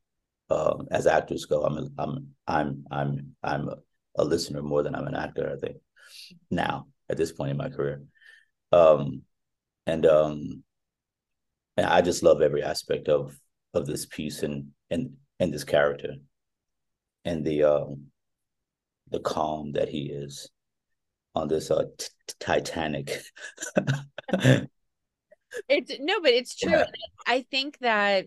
uh, 0.50 0.76
as 0.90 1.06
actors 1.06 1.46
go, 1.46 1.62
I'm 1.62 1.78
a, 1.78 1.88
I'm 1.98 2.28
I'm 2.46 2.84
I'm 2.90 3.34
I'm 3.42 3.70
a 4.16 4.24
listener 4.24 4.62
more 4.62 4.82
than 4.82 4.94
I'm 4.94 5.06
an 5.06 5.14
actor. 5.14 5.52
I 5.52 5.58
think 5.58 5.76
now 6.50 6.86
at 7.08 7.16
this 7.16 7.32
point 7.32 7.50
in 7.50 7.56
my 7.56 7.68
career, 7.68 8.02
um, 8.72 9.22
and 9.86 10.06
um, 10.06 10.62
and 11.76 11.86
I 11.86 12.02
just 12.02 12.22
love 12.22 12.42
every 12.42 12.62
aspect 12.62 13.08
of 13.08 13.38
of 13.72 13.86
this 13.86 14.06
piece 14.06 14.42
and 14.42 14.68
and 14.90 15.14
and 15.40 15.52
this 15.52 15.64
character, 15.64 16.14
and 17.24 17.44
the 17.44 17.64
um, 17.64 18.06
the 19.10 19.20
calm 19.20 19.72
that 19.72 19.88
he 19.88 20.10
is 20.10 20.50
on 21.34 21.48
this 21.48 21.70
uh, 21.70 21.84
t- 21.98 22.08
Titanic. 22.38 23.20
it's 25.68 25.92
no, 26.00 26.20
but 26.20 26.30
it's 26.30 26.54
true. 26.54 26.72
Yeah. 26.72 26.84
I 27.26 27.44
think 27.50 27.78
that 27.80 28.26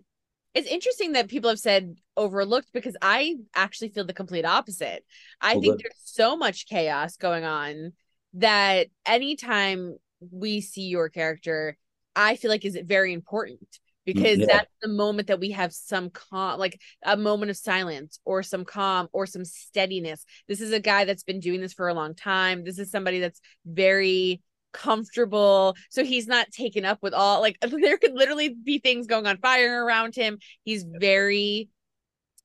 it's 0.57 0.67
interesting 0.67 1.11
that 1.13 1.29
people 1.29 1.49
have 1.49 1.59
said 1.59 1.95
overlooked 2.15 2.69
because 2.73 2.97
I 3.01 3.35
actually 3.55 3.89
feel 3.89 4.05
the 4.05 4.13
complete 4.13 4.45
opposite. 4.45 5.05
I 5.39 5.53
think 5.53 5.77
good. 5.77 5.79
there's 5.83 6.01
so 6.03 6.35
much 6.35 6.67
chaos 6.67 7.15
going 7.15 7.43
on 7.43 7.93
that 8.33 8.87
anytime 9.05 9.97
we 10.31 10.61
see 10.61 10.87
your 10.87 11.09
character, 11.09 11.77
I 12.15 12.35
feel 12.35 12.49
like 12.49 12.65
is 12.65 12.75
it 12.75 12.85
very 12.85 13.13
important 13.13 13.69
mm, 13.69 13.77
because 14.05 14.39
yeah. 14.39 14.47
that's 14.47 14.71
the 14.81 14.87
moment 14.87 15.27
that 15.27 15.39
we 15.39 15.51
have 15.51 15.71
some 15.71 16.09
calm 16.09 16.59
like 16.59 16.81
a 17.03 17.15
moment 17.15 17.51
of 17.51 17.57
silence 17.57 18.19
or 18.25 18.41
some 18.41 18.65
calm 18.65 19.07
or 19.13 19.27
some 19.27 19.45
steadiness 19.45 20.25
this 20.47 20.59
is 20.59 20.71
a 20.71 20.79
guy 20.79 21.05
that's 21.05 21.23
been 21.23 21.39
doing 21.39 21.61
this 21.61 21.73
for 21.73 21.87
a 21.87 21.93
long 21.93 22.15
time 22.15 22.63
this 22.63 22.79
is 22.79 22.89
somebody 22.89 23.19
that's 23.19 23.39
very 23.65 24.41
comfortable. 24.77 25.75
So 25.89 26.03
he's 26.03 26.27
not 26.27 26.51
taken 26.51 26.85
up 26.85 26.99
with 27.01 27.13
all 27.13 27.41
like 27.41 27.57
there 27.61 27.97
could 27.97 28.13
literally 28.13 28.49
be 28.49 28.79
things 28.79 29.07
going 29.07 29.27
on 29.27 29.37
fire 29.37 29.83
around 29.83 30.15
him. 30.15 30.39
He's 30.63 30.85
very 30.87 31.69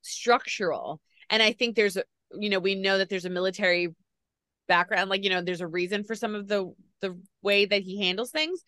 structural. 0.02 1.00
And 1.30 1.42
i 1.42 1.52
think 1.52 1.76
there's 1.76 1.96
you 2.34 2.50
know 2.50 2.58
we 2.58 2.74
know 2.74 2.98
that 2.98 3.08
there's 3.08 3.24
a 3.24 3.30
military 3.30 3.88
background 4.68 5.08
like 5.08 5.24
you 5.24 5.30
know 5.30 5.40
there's 5.40 5.60
a 5.60 5.66
reason 5.66 6.04
for 6.04 6.14
some 6.14 6.34
of 6.34 6.46
the 6.46 6.72
the 7.00 7.18
way 7.42 7.64
that 7.64 7.82
he 7.82 7.98
handles 8.00 8.30
things 8.30 8.62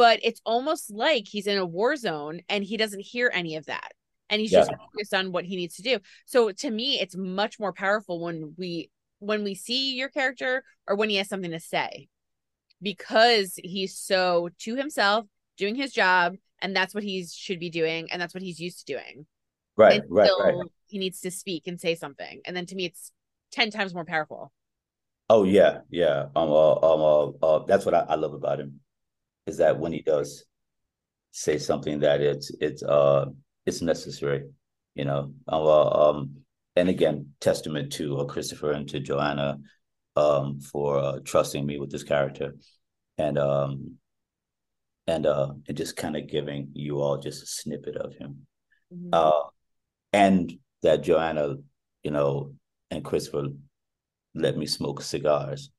but 0.00 0.18
it's 0.22 0.40
almost 0.46 0.90
like 0.90 1.28
he's 1.28 1.46
in 1.46 1.58
a 1.58 1.66
war 1.66 1.94
zone 1.96 2.40
and 2.48 2.64
he 2.64 2.78
doesn't 2.78 3.00
hear 3.00 3.30
any 3.34 3.56
of 3.56 3.66
that. 3.66 3.92
And 4.30 4.40
he's 4.40 4.50
yeah. 4.50 4.60
just 4.60 4.70
focused 4.70 5.12
on 5.12 5.30
what 5.30 5.44
he 5.44 5.56
needs 5.56 5.76
to 5.76 5.82
do. 5.82 5.98
So 6.24 6.52
to 6.52 6.70
me 6.70 6.98
it's 7.00 7.14
much 7.14 7.60
more 7.60 7.74
powerful 7.74 8.18
when 8.18 8.54
we 8.56 8.90
when 9.18 9.44
we 9.44 9.54
see 9.54 9.94
your 9.96 10.08
character 10.08 10.64
or 10.86 10.96
when 10.96 11.10
he 11.10 11.16
has 11.16 11.28
something 11.28 11.50
to 11.50 11.60
say 11.60 12.08
because 12.82 13.58
he's 13.62 13.96
so 13.96 14.48
to 14.60 14.76
himself 14.76 15.26
doing 15.56 15.74
his 15.74 15.92
job 15.92 16.36
and 16.62 16.74
that's 16.74 16.94
what 16.94 17.04
he 17.04 17.26
should 17.26 17.58
be 17.58 17.70
doing 17.70 18.10
and 18.10 18.20
that's 18.20 18.34
what 18.34 18.42
he's 18.42 18.60
used 18.60 18.86
to 18.86 18.92
doing. 18.94 19.26
Right 19.76 20.02
right, 20.08 20.30
right. 20.40 20.54
he 20.86 20.98
needs 20.98 21.20
to 21.20 21.30
speak 21.30 21.66
and 21.66 21.80
say 21.80 21.94
something. 21.94 22.40
And 22.44 22.56
then 22.56 22.66
to 22.66 22.74
me 22.74 22.86
it's 22.86 23.12
10 23.52 23.70
times 23.70 23.94
more 23.94 24.04
powerful. 24.04 24.52
Oh 25.28 25.44
yeah 25.44 25.80
yeah. 25.90 26.26
Um 26.36 26.50
uh, 26.50 26.72
um 26.74 27.00
uh, 27.42 27.46
uh 27.46 27.64
that's 27.66 27.84
what 27.84 27.94
I, 27.94 28.00
I 28.08 28.14
love 28.16 28.34
about 28.34 28.60
him 28.60 28.80
is 29.46 29.58
that 29.58 29.78
when 29.78 29.92
he 29.92 30.02
does 30.02 30.44
say 31.32 31.58
something 31.58 32.00
that 32.00 32.20
it's 32.20 32.50
it's 32.60 32.82
uh 32.82 33.26
it's 33.66 33.82
necessary, 33.82 34.44
you 34.94 35.04
know. 35.04 35.32
Uh, 35.48 36.08
um, 36.08 36.36
and 36.76 36.88
again, 36.88 37.30
testament 37.40 37.92
to 37.94 38.18
uh, 38.18 38.24
Christopher 38.24 38.72
and 38.72 38.88
to 38.88 39.00
Joanna 39.00 39.58
um, 40.20 40.60
for 40.60 40.98
uh, 40.98 41.18
trusting 41.24 41.64
me 41.64 41.78
with 41.78 41.90
this 41.90 42.02
character, 42.02 42.54
and 43.18 43.38
um, 43.38 43.96
and 45.06 45.26
uh, 45.26 45.52
and 45.66 45.76
just 45.76 45.96
kind 45.96 46.16
of 46.16 46.28
giving 46.28 46.70
you 46.74 47.00
all 47.00 47.18
just 47.18 47.42
a 47.42 47.46
snippet 47.46 47.96
of 47.96 48.14
him, 48.14 48.46
mm-hmm. 48.92 49.10
uh, 49.12 49.48
and 50.12 50.52
that 50.82 51.02
Joanna, 51.02 51.56
you 52.02 52.10
know, 52.10 52.54
and 52.90 53.04
Christopher 53.04 53.48
let 54.34 54.56
me 54.56 54.66
smoke 54.66 55.02
cigars 55.02 55.70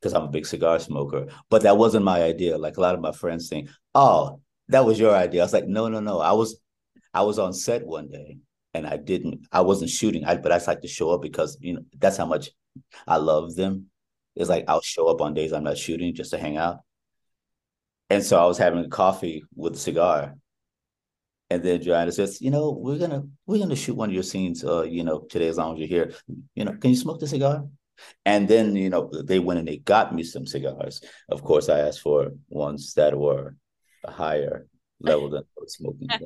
because 0.00 0.14
I'm 0.14 0.24
a 0.24 0.28
big 0.28 0.46
cigar 0.46 0.78
smoker. 0.78 1.26
But 1.50 1.62
that 1.62 1.76
wasn't 1.76 2.04
my 2.04 2.22
idea. 2.22 2.56
Like 2.56 2.76
a 2.76 2.80
lot 2.80 2.94
of 2.94 3.00
my 3.00 3.12
friends 3.12 3.48
think, 3.48 3.68
"Oh, 3.94 4.40
that 4.68 4.84
was 4.84 4.98
your 4.98 5.14
idea." 5.14 5.42
I 5.42 5.44
was 5.44 5.52
like, 5.52 5.66
"No, 5.66 5.88
no, 5.88 6.00
no. 6.00 6.20
I 6.20 6.32
was, 6.32 6.60
I 7.12 7.22
was 7.22 7.38
on 7.38 7.52
set 7.52 7.84
one 7.86 8.08
day, 8.08 8.38
and 8.72 8.86
I 8.86 8.96
didn't. 8.96 9.46
I 9.52 9.62
wasn't 9.62 9.90
shooting. 9.90 10.24
I, 10.24 10.36
but 10.36 10.52
I 10.52 10.56
just 10.56 10.68
like 10.68 10.82
to 10.82 10.88
show 10.88 11.10
up 11.10 11.22
because 11.22 11.58
you 11.60 11.74
know 11.74 11.82
that's 11.98 12.16
how 12.16 12.26
much 12.26 12.50
I 13.06 13.16
love 13.16 13.54
them. 13.56 13.86
It's 14.36 14.48
like 14.48 14.64
I'll 14.68 14.80
show 14.80 15.08
up 15.08 15.20
on 15.20 15.34
days 15.34 15.52
I'm 15.52 15.64
not 15.64 15.78
shooting 15.78 16.14
just 16.14 16.30
to 16.30 16.38
hang 16.38 16.56
out. 16.56 16.78
And 18.08 18.24
so 18.24 18.40
I 18.42 18.46
was 18.46 18.58
having 18.58 18.84
a 18.84 18.88
coffee 18.88 19.44
with 19.54 19.74
a 19.74 19.78
cigar. 19.78 20.34
And 21.48 21.62
then 21.62 21.82
Joanna 21.82 22.12
says, 22.12 22.40
you 22.40 22.50
know, 22.50 22.70
we're 22.70 22.98
gonna 22.98 23.24
we're 23.46 23.58
gonna 23.58 23.76
shoot 23.76 23.96
one 23.96 24.08
of 24.10 24.14
your 24.14 24.22
scenes, 24.22 24.64
uh, 24.64 24.82
you 24.82 25.02
know, 25.02 25.20
today 25.20 25.48
as 25.48 25.56
long 25.58 25.74
as 25.74 25.80
you're 25.80 25.88
here. 25.88 26.14
You 26.54 26.64
know, 26.64 26.72
can 26.72 26.90
you 26.90 26.96
smoke 26.96 27.20
the 27.20 27.26
cigar? 27.26 27.66
And 28.24 28.48
then, 28.48 28.76
you 28.76 28.88
know, 28.88 29.10
they 29.24 29.38
went 29.38 29.58
and 29.58 29.68
they 29.68 29.78
got 29.78 30.14
me 30.14 30.22
some 30.22 30.46
cigars. 30.46 31.02
Of 31.28 31.42
course, 31.42 31.68
I 31.68 31.80
asked 31.80 32.00
for 32.00 32.30
ones 32.48 32.94
that 32.94 33.18
were 33.18 33.56
a 34.04 34.10
higher 34.10 34.66
level 35.00 35.28
than 35.28 35.42
I 35.42 35.60
was 35.60 35.74
smoking. 35.74 36.08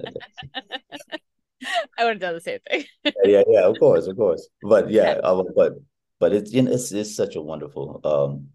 I 1.99 2.05
would 2.05 2.15
have 2.15 2.21
done 2.21 2.35
the 2.35 2.41
same 2.41 2.59
thing. 2.69 2.85
yeah, 3.25 3.43
yeah, 3.49 3.65
of 3.65 3.79
course, 3.79 4.07
of 4.07 4.17
course. 4.17 4.49
But 4.63 4.91
yeah, 4.91 5.21
uh, 5.23 5.43
but 5.57 5.75
but 6.21 6.33
it's 6.33 6.53
you 6.53 6.63
know, 6.63 6.73
it's 6.73 6.93
it's 6.93 7.17
such 7.17 7.37
a 7.37 7.43
wonderful 7.43 8.01
um 8.05 8.49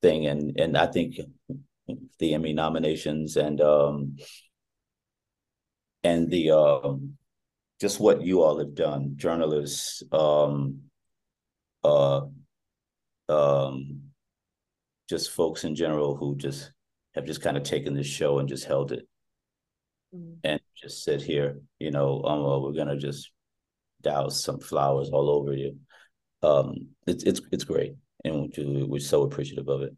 thing, 0.00 0.26
and 0.26 0.58
and 0.58 0.76
I 0.76 0.86
think 0.86 1.16
the 2.18 2.34
Emmy 2.34 2.52
nominations 2.52 3.36
and 3.36 3.60
um 3.60 4.16
and 6.04 6.30
the 6.30 6.50
um 6.50 7.16
just 7.82 7.98
what 7.98 8.22
you 8.22 8.42
all 8.42 8.60
have 8.60 8.76
done, 8.76 9.14
journalists, 9.16 10.04
um, 10.12 10.82
uh, 11.82 12.20
um, 13.28 14.02
just 15.08 15.32
folks 15.32 15.64
in 15.64 15.74
general 15.74 16.14
who 16.14 16.36
just 16.36 16.70
have 17.16 17.24
just 17.24 17.42
kind 17.42 17.56
of 17.56 17.64
taken 17.64 17.92
this 17.92 18.06
show 18.06 18.38
and 18.38 18.48
just 18.48 18.66
held 18.66 18.92
it 18.92 19.08
mm-hmm. 20.14 20.34
and 20.44 20.60
just 20.80 21.02
sit 21.02 21.22
here, 21.22 21.58
you 21.80 21.90
know, 21.90 22.22
um, 22.22 22.44
well, 22.44 22.62
we're 22.62 22.72
gonna 22.72 22.96
just 22.96 23.32
douse 24.00 24.44
some 24.44 24.60
flowers 24.60 25.10
all 25.10 25.28
over 25.28 25.52
you. 25.52 25.76
Um, 26.42 26.88
it's 27.06 27.24
it's 27.24 27.40
it's 27.50 27.64
great, 27.64 27.94
and 28.24 28.52
we're 28.88 29.00
so 29.00 29.22
appreciative 29.22 29.68
of 29.68 29.82
it. 29.82 29.94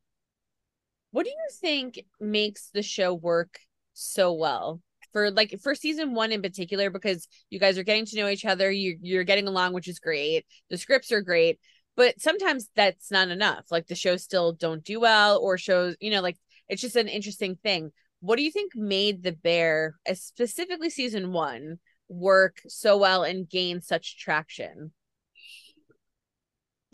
What 1.10 1.24
do 1.24 1.30
you 1.30 1.48
think 1.60 2.00
makes 2.20 2.70
the 2.74 2.82
show 2.82 3.14
work 3.14 3.58
so 3.92 4.32
well? 4.32 4.80
For 5.12 5.30
like 5.30 5.58
for 5.62 5.74
season 5.74 6.14
one 6.14 6.32
in 6.32 6.42
particular, 6.42 6.90
because 6.90 7.28
you 7.50 7.60
guys 7.60 7.78
are 7.78 7.84
getting 7.84 8.06
to 8.06 8.16
know 8.16 8.28
each 8.28 8.44
other, 8.44 8.70
you 8.70 8.98
you're 9.00 9.24
getting 9.24 9.46
along, 9.46 9.72
which 9.72 9.88
is 9.88 10.00
great. 10.00 10.44
The 10.70 10.76
scripts 10.76 11.12
are 11.12 11.22
great, 11.22 11.60
but 11.96 12.20
sometimes 12.20 12.68
that's 12.74 13.10
not 13.10 13.28
enough 13.28 13.64
like 13.70 13.86
the 13.86 13.94
shows 13.94 14.22
still 14.22 14.52
don't 14.52 14.84
do 14.84 15.00
well 15.00 15.38
or 15.38 15.58
shows 15.58 15.96
you 16.00 16.10
know 16.10 16.20
like 16.20 16.36
it's 16.68 16.82
just 16.82 16.96
an 16.96 17.08
interesting 17.08 17.56
thing 17.56 17.90
what 18.20 18.36
do 18.36 18.42
you 18.42 18.50
think 18.50 18.72
made 18.74 19.22
the 19.22 19.32
bear 19.32 19.94
specifically 20.14 20.90
season 20.90 21.32
one 21.32 21.78
work 22.08 22.58
so 22.68 22.96
well 22.96 23.22
and 23.22 23.48
gain 23.48 23.80
such 23.80 24.18
traction 24.18 24.92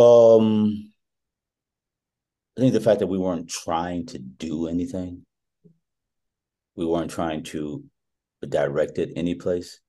um 0.01 0.92
i 2.57 2.61
think 2.61 2.72
the 2.72 2.80
fact 2.80 3.01
that 3.01 3.07
we 3.07 3.18
weren't 3.18 3.48
trying 3.48 4.07
to 4.07 4.18
do 4.18 4.66
anything 4.66 5.24
we 6.74 6.86
weren't 6.86 7.11
trying 7.11 7.42
to 7.42 7.84
direct 8.48 8.98
it 8.98 9.11
any 9.14 9.34
place 9.34 9.80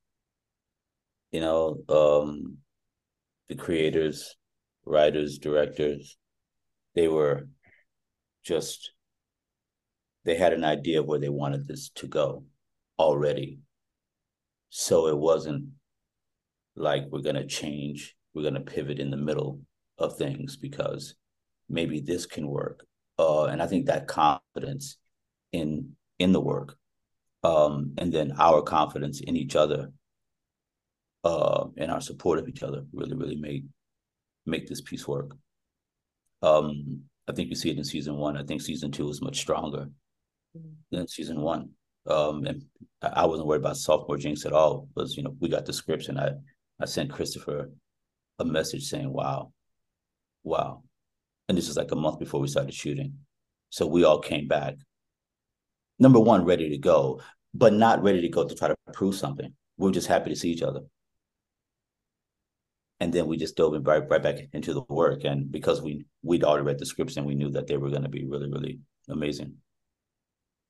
you 1.32 1.40
know 1.40 1.78
um 1.90 2.58
the 3.48 3.56
creators 3.56 4.36
writers, 4.86 5.38
directors, 5.38 6.18
they 6.96 7.08
were 7.08 7.48
just 8.44 8.92
they 10.24 10.36
had 10.36 10.54
an 10.54 10.64
idea 10.64 11.00
of 11.00 11.08
where 11.08 11.20
they 11.20 11.30
wanted 11.30 11.68
this 11.68 11.90
to 11.90 12.08
go 12.08 12.44
already. 13.00 13.60
So 14.70 15.08
it 15.08 15.18
wasn't 15.18 15.70
like 16.76 17.06
we're 17.10 17.22
gonna 17.22 17.48
change, 17.48 18.16
we're 18.34 18.44
gonna 18.44 18.62
pivot 18.62 19.00
in 19.00 19.10
the 19.10 19.18
middle 19.18 19.62
of 20.02 20.18
things 20.18 20.58
because 20.58 21.16
maybe 21.70 22.00
this 22.00 22.26
can 22.26 22.48
work. 22.48 22.86
Uh, 23.18 23.46
and 23.46 23.62
I 23.62 23.68
think 23.68 23.86
that 23.86 24.08
confidence 24.08 24.98
in 25.52 25.96
in 26.20 26.32
the 26.32 26.42
work, 26.42 26.78
um, 27.44 27.94
and 27.98 28.12
then 28.12 28.34
our 28.38 28.62
confidence 28.62 29.22
in 29.22 29.36
each 29.36 29.56
other, 29.56 29.92
uh, 31.24 31.66
and 31.78 31.92
our 31.92 32.02
support 32.02 32.40
of 32.40 32.48
each 32.48 32.64
other 32.64 32.84
really, 32.94 33.16
really 33.16 33.36
made 33.36 33.68
make 34.46 34.68
this 34.68 34.82
piece 34.82 35.08
work. 35.08 35.36
Um, 36.42 37.04
I 37.28 37.34
think 37.34 37.50
you 37.50 37.56
see 37.56 37.70
it 37.70 37.78
in 37.78 37.84
season 37.84 38.16
one. 38.18 38.38
I 38.38 38.44
think 38.44 38.62
season 38.62 38.92
two 38.92 39.10
is 39.10 39.22
much 39.22 39.38
stronger 39.40 39.90
mm-hmm. 40.58 40.70
than 40.90 41.08
season 41.08 41.42
one. 41.42 41.70
Um, 42.08 42.46
and 42.46 42.66
I 43.02 43.26
wasn't 43.28 43.48
worried 43.48 43.62
about 43.62 43.78
sophomore 43.78 44.18
jinx 44.18 44.46
at 44.46 44.54
all. 44.54 44.88
Because 44.94 45.16
you 45.16 45.24
know 45.24 45.36
we 45.40 45.50
got 45.50 45.66
the 45.66 45.74
scripts, 45.74 46.08
and 46.08 46.20
I 46.20 46.32
I 46.80 46.86
sent 46.86 47.12
Christopher 47.12 47.70
a 48.40 48.46
message 48.46 48.86
saying, 48.90 49.12
"Wow, 49.12 49.54
wow," 50.44 50.84
and 51.50 51.58
this 51.58 51.70
is 51.70 51.78
like 51.78 51.92
a 51.92 51.96
month 51.96 52.20
before 52.20 52.40
we 52.42 52.48
started 52.48 52.74
shooting. 52.74 53.14
So 53.70 53.88
we 53.88 54.04
all 54.04 54.20
came 54.20 54.48
back. 54.48 54.76
Number 56.00 56.20
one, 56.20 56.46
ready 56.46 56.70
to 56.70 56.78
go, 56.78 57.22
but 57.54 57.74
not 57.74 58.04
ready 58.04 58.22
to 58.22 58.30
go 58.30 58.48
to 58.48 58.56
try 58.56 58.68
to 58.68 58.76
prove 58.94 59.16
something. 59.16 59.54
We 59.78 59.90
are 59.90 59.94
just 59.94 60.08
happy 60.08 60.30
to 60.30 60.36
see 60.36 60.52
each 60.52 60.62
other. 60.62 60.82
And 63.00 63.12
then 63.12 63.28
we 63.28 63.38
just 63.38 63.56
dove 63.56 63.74
in 63.74 63.84
right, 63.84 64.08
right 64.10 64.22
back 64.22 64.36
into 64.54 64.74
the 64.74 64.84
work. 64.88 65.24
And 65.24 65.52
because 65.52 65.82
we 65.82 66.06
we'd 66.22 66.44
already 66.44 66.66
read 66.66 66.80
the 66.80 66.86
scripts 66.86 67.18
and 67.18 67.26
we 67.26 67.36
knew 67.36 67.50
that 67.52 67.68
they 67.68 67.78
were 67.78 67.90
going 67.90 68.04
to 68.04 68.10
be 68.10 68.26
really, 68.26 68.50
really 68.50 68.80
amazing. 69.10 69.56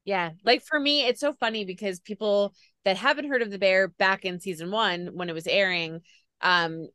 Yeah. 0.06 0.32
Like 0.44 0.64
for 0.64 0.80
me, 0.80 1.06
it's 1.06 1.20
so 1.20 1.34
funny 1.34 1.66
because 1.66 2.00
people 2.00 2.54
that 2.86 2.98
haven't 2.98 3.28
heard 3.28 3.42
of 3.42 3.52
the 3.52 3.60
bear 3.60 3.90
back 3.90 4.26
in 4.26 4.40
season 4.40 4.72
one 4.72 5.10
when 5.14 5.30
it 5.30 5.34
was 5.34 5.46
airing, 5.46 6.02
um, 6.42 6.88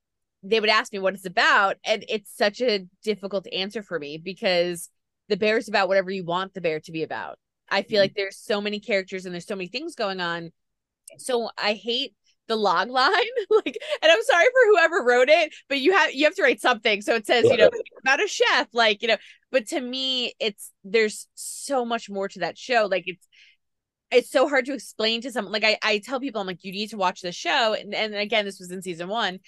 they 0.49 0.61
would 0.61 0.71
ask 0.71 0.93
me 0.93 0.99
what 0.99 1.15
it's 1.15 1.27
about. 1.27 1.77
And 1.85 2.05
it's 2.09 2.35
such 2.35 2.61
a 2.61 2.87
difficult 3.03 3.47
answer 3.53 3.83
for 3.83 3.99
me 3.99 4.19
because 4.19 4.91
the 5.29 5.37
bear 5.37 5.59
is 5.59 5.69
about 5.69 5.89
whatever 5.89 6.11
you 6.11 6.25
want 6.25 6.55
the 6.55 6.61
bear 6.61 6.81
to 6.81 6.93
be 6.93 7.03
about. 7.03 7.39
I 7.69 7.83
feel 7.83 7.97
mm-hmm. 7.97 8.03
like 8.03 8.15
there's 8.15 8.39
so 8.39 8.61
many 8.61 8.79
characters 8.79 9.27
and 9.27 9.35
there's 9.35 9.47
so 9.47 9.57
many 9.57 9.69
things 9.69 9.95
going 9.97 10.21
on. 10.21 10.53
So 11.19 11.51
I 11.59 11.73
hate 11.73 12.15
the 12.49 12.57
log 12.57 12.89
line 12.89 13.13
like 13.51 13.77
and 14.03 14.13
i'm 14.13 14.23
sorry 14.23 14.45
for 14.45 14.71
whoever 14.71 15.03
wrote 15.03 15.29
it 15.29 15.53
but 15.69 15.81
you 15.81 15.93
have 15.93 16.13
you 16.13 16.25
have 16.25 16.35
to 16.35 16.43
write 16.43 16.61
something 16.61 17.03
so 17.03 17.15
it 17.17 17.27
says 17.27 17.45
you 17.45 17.57
know 17.57 17.69
about 18.01 18.23
a 18.23 18.29
chef 18.29 18.69
like 18.73 19.03
you 19.03 19.09
know 19.09 19.17
but 19.51 19.67
to 19.67 19.81
me 19.81 20.33
it's 20.39 20.71
there's 20.85 21.27
so 21.35 21.85
much 21.85 22.09
more 22.09 22.29
to 22.29 22.41
that 22.41 22.57
show 22.57 22.87
like 22.89 23.05
it's 23.07 23.27
it's 24.13 24.31
so 24.31 24.49
hard 24.49 24.65
to 24.65 24.75
explain 24.75 25.21
to 25.21 25.33
someone 25.33 25.53
like 25.53 25.65
i, 25.65 25.77
I 25.83 25.99
tell 25.99 26.21
people 26.21 26.41
i'm 26.41 26.47
like 26.47 26.63
you 26.63 26.73
need 26.73 26.91
to 26.91 26.97
watch 26.97 27.21
the 27.21 27.33
show 27.33 27.75
and, 27.75 27.93
and 27.93 28.15
again 28.15 28.45
this 28.45 28.61
was 28.61 28.71
in 28.71 28.83
season 28.83 29.09
one 29.09 29.41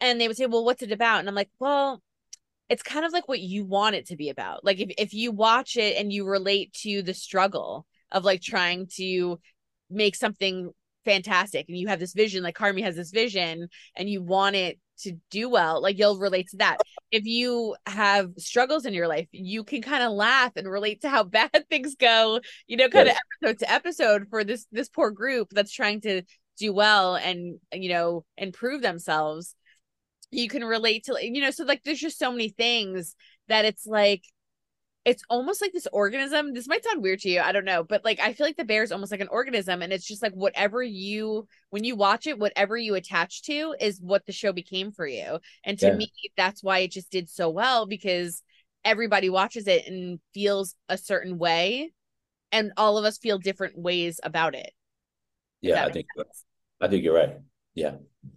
and 0.00 0.20
they 0.20 0.28
would 0.28 0.36
say 0.36 0.46
well 0.46 0.64
what's 0.64 0.82
it 0.82 0.92
about? 0.92 1.20
And 1.20 1.28
i'm 1.28 1.34
like 1.34 1.50
well 1.58 2.02
it's 2.70 2.84
kind 2.84 3.04
of 3.04 3.12
like 3.12 3.28
what 3.28 3.40
you 3.40 3.64
want 3.64 3.96
it 3.96 4.06
to 4.06 4.16
be 4.16 4.30
about. 4.30 4.64
Like 4.64 4.78
if, 4.78 4.90
if 4.96 5.12
you 5.12 5.32
watch 5.32 5.76
it 5.76 5.96
and 5.98 6.12
you 6.12 6.24
relate 6.24 6.72
to 6.84 7.02
the 7.02 7.12
struggle 7.12 7.84
of 8.12 8.24
like 8.24 8.40
trying 8.40 8.86
to 8.94 9.40
make 9.90 10.14
something 10.14 10.70
fantastic 11.04 11.66
and 11.68 11.76
you 11.76 11.88
have 11.88 11.98
this 11.98 12.12
vision 12.12 12.42
like 12.42 12.56
Carmy 12.56 12.82
has 12.82 12.94
this 12.94 13.10
vision 13.10 13.68
and 13.96 14.08
you 14.08 14.22
want 14.22 14.54
it 14.54 14.78
to 14.98 15.12
do 15.30 15.48
well 15.48 15.82
like 15.82 15.98
you'll 15.98 16.18
relate 16.18 16.48
to 16.50 16.58
that. 16.58 16.76
If 17.10 17.24
you 17.24 17.74
have 17.86 18.30
struggles 18.38 18.84
in 18.84 18.94
your 18.94 19.08
life 19.08 19.26
you 19.32 19.64
can 19.64 19.82
kind 19.82 20.04
of 20.04 20.12
laugh 20.12 20.52
and 20.54 20.70
relate 20.70 21.00
to 21.00 21.08
how 21.08 21.24
bad 21.24 21.64
things 21.68 21.96
go 21.96 22.40
you 22.68 22.76
know 22.76 22.88
kind 22.88 23.06
yes. 23.08 23.16
of 23.16 23.48
episode 23.48 23.58
to 23.58 23.72
episode 23.72 24.26
for 24.30 24.44
this 24.44 24.66
this 24.70 24.88
poor 24.88 25.10
group 25.10 25.48
that's 25.50 25.72
trying 25.72 26.00
to 26.02 26.22
do 26.58 26.72
well 26.72 27.16
and 27.16 27.58
you 27.72 27.88
know 27.88 28.24
improve 28.36 28.82
themselves 28.82 29.56
you 30.30 30.48
can 30.48 30.64
relate 30.64 31.04
to 31.04 31.16
you 31.20 31.40
know 31.40 31.50
so 31.50 31.64
like 31.64 31.82
there's 31.84 32.00
just 32.00 32.18
so 32.18 32.30
many 32.30 32.48
things 32.48 33.14
that 33.48 33.64
it's 33.64 33.86
like 33.86 34.22
it's 35.04 35.22
almost 35.30 35.62
like 35.62 35.72
this 35.72 35.86
organism. 35.92 36.52
This 36.52 36.68
might 36.68 36.84
sound 36.84 37.02
weird 37.02 37.20
to 37.20 37.30
you. 37.30 37.40
I 37.40 37.52
don't 37.52 37.64
know. 37.64 37.82
But 37.82 38.04
like, 38.04 38.20
I 38.20 38.34
feel 38.34 38.46
like 38.46 38.56
the 38.56 38.64
bear 38.64 38.82
is 38.82 38.92
almost 38.92 39.10
like 39.10 39.20
an 39.20 39.28
organism. 39.28 39.80
And 39.80 39.92
it's 39.92 40.06
just 40.06 40.22
like 40.22 40.34
whatever 40.34 40.82
you, 40.82 41.48
when 41.70 41.84
you 41.84 41.96
watch 41.96 42.26
it, 42.26 42.38
whatever 42.38 42.76
you 42.76 42.94
attach 42.94 43.42
to 43.44 43.74
is 43.80 43.98
what 44.00 44.26
the 44.26 44.32
show 44.32 44.52
became 44.52 44.92
for 44.92 45.06
you. 45.06 45.38
And 45.64 45.78
to 45.78 45.86
yeah. 45.86 45.94
me, 45.94 46.12
that's 46.36 46.62
why 46.62 46.80
it 46.80 46.92
just 46.92 47.10
did 47.10 47.30
so 47.30 47.48
well 47.48 47.86
because 47.86 48.42
everybody 48.84 49.30
watches 49.30 49.66
it 49.66 49.86
and 49.86 50.20
feels 50.34 50.74
a 50.88 50.98
certain 50.98 51.38
way. 51.38 51.92
And 52.52 52.72
all 52.76 52.98
of 52.98 53.04
us 53.04 53.16
feel 53.16 53.38
different 53.38 53.78
ways 53.78 54.20
about 54.22 54.54
it. 54.54 54.72
Yeah, 55.62 55.84
I 55.84 55.92
think, 55.92 56.06
sense. 56.16 56.44
I 56.80 56.88
think 56.88 57.04
you're 57.04 57.14
right. 57.14 57.36
Yeah, 57.74 57.96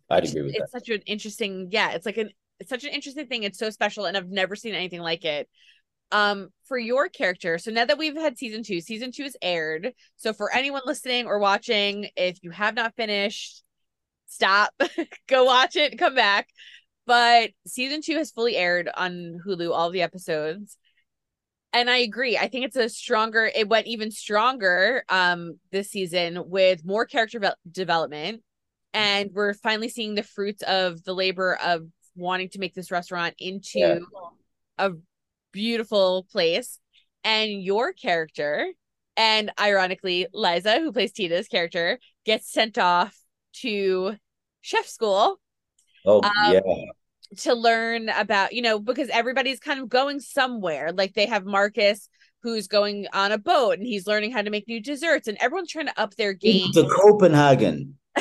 I'd 0.10 0.26
agree 0.26 0.42
with 0.42 0.52
it's 0.52 0.58
that. 0.60 0.64
It's 0.64 0.72
such 0.72 0.90
an 0.90 1.02
interesting, 1.06 1.70
yeah, 1.72 1.92
it's 1.92 2.06
like 2.06 2.18
an, 2.18 2.30
it's 2.60 2.70
such 2.70 2.84
an 2.84 2.92
interesting 2.92 3.28
thing. 3.28 3.44
It's 3.44 3.60
so 3.60 3.70
special. 3.70 4.06
And 4.06 4.16
I've 4.16 4.30
never 4.30 4.56
seen 4.56 4.76
anything 4.76 5.02
like 5.02 5.26
it 5.26 5.50
um 6.14 6.50
for 6.68 6.78
your 6.78 7.10
character 7.10 7.58
so 7.58 7.72
now 7.72 7.84
that 7.84 7.98
we've 7.98 8.16
had 8.16 8.38
season 8.38 8.64
two 8.64 8.80
season 8.80 9.12
two 9.12 9.24
is 9.24 9.36
aired 9.42 9.94
so 10.16 10.32
for 10.32 10.54
anyone 10.54 10.84
listening 10.86 11.26
or 11.26 11.40
watching 11.40 12.08
if 12.16 12.38
you 12.44 12.52
have 12.52 12.76
not 12.76 12.96
finished 12.96 13.64
stop 14.28 14.72
go 15.28 15.44
watch 15.44 15.76
it 15.76 15.98
come 15.98 16.14
back 16.16 16.48
but 17.06 17.50
season 17.66 18.02
two 18.02 18.16
has 18.16 18.32
fully 18.32 18.56
aired 18.56 18.90
on 18.96 19.40
hulu 19.46 19.72
all 19.74 19.90
the 19.90 20.04
episodes 20.04 20.78
and 21.74 21.90
i 21.90 21.98
agree 21.98 22.38
i 22.38 22.48
think 22.48 22.64
it's 22.64 22.78
a 22.78 22.88
stronger 22.88 23.50
it 23.56 23.68
went 23.68 23.88
even 23.88 24.12
stronger 24.12 25.04
um 25.10 25.58
this 25.72 25.90
season 25.90 26.44
with 26.48 26.86
more 26.86 27.06
character 27.06 27.40
ve- 27.40 27.72
development 27.72 28.44
and 28.94 29.32
we're 29.34 29.54
finally 29.54 29.89
seeing 29.89 30.16
the 30.16 30.24
fruits 30.24 30.64
of 30.64 31.04
the 31.04 31.14
labor 31.14 31.56
of 31.64 31.88
wanting 32.16 32.50
to 32.50 32.60
make 32.60 32.74
this 32.76 32.91
restaurant 32.91 33.36
into 33.39 33.80
yeah. 33.80 34.00
a 34.78 34.91
beautiful 35.52 36.28
place. 36.32 36.80
And 37.24 37.64
your 37.64 37.94
character, 37.94 38.68
and 39.16 39.52
ironically, 39.60 40.28
Liza, 40.34 40.80
who 40.80 40.91
plays 40.91 41.14
Tina's 41.14 41.48
character, 41.48 42.00
gets 42.26 42.52
sent 42.52 42.78
off 42.78 43.18
to 43.62 44.16
chef 44.62 44.86
school. 44.86 45.39
Oh, 46.06 46.22
um, 46.22 46.54
yeah. 46.54 46.60
To 47.38 47.54
learn 47.56 48.10
about, 48.10 48.54
you 48.54 48.62
know, 48.62 48.78
because 48.78 49.10
everybody's 49.10 49.60
kind 49.60 49.80
of 49.80 49.89
going 49.89 50.20
somewhere. 50.20 50.91
Like 50.91 51.14
they 51.14 51.26
have 51.26 51.46
Marcus 51.46 52.10
who's 52.44 52.68
going 52.68 53.08
on 53.14 53.32
a 53.32 53.38
boat 53.38 53.78
and 53.78 53.88
he's 53.88 54.06
learning 54.06 54.32
how 54.32 54.41
to 54.41 54.50
make 54.50 54.68
new 54.68 54.82
desserts, 54.82 55.28
and 55.28 55.38
everyone's 55.39 55.72
trying 55.72 55.88
to 55.88 56.00
up 56.00 56.16
their 56.16 56.34
game. 56.34 56.72
To 56.74 56.88
Copenhagen. 56.88 57.98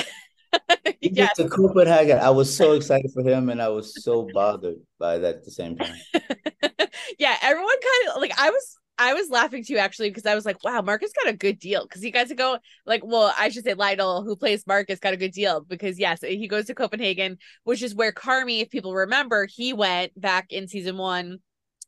yes. 1.01 1.37
to 1.37 1.49
Copenhagen. 1.49 2.19
I 2.19 2.31
was 2.31 2.55
so 2.55 2.73
excited 2.73 3.11
for 3.13 3.23
him 3.23 3.49
and 3.49 3.61
I 3.61 3.69
was 3.69 4.03
so 4.03 4.29
bothered 4.33 4.77
by 4.99 5.19
that 5.19 5.37
at 5.37 5.45
the 5.45 5.51
same 5.51 5.77
time. 5.77 5.97
yeah, 7.19 7.37
everyone 7.43 7.69
kind 7.69 8.15
of 8.15 8.21
like 8.21 8.39
I 8.39 8.51
was 8.51 8.79
I 8.99 9.15
was 9.15 9.31
laughing 9.31 9.65
too 9.65 9.79
actually 9.79 10.11
because 10.11 10.27
I 10.27 10.35
was 10.35 10.45
like, 10.45 10.63
wow, 10.63 10.81
Marcus 10.83 11.13
got 11.13 11.33
a 11.33 11.37
good 11.37 11.59
deal. 11.59 11.83
Because 11.83 12.05
you 12.05 12.11
guys 12.11 12.33
go 12.33 12.59
like, 12.87 13.03
well, 13.05 13.35
I 13.37 13.49
should 13.49 13.65
say 13.65 13.75
Lionel, 13.75 14.23
who 14.23 14.37
plays 14.37 14.67
Marcus, 14.67 15.01
got 15.01 15.15
a 15.15 15.19
good 15.19 15.33
deal 15.33 15.61
because 15.61 15.99
yes, 15.99 16.21
he 16.23 16.47
goes 16.49 16.67
to 16.67 16.75
Copenhagen, 16.75 17.39
which 17.65 17.83
is 17.83 17.95
where 17.95 18.13
Carmy, 18.13 18.63
if 18.63 18.71
people 18.71 18.95
remember, 18.95 19.47
he 19.47 19.73
went 19.73 20.19
back 20.21 20.47
in 20.51 20.69
season 20.69 20.99
one. 20.99 21.39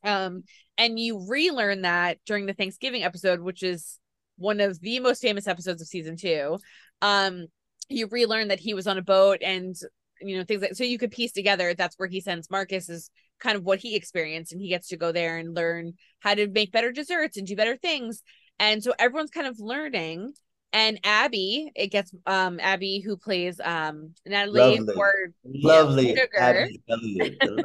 Um, 0.03 0.43
and 0.77 0.99
you 0.99 1.25
relearn 1.27 1.83
that 1.83 2.19
during 2.25 2.45
the 2.45 2.53
Thanksgiving 2.53 3.03
episode, 3.03 3.39
which 3.39 3.63
is 3.63 3.99
one 4.37 4.59
of 4.59 4.79
the 4.81 4.99
most 4.99 5.21
famous 5.21 5.47
episodes 5.47 5.81
of 5.81 5.87
season 5.87 6.17
two. 6.17 6.59
Um, 7.01 7.47
you 7.89 8.07
relearn 8.07 8.49
that 8.49 8.59
he 8.59 8.73
was 8.73 8.87
on 8.87 8.97
a 8.97 9.01
boat 9.01 9.39
and 9.41 9.75
you 10.21 10.37
know 10.37 10.43
things 10.43 10.61
like 10.61 10.75
so 10.75 10.83
you 10.83 10.97
could 10.97 11.11
piece 11.11 11.33
together 11.33 11.73
that's 11.73 11.95
where 11.97 12.07
he 12.07 12.21
sends 12.21 12.49
Marcus 12.49 12.89
is 12.89 13.09
kind 13.39 13.57
of 13.57 13.63
what 13.63 13.79
he 13.79 13.95
experienced 13.95 14.51
and 14.51 14.61
he 14.61 14.69
gets 14.69 14.87
to 14.89 14.97
go 14.97 15.11
there 15.11 15.37
and 15.37 15.55
learn 15.55 15.93
how 16.19 16.33
to 16.33 16.47
make 16.47 16.71
better 16.71 16.91
desserts 16.91 17.37
and 17.37 17.47
do 17.47 17.55
better 17.55 17.75
things. 17.75 18.23
And 18.59 18.83
so 18.83 18.93
everyone's 18.97 19.31
kind 19.31 19.47
of 19.47 19.59
learning 19.59 20.33
and 20.75 20.99
Abby, 21.05 21.71
it 21.73 21.87
gets 21.87 22.11
um 22.27 22.59
Abby 22.59 22.99
who 22.99 23.15
plays 23.15 23.61
um 23.63 24.13
Natalie 24.25 24.77
lovely. 24.77 24.93
for 24.93 25.13
lovely 25.45 26.09
Sugar. 26.09 26.37
Abby 26.37 26.81
lovely 26.89 27.37
Abby 27.41 27.55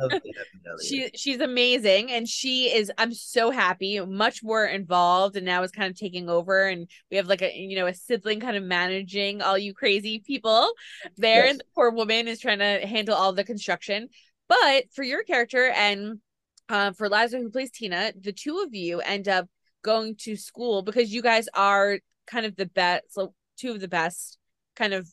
she 0.87 1.11
she's 1.17 1.41
amazing 1.41 2.13
and 2.13 2.29
she 2.29 2.73
is 2.73 2.91
I'm 2.97 3.13
so 3.13 3.51
happy, 3.51 3.99
much 3.99 4.45
more 4.45 4.65
involved 4.65 5.37
and 5.37 5.45
now 5.45 5.65
is 5.65 5.73
kind 5.73 5.91
of 5.91 5.99
taking 5.99 6.31
over 6.31 6.69
and 6.69 6.89
we 7.11 7.17
have 7.17 7.27
like 7.27 7.43
a 7.43 7.53
you 7.53 7.77
know 7.77 7.87
a 7.87 7.95
sibling 7.95 8.39
kind 8.39 8.57
of 8.57 8.63
managing 8.63 9.43
all 9.43 9.59
you 9.59 9.75
crazy 9.75 10.21
people 10.21 10.73
there 11.17 11.47
yes. 11.47 11.51
and 11.51 11.61
the 11.61 11.65
poor 11.75 11.91
woman 11.91 12.29
is 12.29 12.39
trying 12.39 12.61
to 12.61 12.87
handle 12.87 13.17
all 13.17 13.33
the 13.33 13.45
construction. 13.45 14.09
But 14.49 14.85
for 14.93 15.03
your 15.03 15.25
character 15.25 15.69
and 15.69 16.21
uh, 16.69 16.93
for 16.93 17.09
Liza 17.09 17.39
who 17.39 17.51
plays 17.51 17.73
Tina, 17.73 18.13
the 18.19 18.33
two 18.33 18.63
of 18.65 18.73
you 18.73 19.01
end 19.01 19.27
up 19.27 19.49
going 19.83 20.15
to 20.15 20.37
school 20.37 20.83
because 20.83 21.13
you 21.13 21.23
guys 21.23 21.49
are 21.55 21.99
kind 22.31 22.47
of 22.47 22.57
the 22.57 22.67
best, 22.67 23.13
so 23.13 23.35
two 23.57 23.73
of 23.73 23.81
the 23.81 23.89
best 23.89 24.39
kind 24.77 24.95
of 24.95 25.09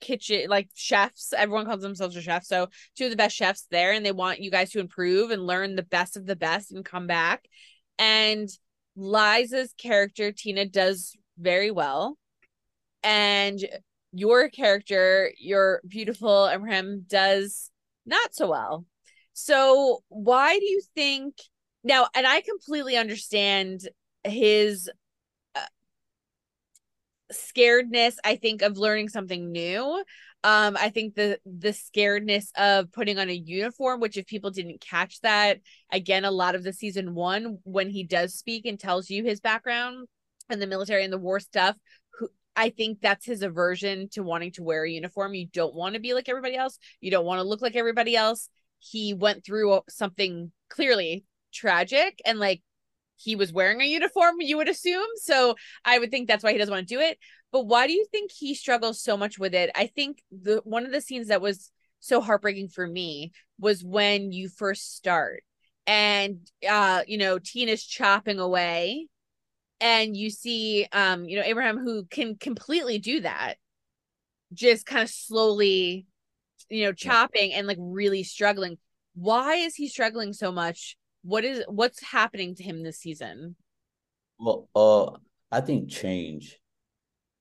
kitchen 0.00 0.48
like 0.48 0.68
chefs. 0.74 1.32
Everyone 1.32 1.66
calls 1.66 1.82
themselves 1.82 2.16
a 2.16 2.22
chef 2.22 2.44
so 2.44 2.68
two 2.96 3.04
of 3.04 3.10
the 3.10 3.16
best 3.16 3.36
chefs 3.36 3.66
there 3.70 3.92
and 3.92 4.04
they 4.04 4.12
want 4.12 4.40
you 4.40 4.50
guys 4.50 4.70
to 4.70 4.80
improve 4.80 5.30
and 5.30 5.46
learn 5.46 5.76
the 5.76 5.82
best 5.82 6.16
of 6.16 6.26
the 6.26 6.36
best 6.36 6.72
and 6.72 6.84
come 6.84 7.06
back. 7.06 7.44
And 7.98 8.48
liza's 8.96 9.74
character 9.76 10.32
tina 10.32 10.66
does 10.66 11.14
very 11.38 11.70
well. 11.70 12.16
And 13.02 13.58
your 14.12 14.48
character 14.48 15.32
your 15.38 15.80
beautiful 15.86 16.48
Ebraheim 16.50 17.06
does 17.06 17.70
not 18.06 18.34
so 18.34 18.50
well. 18.50 18.86
So 19.32 20.02
why 20.08 20.58
do 20.58 20.64
you 20.64 20.82
think 20.94 21.34
now 21.82 22.06
and 22.14 22.26
i 22.26 22.42
completely 22.42 22.96
understand 22.96 23.88
his 24.24 24.90
scaredness 27.32 28.14
i 28.24 28.36
think 28.36 28.62
of 28.62 28.78
learning 28.78 29.08
something 29.08 29.52
new. 29.52 30.02
Um 30.42 30.76
i 30.76 30.88
think 30.88 31.14
the 31.14 31.38
the 31.44 31.70
scaredness 31.70 32.46
of 32.56 32.90
putting 32.92 33.18
on 33.18 33.28
a 33.28 33.34
uniform 33.34 34.00
which 34.00 34.16
if 34.16 34.26
people 34.26 34.50
didn't 34.50 34.80
catch 34.80 35.20
that 35.20 35.60
again 35.92 36.24
a 36.24 36.30
lot 36.30 36.54
of 36.54 36.62
the 36.62 36.72
season 36.72 37.14
one 37.14 37.58
when 37.64 37.90
he 37.90 38.04
does 38.04 38.34
speak 38.34 38.66
and 38.66 38.78
tells 38.78 39.10
you 39.10 39.24
his 39.24 39.40
background 39.40 40.08
and 40.48 40.60
the 40.60 40.66
military 40.66 41.04
and 41.04 41.12
the 41.12 41.18
war 41.18 41.40
stuff 41.40 41.76
who 42.18 42.28
i 42.56 42.70
think 42.70 43.00
that's 43.00 43.26
his 43.26 43.42
aversion 43.42 44.08
to 44.10 44.22
wanting 44.22 44.52
to 44.52 44.62
wear 44.62 44.84
a 44.84 44.90
uniform. 44.90 45.34
You 45.34 45.46
don't 45.52 45.74
want 45.74 45.94
to 45.94 46.00
be 46.00 46.14
like 46.14 46.28
everybody 46.28 46.56
else. 46.56 46.78
You 47.00 47.10
don't 47.10 47.26
want 47.26 47.38
to 47.40 47.48
look 47.48 47.62
like 47.62 47.76
everybody 47.76 48.16
else. 48.16 48.48
He 48.78 49.14
went 49.14 49.44
through 49.44 49.80
something 49.88 50.52
clearly 50.68 51.24
tragic 51.52 52.20
and 52.24 52.38
like 52.38 52.62
he 53.20 53.36
was 53.36 53.52
wearing 53.52 53.80
a 53.80 53.84
uniform, 53.84 54.36
you 54.40 54.56
would 54.56 54.68
assume. 54.68 55.06
So 55.16 55.56
I 55.84 55.98
would 55.98 56.10
think 56.10 56.28
that's 56.28 56.42
why 56.42 56.52
he 56.52 56.58
doesn't 56.58 56.72
want 56.72 56.88
to 56.88 56.94
do 56.94 57.00
it. 57.00 57.18
But 57.52 57.66
why 57.66 57.86
do 57.86 57.92
you 57.92 58.06
think 58.10 58.30
he 58.30 58.54
struggles 58.54 59.02
so 59.02 59.16
much 59.16 59.38
with 59.38 59.54
it? 59.54 59.70
I 59.74 59.86
think 59.86 60.22
the 60.30 60.62
one 60.64 60.86
of 60.86 60.92
the 60.92 61.00
scenes 61.00 61.28
that 61.28 61.42
was 61.42 61.70
so 62.00 62.20
heartbreaking 62.20 62.68
for 62.68 62.86
me 62.86 63.32
was 63.58 63.84
when 63.84 64.32
you 64.32 64.48
first 64.48 64.96
start 64.96 65.42
and 65.86 66.38
uh 66.68 67.02
you 67.06 67.18
know 67.18 67.38
Tina's 67.38 67.84
chopping 67.84 68.38
away 68.38 69.06
and 69.80 70.16
you 70.16 70.30
see 70.30 70.86
um 70.92 71.24
you 71.24 71.36
know 71.36 71.42
Ebraheim 71.42 71.82
who 71.82 72.04
can 72.04 72.36
completely 72.36 72.98
do 72.98 73.20
that 73.20 73.56
just 74.52 74.86
kind 74.86 75.02
of 75.02 75.10
slowly 75.10 76.06
you 76.68 76.84
know 76.84 76.92
chopping 76.92 77.52
and 77.52 77.66
like 77.66 77.78
really 77.80 78.22
struggling 78.22 78.78
why 79.14 79.56
is 79.56 79.74
he 79.74 79.88
struggling 79.88 80.32
so 80.32 80.52
much 80.52 80.96
what 81.22 81.44
is 81.44 81.64
what's 81.68 82.02
happening 82.02 82.54
to 82.56 82.62
him 82.62 82.82
this 82.82 82.98
season? 82.98 83.56
Well 84.38 84.68
uh 84.74 85.18
i 85.52 85.60
think 85.60 85.90
change 85.90 86.58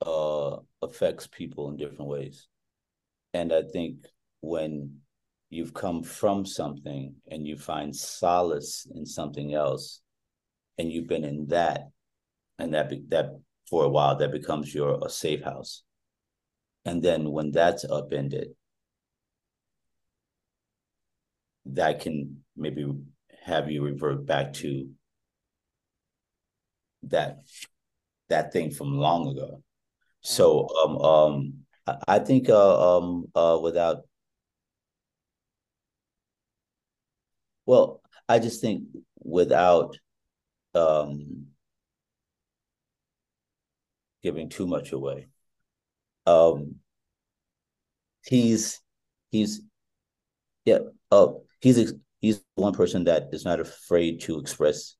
uh 0.06 0.58
affects 0.82 1.28
people 1.28 1.70
in 1.70 1.78
different 1.78 2.08
ways. 2.08 2.48
And 3.34 3.54
i 3.54 3.62
think 3.62 4.06
when 4.42 5.00
you've 5.50 5.74
come 5.74 6.04
from 6.04 6.46
something 6.46 7.16
and 7.30 7.48
you 7.48 7.58
find 7.58 7.96
solace 7.96 8.88
in 8.94 9.06
something 9.06 9.54
else 9.54 10.02
and 10.78 10.92
you've 10.92 11.08
been 11.08 11.24
in 11.24 11.48
that 11.48 11.90
and 12.60 12.74
that 12.74 12.90
be, 12.90 13.04
that 13.08 13.32
for 13.70 13.84
a 13.84 13.90
while 13.90 14.16
that 14.16 14.32
becomes 14.32 14.74
your 14.74 15.00
a 15.04 15.10
safe 15.10 15.44
house. 15.44 15.84
And 16.86 17.02
then 17.02 17.32
when 17.32 17.52
that's 17.52 17.84
upended 17.84 18.50
that 21.74 22.00
can 22.00 22.38
maybe 22.56 22.86
have 23.50 23.70
you 23.70 23.84
revert 23.84 24.26
back 24.26 24.54
to 24.54 24.90
that 27.04 27.40
that 28.30 28.54
thing 28.54 28.72
from 28.72 28.98
long 28.98 29.28
ago. 29.30 29.64
So 30.22 30.68
um 30.84 30.98
um 30.98 31.54
i 32.08 32.20
think 32.20 32.50
uh 32.50 32.98
um 32.98 33.26
uh 33.34 33.58
without 33.62 34.04
well 37.66 38.02
i 38.28 38.38
just 38.38 38.62
think 38.62 38.84
without 39.24 39.98
um 40.76 41.48
giving 44.22 44.50
too 44.50 44.68
much 44.68 44.92
away 44.92 45.28
um 46.28 46.76
he's 48.24 48.80
he's 49.32 49.62
yeah 50.66 50.80
uh 51.12 51.28
he's 51.60 51.94
he's 52.20 52.42
one 52.56 52.74
person 52.74 53.06
that 53.06 53.30
is 53.32 53.46
not 53.46 53.60
afraid 53.60 54.22
to 54.22 54.40
express 54.40 54.96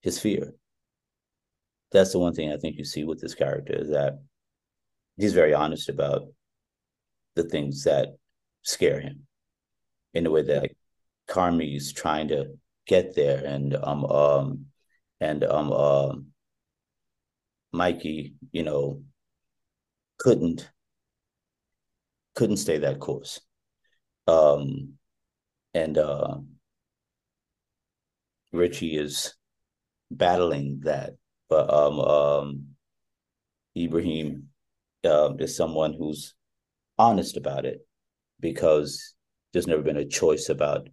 his 0.00 0.18
fear. 0.18 0.54
That's 1.92 2.12
the 2.12 2.18
one 2.18 2.34
thing 2.34 2.52
I 2.52 2.56
think 2.56 2.76
you 2.76 2.84
see 2.84 3.04
with 3.04 3.20
this 3.20 3.34
character 3.34 3.74
is 3.74 3.90
that 3.90 4.18
he's 5.16 5.32
very 5.32 5.54
honest 5.54 5.88
about 5.88 6.22
the 7.34 7.44
things 7.44 7.84
that 7.84 8.16
scare 8.62 9.00
him 9.00 9.26
in 10.12 10.24
the 10.24 10.30
way 10.30 10.42
that 10.42 10.70
Carmy 11.28 11.76
is 11.76 11.92
trying 11.92 12.28
to 12.28 12.46
get 12.86 13.14
there 13.14 13.44
and 13.44 13.74
um 13.76 14.04
um 14.04 14.66
and 15.20 15.42
um 15.44 15.72
um 15.72 16.26
Mikey, 17.72 18.34
you 18.52 18.62
know, 18.62 19.02
couldn't 20.18 20.70
couldn't 22.34 22.58
stay 22.58 22.78
that 22.78 23.00
course. 23.00 23.40
Um 24.26 24.94
and 25.74 25.98
uh, 25.98 26.36
Richie 28.52 28.96
is 28.96 29.34
battling 30.10 30.80
that. 30.84 31.14
But 31.48 31.72
um, 31.72 32.00
um, 32.00 32.66
Ebraheim 33.76 34.44
uh, 35.04 35.34
is 35.38 35.56
someone 35.56 35.92
who's 35.92 36.34
honest 36.98 37.36
about 37.36 37.66
it 37.66 37.86
because 38.40 39.14
there's 39.52 39.66
never 39.66 39.82
been 39.82 39.96
a 39.96 40.06
choice 40.06 40.48
about 40.48 40.88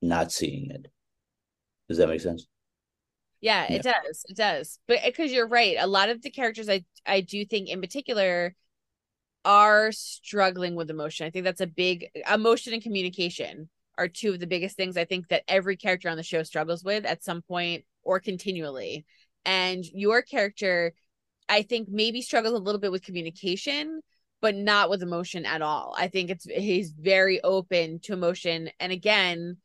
not 0.00 0.32
seeing 0.32 0.70
it. 0.70 0.86
Does 1.88 1.98
that 1.98 2.08
make 2.08 2.20
sense? 2.20 2.46
Yeah, 3.40 3.64
it 3.64 3.84
yeah. 3.84 3.92
does. 3.92 4.24
It 4.28 4.36
does. 4.36 4.78
But 4.88 5.00
because 5.04 5.30
you're 5.30 5.46
right, 5.46 5.76
a 5.78 5.86
lot 5.86 6.08
of 6.08 6.22
the 6.22 6.30
characters 6.30 6.68
I 6.68 6.84
I 7.04 7.20
do 7.20 7.44
think 7.44 7.68
in 7.68 7.80
particular 7.80 8.54
are 9.46 9.92
struggling 9.92 10.74
with 10.74 10.90
emotion. 10.90 11.24
I 11.24 11.30
think 11.30 11.44
that's 11.44 11.60
a 11.60 11.68
big 11.68 12.10
emotion 12.30 12.74
and 12.74 12.82
communication 12.82 13.68
are 13.96 14.08
two 14.08 14.32
of 14.32 14.40
the 14.40 14.46
biggest 14.46 14.76
things 14.76 14.96
I 14.96 15.04
think 15.04 15.28
that 15.28 15.44
every 15.46 15.76
character 15.76 16.08
on 16.08 16.16
the 16.16 16.22
show 16.24 16.42
struggles 16.42 16.82
with 16.82 17.06
at 17.06 17.22
some 17.22 17.42
point 17.42 17.84
or 18.02 18.18
continually. 18.18 19.06
And 19.44 19.84
your 19.84 20.20
character, 20.20 20.92
I 21.48 21.62
think, 21.62 21.88
maybe 21.88 22.22
struggles 22.22 22.58
a 22.58 22.62
little 22.62 22.80
bit 22.80 22.90
with 22.90 23.04
communication, 23.04 24.00
but 24.42 24.56
not 24.56 24.90
with 24.90 25.02
emotion 25.02 25.46
at 25.46 25.62
all. 25.62 25.94
I 25.96 26.08
think 26.08 26.28
it's 26.30 26.44
he's 26.44 26.90
very 26.90 27.40
open 27.42 28.00
to 28.00 28.12
emotion. 28.12 28.70
And 28.80 28.90
again, 28.90 29.58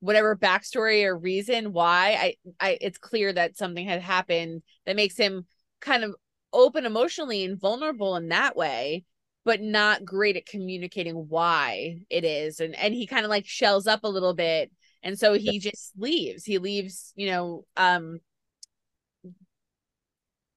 whatever 0.00 0.34
backstory 0.34 1.04
or 1.04 1.16
reason 1.16 1.74
why, 1.74 2.16
I, 2.18 2.34
I 2.58 2.78
it's 2.80 2.98
clear 2.98 3.34
that 3.34 3.58
something 3.58 3.86
had 3.86 4.00
happened 4.00 4.62
that 4.86 4.96
makes 4.96 5.18
him 5.18 5.44
kind 5.82 6.04
of 6.04 6.14
open 6.54 6.86
emotionally 6.86 7.44
and 7.44 7.60
vulnerable 7.60 8.16
in 8.16 8.28
that 8.30 8.56
way 8.56 9.04
but 9.46 9.62
not 9.62 10.04
great 10.04 10.36
at 10.36 10.44
communicating 10.44 11.14
why 11.14 12.00
it 12.10 12.24
is 12.24 12.58
and 12.58 12.74
and 12.74 12.92
he 12.92 13.06
kind 13.06 13.24
of 13.24 13.30
like 13.30 13.46
shells 13.46 13.86
up 13.86 14.00
a 14.02 14.08
little 14.08 14.34
bit 14.34 14.72
and 15.04 15.16
so 15.16 15.34
he 15.34 15.60
just 15.60 15.92
leaves. 15.96 16.44
He 16.44 16.58
leaves 16.58 17.12
you 17.14 17.30
know 17.30 17.64
um 17.76 18.18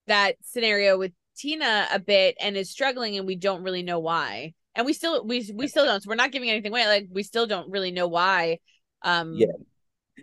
that 0.08 0.34
scenario 0.42 0.98
with 0.98 1.12
tina 1.36 1.86
a 1.92 2.00
bit 2.00 2.36
and 2.40 2.56
is 2.56 2.68
struggling 2.68 3.16
and 3.16 3.28
we 3.28 3.36
don't 3.36 3.62
really 3.62 3.84
know 3.84 4.00
why. 4.00 4.54
And 4.74 4.84
we 4.84 4.92
still 4.92 5.24
we 5.24 5.48
we 5.54 5.68
still 5.68 5.86
don't 5.86 6.02
so 6.02 6.08
we're 6.08 6.16
not 6.16 6.32
giving 6.32 6.50
anything 6.50 6.72
away 6.72 6.86
like 6.88 7.06
we 7.12 7.22
still 7.22 7.46
don't 7.46 7.70
really 7.70 7.92
know 7.92 8.08
why 8.08 8.58
um 9.02 9.34
yeah. 9.34 9.46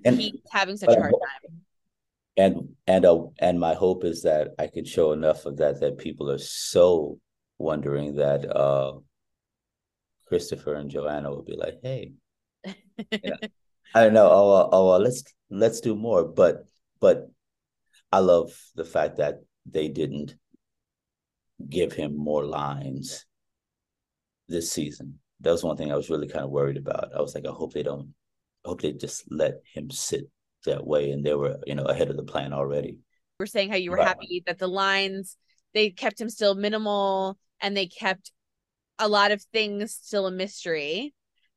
And 0.03 0.19
he's 0.19 0.41
having 0.51 0.75
such 0.75 0.93
a 0.93 0.99
hard 0.99 1.13
time. 1.13 1.61
and 2.35 2.75
and 2.85 3.05
uh, 3.05 3.23
and 3.39 3.59
my 3.59 3.73
hope 3.73 4.03
is 4.03 4.21
that 4.23 4.49
i 4.59 4.67
can 4.67 4.85
show 4.85 5.11
enough 5.11 5.47
of 5.47 5.57
that 5.57 5.79
that 5.79 5.97
people 5.97 6.29
are 6.29 6.37
so 6.37 7.17
wondering 7.57 8.15
that 8.15 8.49
uh, 8.49 8.93
Christopher 10.27 10.75
and 10.75 10.89
Joanna 10.89 11.33
would 11.33 11.45
be 11.45 11.55
like, 11.55 11.79
"Hey, 11.81 12.13
yeah. 12.65 13.35
I 13.93 14.03
don't 14.03 14.13
know. 14.13 14.29
Oh, 14.29 14.51
uh, 14.51 14.69
oh, 14.71 14.89
uh, 14.91 14.99
let's 14.99 15.23
let's 15.49 15.81
do 15.81 15.95
more." 15.95 16.25
But 16.25 16.65
but 16.99 17.29
I 18.11 18.19
love 18.19 18.51
the 18.75 18.85
fact 18.85 19.17
that 19.17 19.41
they 19.65 19.87
didn't 19.87 20.35
give 21.69 21.93
him 21.93 22.15
more 22.15 22.45
lines 22.45 23.25
this 24.47 24.71
season. 24.71 25.19
That 25.41 25.51
was 25.51 25.63
one 25.63 25.77
thing 25.77 25.91
I 25.91 25.95
was 25.95 26.09
really 26.09 26.27
kind 26.27 26.45
of 26.45 26.51
worried 26.51 26.77
about. 26.77 27.11
I 27.15 27.21
was 27.21 27.35
like, 27.35 27.45
I 27.45 27.51
hope 27.51 27.73
they 27.73 27.83
don't. 27.83 28.13
I 28.65 28.69
hope 28.69 28.81
they 28.81 28.91
just 28.93 29.23
let 29.31 29.61
him 29.73 29.89
sit 29.89 30.29
that 30.65 30.85
way, 30.85 31.11
and 31.11 31.25
they 31.25 31.33
were, 31.33 31.57
you 31.65 31.75
know, 31.75 31.85
ahead 31.85 32.09
of 32.09 32.17
the 32.17 32.23
plan 32.23 32.53
already. 32.53 32.99
We're 33.39 33.45
saying 33.45 33.69
how 33.69 33.75
you 33.75 33.91
were 33.91 33.97
happy 33.97 34.43
that 34.47 34.57
the 34.57 34.67
lines 34.67 35.37
they 35.73 35.91
kept 35.91 36.19
him 36.19 36.29
still 36.29 36.55
minimal 36.55 37.37
and 37.61 37.75
they 37.75 37.87
kept 37.87 38.31
a 38.99 39.07
lot 39.07 39.31
of 39.31 39.41
things 39.53 39.93
still 39.93 40.27
a 40.27 40.31
mystery. 40.31 41.13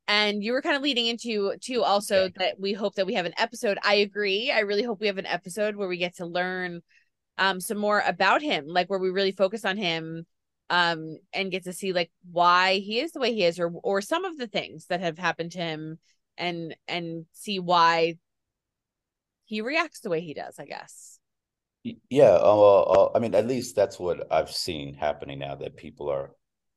And 0.08 0.42
you 0.42 0.52
were 0.52 0.62
kind 0.62 0.76
of 0.76 0.82
leading 0.82 1.06
into 1.06 1.54
to 1.62 1.82
also 1.82 2.24
yeah. 2.24 2.28
that 2.36 2.60
we 2.60 2.72
hope 2.72 2.96
that 2.96 3.06
we 3.06 3.14
have 3.14 3.26
an 3.26 3.34
episode. 3.38 3.78
I 3.82 3.94
agree. 3.94 4.50
I 4.50 4.60
really 4.60 4.82
hope 4.82 5.00
we 5.00 5.06
have 5.06 5.18
an 5.18 5.26
episode 5.26 5.76
where 5.76 5.88
we 5.88 5.98
get 5.98 6.16
to 6.16 6.26
learn 6.26 6.82
um 7.40 7.60
some 7.60 7.78
more 7.78 8.02
about 8.06 8.42
him 8.42 8.66
like 8.66 8.88
where 8.88 8.98
we 8.98 9.10
really 9.10 9.32
focus 9.32 9.64
on 9.64 9.76
him 9.76 10.24
um 10.68 11.16
and 11.32 11.50
get 11.50 11.64
to 11.64 11.72
see 11.72 11.92
like 11.92 12.10
why 12.30 12.76
he 12.76 13.00
is 13.00 13.12
the 13.12 13.20
way 13.20 13.32
he 13.32 13.44
is 13.44 13.58
or 13.58 13.72
or 13.82 14.00
some 14.00 14.24
of 14.24 14.36
the 14.36 14.46
things 14.46 14.86
that 14.86 15.00
have 15.00 15.18
happened 15.18 15.50
to 15.52 15.58
him 15.58 15.98
and 16.36 16.76
and 16.86 17.26
see 17.32 17.58
why 17.58 18.14
he 19.44 19.60
reacts 19.60 20.00
the 20.00 20.10
way 20.10 20.20
he 20.20 20.34
does 20.34 20.58
i 20.58 20.64
guess 20.64 21.19
yeah, 21.82 22.36
uh, 22.40 22.80
uh, 22.82 23.10
I 23.14 23.18
mean, 23.18 23.34
at 23.34 23.46
least 23.46 23.74
that's 23.74 23.98
what 23.98 24.30
I've 24.32 24.50
seen 24.50 24.94
happening 24.94 25.38
now 25.38 25.54
that 25.56 25.76
people 25.76 26.10
are 26.10 26.32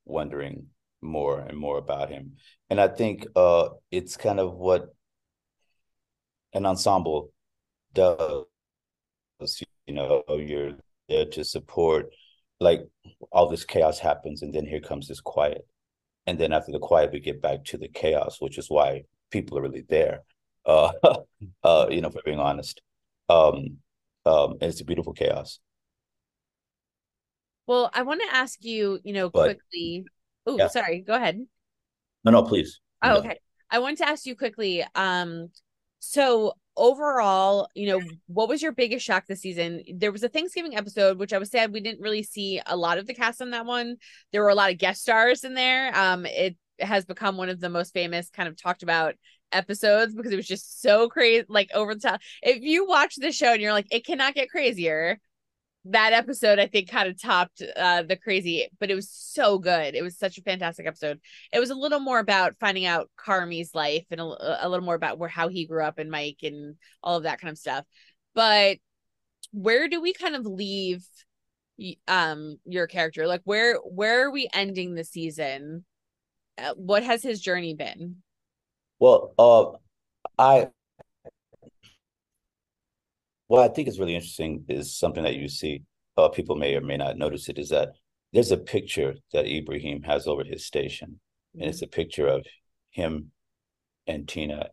wondering 0.05 0.67
more 1.01 1.39
and 1.39 1.57
more 1.57 1.77
about 1.77 2.09
him, 2.09 2.33
and 2.69 2.79
I 2.79 2.87
think 2.87 3.27
uh, 3.35 3.69
it's 3.91 4.15
kind 4.15 4.39
of 4.39 4.53
what 4.53 4.93
an 6.53 6.65
ensemble 6.65 7.31
does. 7.93 8.45
You 9.85 9.93
know, 9.93 10.23
you're 10.29 10.73
there 11.09 11.25
to 11.25 11.43
support, 11.43 12.07
like 12.59 12.87
all 13.31 13.49
this 13.49 13.65
chaos 13.65 13.99
happens, 13.99 14.41
and 14.41 14.53
then 14.53 14.65
here 14.65 14.79
comes 14.79 15.07
this 15.07 15.19
quiet, 15.19 15.67
and 16.25 16.39
then 16.39 16.53
after 16.53 16.71
the 16.71 16.79
quiet, 16.79 17.11
we 17.11 17.19
get 17.19 17.41
back 17.41 17.65
to 17.65 17.77
the 17.77 17.89
chaos, 17.89 18.37
which 18.39 18.57
is 18.57 18.69
why 18.69 19.03
people 19.31 19.57
are 19.57 19.63
really 19.63 19.83
there. 19.89 20.21
Uh, 20.65 20.91
uh, 21.63 21.87
you 21.89 21.99
know, 21.99 22.09
for 22.09 22.21
being 22.23 22.39
honest. 22.39 22.81
Um, 23.27 23.79
um, 24.25 24.53
and 24.53 24.63
it's 24.63 24.81
a 24.81 24.85
beautiful 24.85 25.13
chaos. 25.13 25.59
Well, 27.67 27.89
I 27.93 28.01
want 28.01 28.21
to 28.21 28.35
ask 28.35 28.63
you, 28.63 28.99
you 29.03 29.13
know, 29.13 29.29
but, 29.29 29.57
quickly. 29.57 30.05
Oh, 30.45 30.57
yeah. 30.57 30.67
sorry. 30.67 31.01
Go 31.01 31.13
ahead. 31.13 31.39
No, 32.25 32.31
no, 32.31 32.43
please. 32.43 32.79
Oh, 33.01 33.19
okay. 33.19 33.39
I 33.69 33.79
want 33.79 33.97
to 33.99 34.07
ask 34.07 34.25
you 34.25 34.35
quickly. 34.35 34.85
Um, 34.95 35.49
so 35.99 36.53
overall, 36.75 37.69
you 37.75 37.87
know, 37.87 38.01
what 38.27 38.49
was 38.49 38.61
your 38.61 38.71
biggest 38.71 39.05
shock 39.05 39.25
this 39.27 39.41
season? 39.41 39.83
There 39.95 40.11
was 40.11 40.23
a 40.23 40.29
Thanksgiving 40.29 40.75
episode, 40.75 41.17
which 41.17 41.33
I 41.33 41.37
was 41.37 41.51
sad 41.51 41.71
we 41.71 41.79
didn't 41.79 42.01
really 42.01 42.23
see 42.23 42.61
a 42.65 42.75
lot 42.75 42.97
of 42.97 43.07
the 43.07 43.13
cast 43.13 43.41
on 43.41 43.51
that 43.51 43.65
one. 43.65 43.97
There 44.31 44.41
were 44.41 44.49
a 44.49 44.55
lot 44.55 44.71
of 44.71 44.77
guest 44.77 45.01
stars 45.01 45.43
in 45.43 45.53
there. 45.53 45.97
Um, 45.97 46.25
it 46.25 46.57
has 46.79 47.05
become 47.05 47.37
one 47.37 47.49
of 47.49 47.59
the 47.59 47.69
most 47.69 47.93
famous, 47.93 48.29
kind 48.29 48.49
of 48.49 48.61
talked 48.61 48.83
about 48.83 49.15
episodes 49.53 50.13
because 50.15 50.31
it 50.31 50.37
was 50.37 50.47
just 50.47 50.81
so 50.81 51.09
crazy, 51.09 51.45
like 51.47 51.69
over 51.73 51.93
the 51.95 52.01
top. 52.01 52.21
If 52.41 52.61
you 52.61 52.87
watch 52.87 53.15
the 53.15 53.31
show 53.31 53.53
and 53.53 53.61
you're 53.61 53.73
like, 53.73 53.87
it 53.91 54.05
cannot 54.05 54.35
get 54.35 54.49
crazier, 54.49 55.19
that 55.85 56.13
episode 56.13 56.59
I 56.59 56.67
think 56.67 56.89
kind 56.89 57.09
of 57.09 57.21
topped 57.21 57.61
uh, 57.75 58.03
the 58.03 58.15
crazy, 58.15 58.69
but 58.79 58.89
it 58.89 58.95
was 58.95 59.09
so 59.09 59.57
good. 59.57 59.95
It 59.95 60.01
was 60.01 60.17
such 60.17 60.37
a 60.37 60.41
fantastic 60.41 60.87
episode. 60.87 61.19
It 61.51 61.59
was 61.59 61.71
a 61.71 61.75
little 61.75 61.99
more 61.99 62.19
about 62.19 62.55
finding 62.59 62.85
out 62.85 63.09
Carmy's 63.17 63.75
life 63.75 64.05
and 64.09 64.21
a, 64.21 64.65
a 64.65 64.69
little 64.69 64.85
more 64.85 64.95
about 64.95 65.17
where 65.19 65.29
how 65.29 65.49
he 65.49 65.65
grew 65.65 65.83
up 65.83 65.99
and 65.99 66.09
Mike 66.09 66.39
and 66.43 66.75
all 67.01 67.17
of 67.17 67.23
that 67.23 67.41
kind 67.41 67.51
of 67.51 67.57
stuff. 67.57 67.85
But 68.33 68.77
where 69.51 69.87
do 69.89 70.01
we 70.01 70.13
kind 70.13 70.35
of 70.35 70.45
leave 70.45 71.05
um 72.07 72.57
your 72.65 72.87
character? 72.87 73.27
Like 73.27 73.41
where 73.43 73.75
where 73.77 74.25
are 74.25 74.31
we 74.31 74.47
ending 74.53 74.95
the 74.95 75.03
season? 75.03 75.83
Uh, 76.57 76.73
what 76.75 77.03
has 77.03 77.21
his 77.23 77.41
journey 77.41 77.73
been? 77.73 78.17
Well, 79.03 79.33
uh 79.37 79.77
I 80.39 80.69
what 83.47 83.69
I 83.69 83.73
think 83.73 83.89
is 83.89 83.99
really 83.99 84.15
interesting 84.15 84.63
is 84.69 84.97
something 84.97 85.23
that 85.23 85.35
you 85.35 85.49
see, 85.49 85.83
uh, 86.15 86.29
people 86.29 86.55
may 86.55 86.73
or 86.75 86.79
may 86.81 86.95
not 86.95 87.17
notice 87.17 87.49
it, 87.49 87.59
is 87.59 87.67
that 87.69 87.89
there's 88.31 88.51
a 88.53 88.57
picture 88.57 89.15
that 89.33 89.43
Ebraheim 89.43 90.05
has 90.05 90.25
over 90.25 90.45
his 90.45 90.65
station, 90.65 91.09
mm-hmm. 91.09 91.61
and 91.61 91.69
it's 91.69 91.81
a 91.81 91.87
picture 91.87 92.27
of 92.27 92.45
him 92.91 93.31
and 94.07 94.25
Tina 94.25 94.69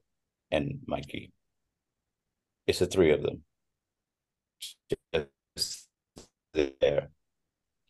and 0.52 0.78
Mikey. 0.86 1.32
It's 2.68 2.78
the 2.78 2.86
three 2.86 3.10
of 3.10 3.22
them 3.22 3.42
just 5.56 5.88
there, 6.54 7.10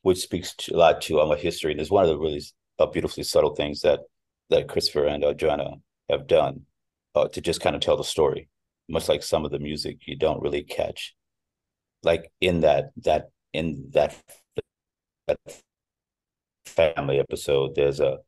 which 0.00 0.20
speaks 0.20 0.54
to, 0.54 0.74
a 0.74 0.78
lot 0.78 1.02
to 1.02 1.20
um, 1.20 1.36
history. 1.36 1.72
And 1.72 1.80
it's 1.82 1.90
one 1.90 2.04
of 2.04 2.08
the 2.08 2.18
really 2.18 2.42
uh, 2.78 2.86
beautifully 2.86 3.24
subtle 3.24 3.54
things 3.54 3.82
that 3.82 4.00
that 4.48 4.68
Christopher 4.68 5.04
and 5.04 5.22
uh, 5.22 5.34
Joanna 5.34 5.76
have 6.10 6.26
done 6.26 6.62
uh, 7.14 7.28
to 7.28 7.40
just 7.40 7.60
kind 7.60 7.74
of 7.74 7.82
tell 7.82 7.96
the 7.96 8.04
story 8.04 8.48
much 8.90 9.08
like 9.08 9.22
some 9.22 9.44
of 9.44 9.50
the 9.50 9.58
music 9.58 9.98
you 10.06 10.16
don't 10.16 10.42
really 10.42 10.62
catch. 10.62 11.14
Like 12.02 12.30
in 12.40 12.60
that 12.60 12.90
that 13.04 13.30
in 13.52 13.90
that, 13.92 14.16
that 15.26 15.38
family 16.66 17.18
episode 17.18 17.74
there's 17.74 18.00
a 18.00 18.18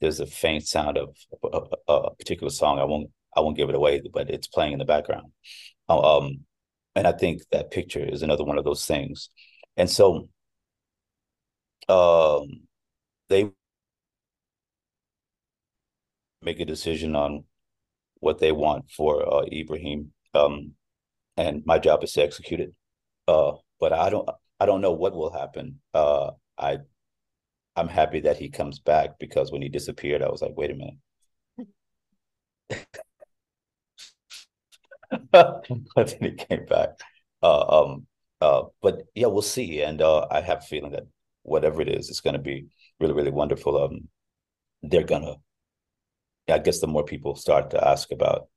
there's 0.00 0.20
a 0.20 0.26
faint 0.26 0.66
sound 0.66 0.98
of 0.98 1.16
a, 1.52 1.92
a, 1.92 2.14
particular 2.16 2.50
song. 2.50 2.78
I 2.78 2.84
won't 2.84 3.10
i 3.36 3.40
won't 3.40 3.56
give 3.56 3.68
it 3.68 3.74
away 3.74 4.02
but 4.12 4.28
it's 4.30 4.48
playing 4.48 4.72
in 4.72 4.78
the 4.78 4.84
background. 4.84 5.32
Um 5.88 6.40
and 6.94 7.06
i 7.06 7.12
think 7.12 7.42
that 7.52 7.70
picture 7.70 8.04
is 8.04 8.22
another 8.22 8.44
one 8.44 8.58
of 8.58 8.64
those 8.64 8.86
things. 8.86 9.30
And 9.76 9.88
so 9.88 10.28
um 11.88 12.62
they 13.28 13.50
make 16.42 16.60
a 16.60 16.64
decision 16.64 17.16
on 17.16 17.44
what 18.20 18.38
they 18.38 18.52
want 18.52 18.90
for 18.90 19.22
uh, 19.22 19.44
Ebraheim, 19.46 20.08
um, 20.34 20.72
and 21.36 21.62
my 21.66 21.78
job 21.78 22.04
is 22.04 22.12
to 22.12 22.22
execute 22.22 22.60
it. 22.60 22.74
Uh, 23.28 23.52
but 23.80 23.92
I 23.92 24.10
don't 24.10 24.28
I 24.60 24.66
don't 24.66 24.80
know 24.80 24.92
what 24.92 25.14
will 25.14 25.32
happen. 25.32 25.80
Uh, 25.94 26.32
I 26.58 26.78
I'm 27.76 27.88
happy 27.88 28.20
that 28.20 28.36
he 28.38 28.48
comes 28.50 28.78
back 28.78 29.18
because 29.18 29.50
when 29.50 29.62
he 29.62 29.68
disappeared, 29.68 30.22
I 30.22 30.28
was 30.28 30.42
like, 30.42 30.56
wait 30.56 30.70
a 30.70 30.74
minute. 30.74 30.96
but 35.30 35.66
then 35.96 36.16
he 36.20 36.32
came 36.32 36.66
back. 36.66 36.90
Uh, 37.42 37.82
um, 37.82 38.06
uh, 38.40 38.62
but 38.82 39.02
yeah, 39.14 39.26
we'll 39.26 39.42
see. 39.42 39.82
And 39.82 40.02
uh, 40.02 40.26
I 40.30 40.40
have 40.40 40.58
a 40.58 40.62
feeling 40.62 40.92
that 40.92 41.04
whatever 41.42 41.80
it 41.82 41.88
is, 41.88 42.08
it's 42.10 42.20
going 42.20 42.34
to 42.34 42.40
be 42.42 42.66
really, 43.00 43.14
really 43.14 43.30
wonderful. 43.30 43.82
Um, 43.82 44.08
they're 44.82 45.04
gonna 45.04 45.36
I 46.48 46.58
guess 46.58 46.80
the 46.80 46.86
more 46.86 47.04
people 47.04 47.36
start 47.36 47.70
to 47.70 47.88
ask 47.88 48.10
about 48.10 48.48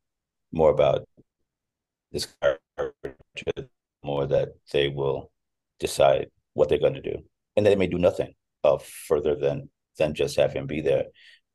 more 0.51 0.71
about 0.71 1.07
this 2.11 2.27
character, 2.41 3.69
more 4.03 4.25
that 4.25 4.49
they 4.71 4.87
will 4.87 5.31
decide 5.79 6.27
what 6.53 6.69
they're 6.69 6.79
going 6.79 6.93
to 6.93 7.01
do, 7.01 7.17
and 7.55 7.65
they 7.65 7.75
may 7.75 7.87
do 7.87 7.97
nothing 7.97 8.33
uh, 8.63 8.77
further 8.77 9.35
than 9.35 9.69
than 9.97 10.13
just 10.13 10.37
have 10.37 10.53
him 10.53 10.67
be 10.67 10.81
there. 10.81 11.05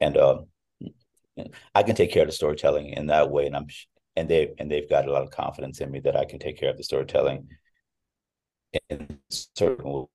And 0.00 0.16
um, 0.16 0.46
I 1.74 1.82
can 1.82 1.94
take 1.94 2.12
care 2.12 2.22
of 2.22 2.28
the 2.28 2.34
storytelling 2.34 2.90
in 2.90 3.06
that 3.06 3.30
way, 3.30 3.46
and 3.46 3.56
I'm 3.56 3.66
and 4.16 4.28
they 4.28 4.52
and 4.58 4.70
they've 4.70 4.88
got 4.88 5.08
a 5.08 5.12
lot 5.12 5.22
of 5.22 5.30
confidence 5.30 5.80
in 5.80 5.90
me 5.90 6.00
that 6.00 6.16
I 6.16 6.24
can 6.24 6.38
take 6.38 6.58
care 6.58 6.70
of 6.70 6.76
the 6.76 6.84
storytelling 6.84 7.48
in 8.88 9.18
certain 9.30 10.06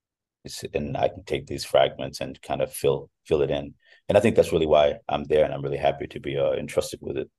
ways, 0.43 0.65
and 0.73 0.95
I 0.95 1.09
can 1.09 1.23
take 1.23 1.47
these 1.47 1.65
fragments 1.65 2.21
and 2.21 2.41
kind 2.41 2.61
of 2.61 2.71
fill 2.71 3.09
fill 3.25 3.41
it 3.41 3.51
in 3.51 3.73
and 4.09 4.17
I 4.17 4.21
think 4.21 4.35
that's 4.35 4.51
really 4.51 4.67
why 4.67 4.95
I'm 5.09 5.23
there, 5.25 5.45
and 5.45 5.53
I'm 5.53 5.61
really 5.61 5.77
happy 5.77 6.07
to 6.07 6.19
be 6.19 6.37
uh, 6.37 6.53
entrusted 6.53 6.99
with 7.01 7.17
it. 7.17 7.29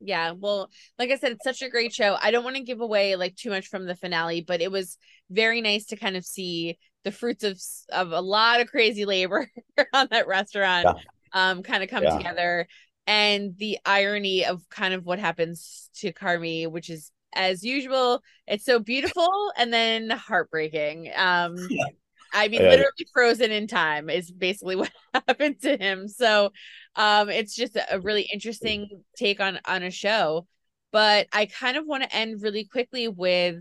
Yeah, 0.00 0.32
well, 0.32 0.68
like 0.98 1.10
I 1.10 1.16
said, 1.16 1.32
it's 1.32 1.44
such 1.44 1.62
a 1.62 1.70
great 1.70 1.94
show. 1.94 2.16
I 2.20 2.32
don't 2.32 2.42
want 2.42 2.56
to 2.56 2.62
give 2.64 2.80
away 2.80 3.14
like 3.14 3.36
too 3.36 3.50
much 3.50 3.68
from 3.68 3.86
the 3.86 3.94
finale, 3.94 4.40
but 4.40 4.60
it 4.60 4.70
was 4.70 4.98
very 5.30 5.60
nice 5.60 5.86
to 5.86 5.96
kind 5.96 6.16
of 6.16 6.24
see 6.24 6.76
the 7.04 7.12
fruits 7.12 7.44
of 7.44 7.60
of 7.90 8.12
a 8.12 8.20
lot 8.20 8.60
of 8.60 8.68
crazy 8.68 9.04
labor 9.04 9.50
on 9.92 10.08
that 10.10 10.26
restaurant 10.26 10.86
yeah. 10.86 11.50
um 11.50 11.62
kind 11.62 11.82
of 11.82 11.90
come 11.90 12.04
yeah. 12.04 12.16
together 12.16 12.66
and 13.06 13.56
the 13.58 13.78
irony 13.84 14.44
of 14.44 14.62
kind 14.68 14.94
of 14.94 15.04
what 15.04 15.18
happens 15.18 15.90
to 15.96 16.12
Carmy, 16.12 16.70
which 16.70 16.88
is 16.88 17.10
as 17.34 17.64
usual, 17.64 18.22
it's 18.46 18.64
so 18.64 18.78
beautiful 18.78 19.52
and 19.56 19.72
then 19.72 20.10
heartbreaking. 20.10 21.10
Um 21.16 21.56
yeah. 21.70 21.84
I 22.32 22.48
mean, 22.48 22.62
literally 22.62 23.06
frozen 23.12 23.50
in 23.50 23.66
time 23.66 24.08
is 24.10 24.30
basically 24.30 24.76
what 24.76 24.90
happened 25.14 25.60
to 25.62 25.76
him. 25.76 26.08
So, 26.08 26.52
um, 26.96 27.28
it's 27.28 27.54
just 27.54 27.76
a 27.90 28.00
really 28.00 28.28
interesting 28.32 29.02
take 29.16 29.40
on 29.40 29.58
on 29.64 29.82
a 29.82 29.90
show. 29.90 30.46
But 30.92 31.26
I 31.32 31.46
kind 31.46 31.76
of 31.76 31.86
want 31.86 32.02
to 32.02 32.14
end 32.14 32.42
really 32.42 32.64
quickly 32.64 33.08
with, 33.08 33.56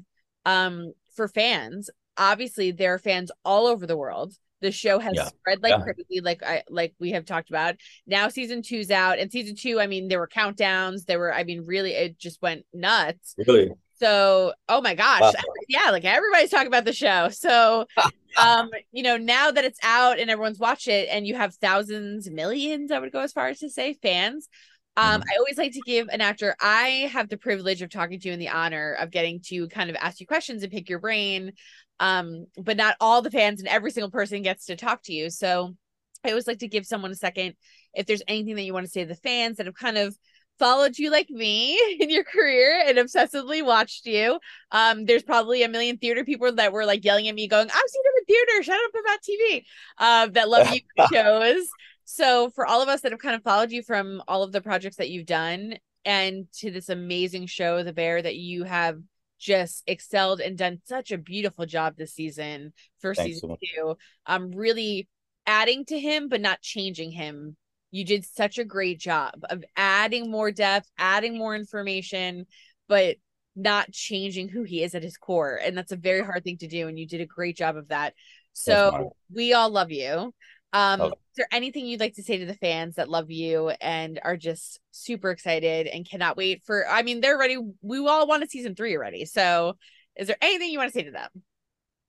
um, 0.45 0.93
for 1.15 1.27
fans. 1.27 1.89
Obviously, 2.17 2.71
there 2.71 2.93
are 2.93 2.99
fans 2.99 3.31
all 3.45 3.67
over 3.67 3.87
the 3.87 3.95
world. 3.95 4.33
The 4.59 4.71
show 4.71 4.99
has 4.99 5.13
yeah. 5.15 5.25
spread 5.25 5.63
like 5.63 5.81
crazy, 5.81 6.21
like 6.21 6.43
I 6.43 6.63
like 6.69 6.93
we 6.99 7.11
have 7.11 7.25
talked 7.25 7.49
about. 7.49 7.75
Now 8.05 8.29
season 8.29 8.61
two's 8.61 8.91
out, 8.91 9.17
and 9.17 9.31
season 9.31 9.55
two, 9.55 9.79
I 9.79 9.87
mean, 9.87 10.07
there 10.07 10.19
were 10.19 10.27
countdowns. 10.27 11.05
There 11.05 11.17
were, 11.17 11.33
I 11.33 11.43
mean, 11.43 11.63
really, 11.65 11.93
it 11.93 12.19
just 12.19 12.41
went 12.43 12.65
nuts. 12.71 13.33
Really, 13.47 13.71
so, 14.01 14.53
oh 14.67 14.81
my 14.81 14.95
gosh. 14.95 15.21
Wow. 15.21 15.31
Yeah, 15.69 15.91
like 15.91 16.05
everybody's 16.05 16.49
talking 16.49 16.67
about 16.67 16.85
the 16.85 16.93
show. 16.93 17.29
So, 17.29 17.85
um, 18.41 18.71
you 18.91 19.03
know, 19.03 19.17
now 19.17 19.51
that 19.51 19.63
it's 19.63 19.79
out 19.83 20.19
and 20.19 20.29
everyone's 20.29 20.57
watched 20.57 20.87
it 20.87 21.07
and 21.11 21.27
you 21.27 21.35
have 21.35 21.53
thousands, 21.55 22.29
millions, 22.29 22.91
I 22.91 22.99
would 22.99 23.11
go 23.11 23.19
as 23.19 23.31
far 23.31 23.49
as 23.49 23.59
to 23.59 23.69
say 23.69 23.93
fans. 23.93 24.49
Um, 24.97 25.21
mm-hmm. 25.21 25.29
I 25.29 25.37
always 25.37 25.57
like 25.57 25.73
to 25.73 25.81
give 25.85 26.07
an 26.09 26.19
actor, 26.19 26.55
I 26.59 27.09
have 27.13 27.29
the 27.29 27.37
privilege 27.37 27.81
of 27.81 27.89
talking 27.91 28.19
to 28.19 28.27
you 28.27 28.33
and 28.33 28.41
the 28.41 28.49
honor 28.49 28.93
of 28.93 29.11
getting 29.11 29.39
to 29.45 29.67
kind 29.67 29.89
of 29.89 29.95
ask 29.97 30.19
you 30.19 30.25
questions 30.25 30.63
and 30.63 30.71
pick 30.71 30.89
your 30.89 30.99
brain. 30.99 31.53
Um, 31.99 32.47
but 32.57 32.77
not 32.77 32.95
all 32.99 33.21
the 33.21 33.29
fans 33.29 33.59
and 33.59 33.69
every 33.69 33.91
single 33.91 34.09
person 34.09 34.41
gets 34.41 34.65
to 34.65 34.75
talk 34.75 35.03
to 35.03 35.13
you. 35.13 35.29
So 35.29 35.75
I 36.23 36.29
always 36.29 36.47
like 36.47 36.59
to 36.59 36.67
give 36.67 36.87
someone 36.87 37.11
a 37.11 37.15
second 37.15 37.53
if 37.93 38.07
there's 38.07 38.23
anything 38.27 38.55
that 38.55 38.63
you 38.63 38.73
want 38.73 38.87
to 38.87 38.91
say 38.91 39.03
to 39.03 39.07
the 39.07 39.15
fans 39.15 39.57
that 39.57 39.67
have 39.67 39.75
kind 39.75 39.99
of 39.99 40.17
followed 40.61 40.99
you 40.99 41.09
like 41.09 41.29
me 41.31 41.75
in 41.99 42.11
your 42.11 42.23
career 42.23 42.83
and 42.85 42.99
obsessively 42.99 43.65
watched 43.65 44.05
you. 44.05 44.39
Um, 44.71 45.05
there's 45.05 45.23
probably 45.23 45.63
a 45.63 45.67
million 45.67 45.97
theater 45.97 46.23
people 46.23 46.53
that 46.53 46.71
were 46.71 46.85
like 46.85 47.03
yelling 47.03 47.27
at 47.27 47.35
me, 47.35 47.47
going, 47.47 47.67
"I've 47.67 47.89
seen 47.89 48.03
in 48.19 48.25
theater. 48.25 48.63
Shut 48.63 48.75
up 48.75 49.01
about 49.01 49.19
TV." 49.27 49.63
Uh, 49.97 50.27
that 50.27 50.49
love 50.49 50.73
you 50.73 50.81
shows. 51.11 51.67
So 52.05 52.51
for 52.51 52.67
all 52.67 52.81
of 52.81 52.89
us 52.89 53.01
that 53.01 53.11
have 53.11 53.21
kind 53.21 53.35
of 53.35 53.43
followed 53.43 53.71
you 53.71 53.81
from 53.81 54.21
all 54.27 54.43
of 54.43 54.51
the 54.51 54.61
projects 54.61 54.97
that 54.97 55.09
you've 55.09 55.25
done 55.25 55.75
and 56.05 56.45
to 56.59 56.69
this 56.69 56.89
amazing 56.89 57.47
show, 57.47 57.83
The 57.83 57.93
Bear, 57.93 58.21
that 58.21 58.35
you 58.35 58.63
have 58.63 58.99
just 59.39 59.83
excelled 59.87 60.41
and 60.41 60.57
done 60.57 60.81
such 60.85 61.11
a 61.11 61.17
beautiful 61.17 61.65
job 61.65 61.95
this 61.97 62.13
season 62.13 62.73
for 62.99 63.15
Thanks 63.15 63.35
season 63.35 63.49
so 63.49 63.57
two. 63.75 63.97
Um, 64.27 64.51
really 64.51 65.07
adding 65.47 65.85
to 65.85 65.99
him, 65.99 66.29
but 66.29 66.41
not 66.41 66.61
changing 66.61 67.11
him 67.11 67.55
you 67.91 68.05
did 68.05 68.25
such 68.25 68.57
a 68.57 68.63
great 68.63 68.99
job 68.99 69.33
of 69.49 69.63
adding 69.75 70.31
more 70.31 70.51
depth, 70.51 70.89
adding 70.97 71.37
more 71.37 71.55
information, 71.55 72.45
but 72.87 73.17
not 73.55 73.91
changing 73.91 74.47
who 74.47 74.63
he 74.63 74.81
is 74.81 74.95
at 74.95 75.03
his 75.03 75.17
core. 75.17 75.59
And 75.61 75.77
that's 75.77 75.91
a 75.91 75.97
very 75.97 76.23
hard 76.23 76.43
thing 76.43 76.57
to 76.59 76.67
do. 76.67 76.87
And 76.87 76.97
you 76.97 77.05
did 77.05 77.21
a 77.21 77.25
great 77.25 77.57
job 77.57 77.75
of 77.75 77.89
that. 77.89 78.13
So 78.53 79.13
we 79.33 79.53
all 79.53 79.69
love 79.69 79.91
you. 79.91 80.33
Um, 80.73 81.01
oh. 81.01 81.07
is 81.07 81.35
there 81.35 81.47
anything 81.51 81.85
you'd 81.85 81.99
like 81.99 82.15
to 82.15 82.23
say 82.23 82.37
to 82.37 82.45
the 82.45 82.53
fans 82.53 82.95
that 82.95 83.09
love 83.09 83.29
you 83.29 83.69
and 83.81 84.19
are 84.23 84.37
just 84.37 84.79
super 84.91 85.29
excited 85.29 85.87
and 85.87 86.09
cannot 86.09 86.37
wait 86.37 86.63
for? 86.65 86.87
I 86.87 87.01
mean, 87.01 87.19
they're 87.19 87.37
ready. 87.37 87.57
We 87.81 87.97
all 88.07 88.27
want 88.27 88.43
a 88.43 88.47
season 88.47 88.75
three 88.75 88.95
already. 88.95 89.25
So, 89.25 89.77
is 90.15 90.27
there 90.27 90.37
anything 90.41 90.69
you 90.69 90.77
want 90.77 90.93
to 90.93 90.97
say 90.97 91.03
to 91.03 91.11
them? 91.11 91.29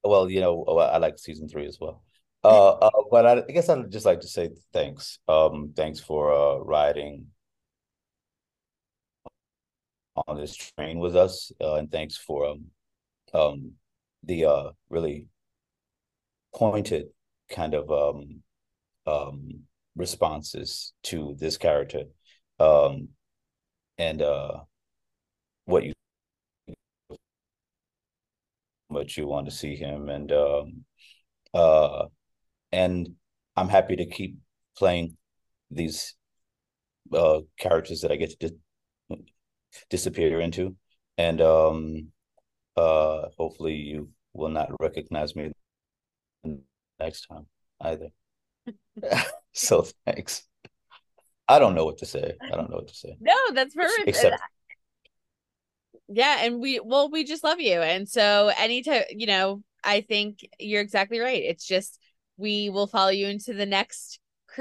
Well, 0.05 0.30
you 0.30 0.41
know, 0.41 0.62
I 0.64 0.99
like 0.99 1.18
season 1.18 1.49
three 1.49 1.66
as 1.66 1.78
well. 1.80 2.03
Uh, 2.45 2.70
uh, 2.70 2.90
but 3.11 3.24
I, 3.24 3.32
I, 3.49 3.53
guess 3.53 3.68
I'd 3.68 3.90
just 3.90 4.07
like 4.07 4.20
to 4.20 4.28
say 4.28 4.51
thanks. 4.72 5.18
Um, 5.28 5.72
thanks 5.76 6.01
for 6.01 6.32
uh, 6.32 6.59
writing 6.59 7.26
on 10.26 10.36
this 10.36 10.57
train 10.57 10.99
with 10.99 11.14
us, 11.14 11.53
uh, 11.61 11.74
and 11.74 11.90
thanks 11.90 12.16
for 12.16 12.47
um, 12.47 12.64
um, 13.32 13.72
the 14.24 14.47
uh, 14.47 14.70
really 14.90 15.26
pointed 16.53 17.07
kind 17.49 17.74
of 17.74 17.90
um, 17.93 18.43
um, 19.07 19.61
responses 19.95 20.93
to 21.05 21.36
this 21.38 21.57
character, 21.57 22.05
um, 22.59 23.09
and 23.99 24.20
uh, 24.20 24.59
what 25.66 25.84
you 25.84 25.93
what 28.88 29.16
you 29.16 29.28
want 29.28 29.47
to 29.47 29.53
see 29.53 29.76
him, 29.76 30.09
and 30.09 30.32
and 32.73 33.14
I'm 33.57 33.68
happy 33.68 33.97
to 33.97 34.07
keep 34.07 34.37
playing 34.77 35.16
these 35.70 36.14
uh, 37.12 37.41
characters 37.59 38.01
that 38.01 38.12
I 38.12 38.16
get 38.16 38.39
to 38.41 38.49
di- 39.11 39.25
disappear 39.91 40.41
into, 40.41 40.77
and 41.18 41.41
um, 41.41 42.09
uh, 42.77 43.27
hopefully 43.37 43.75
you 43.75 44.11
will 44.33 44.49
not 44.49 44.70
recognize 44.81 45.37
me 45.37 45.53
next 46.99 47.27
time 47.27 47.47
either. 47.81 48.09
so 49.53 49.87
thanks. 50.07 50.45
I 51.49 51.59
don't 51.59 51.75
know 51.75 51.85
what 51.85 51.99
to 51.99 52.07
say. 52.07 52.37
I 52.41 52.57
don't 52.57 52.70
know 52.70 52.77
what 52.77 52.89
to 52.89 52.95
say. 52.95 53.16
No, 53.20 53.35
that's 53.53 53.75
perfect. 53.75 54.09
Except 54.09 54.41
yeah, 56.09 56.39
and 56.41 56.61
we 56.61 56.81
well, 56.81 57.11
we 57.11 57.25
just 57.25 57.45
love 57.45 57.61
you. 57.61 57.81
And 57.81 58.09
so 58.09 58.51
anytime, 58.59 59.05
you 59.11 59.27
know, 59.27 59.62
I 59.83 60.03
think 60.03 60.47
you're 60.59 60.81
exactly 60.81 61.20
right. 61.20 61.43
It's 61.43 61.66
just 61.66 61.99
we 62.37 62.70
will 62.70 62.87
follow 62.87 63.11
you 63.11 63.26
into 63.28 63.53
the 63.53 63.66
next 63.66 64.18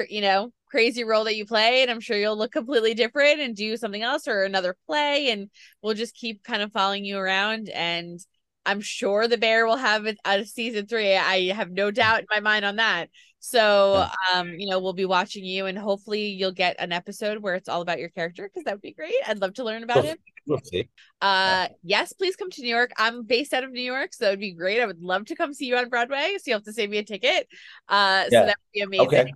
you 0.10 0.22
know, 0.22 0.52
crazy 0.72 1.04
role 1.04 1.26
that 1.26 1.36
you 1.36 1.46
play 1.46 1.82
and 1.82 1.92
i'm 1.92 2.00
sure 2.00 2.16
you'll 2.16 2.38
look 2.38 2.54
completely 2.54 2.94
different 2.94 3.42
and 3.42 3.58
do 3.58 3.76
something 3.76 4.04
else 4.04 4.26
or 4.26 4.46
another 4.46 4.74
play 4.88 5.30
and 5.30 5.50
we'll 5.82 5.94
just 5.94 6.16
keep 6.16 6.42
kind 6.44 6.62
of 6.62 6.72
following 6.72 7.04
you 7.04 7.18
around 7.18 7.68
and 7.68 8.26
i'm 8.66 8.82
sure 8.82 9.28
the 9.28 9.38
bear 9.38 9.66
will 9.66 9.78
have 9.78 10.06
a, 10.06 10.16
a 10.26 10.46
season 10.46 10.86
three. 10.86 11.16
I 11.16 11.52
have 11.54 11.72
no 11.72 11.90
doubt 11.92 12.20
in 12.22 12.26
my 12.30 12.40
mind 12.40 12.66
on 12.66 12.76
that. 12.78 13.10
So 13.40 14.06
um 14.32 14.54
you 14.58 14.70
know 14.70 14.80
we'll 14.80 14.94
be 14.94 15.06
watching 15.06 15.44
you 15.44 15.66
and 15.66 15.78
hopefully 15.78 16.28
you'll 16.28 16.52
get 16.52 16.76
an 16.80 16.92
episode 16.92 17.40
where 17.42 17.56
it's 17.56 17.68
all 17.68 17.82
about 17.82 17.98
your 18.00 18.10
character 18.10 18.44
because 18.48 18.64
that 18.66 18.74
would 18.76 18.82
be 18.82 18.94
great. 18.94 19.16
I'd 19.28 19.40
love 19.42 19.56
to 19.56 19.64
learn 19.64 19.84
about 19.84 20.06
him. 20.06 20.18
we'll 20.46 20.60
see. 20.64 20.88
uh 21.22 21.68
yes 21.84 22.14
please 22.14 22.36
come 22.36 22.52
to 22.52 22.62
new 22.62 22.70
york. 22.70 22.92
I'm 22.98 23.24
based 23.24 23.54
out 23.54 23.64
of 23.64 23.72
new 23.72 23.82
york 23.82 24.14
so 24.14 24.26
that'd 24.26 24.40
be 24.40 24.54
great. 24.54 24.80
I 24.80 24.86
would 24.86 25.02
love 25.02 25.26
to 25.26 25.36
come 25.36 25.54
see 25.54 25.66
you 25.66 25.78
on 25.78 25.90
broadway 25.90 26.36
so 26.38 26.44
you 26.52 26.54
have 26.54 26.64
to 26.64 26.74
save 26.74 26.90
me 26.92 27.00
a 27.00 27.04
ticket. 27.04 27.48
Uh 27.90 28.26
yeah. 28.30 28.42
so 28.42 28.46
that 28.46 28.58
would 28.60 28.74
be 28.74 28.82
amazing. 28.82 29.08
Okay. 29.08 29.34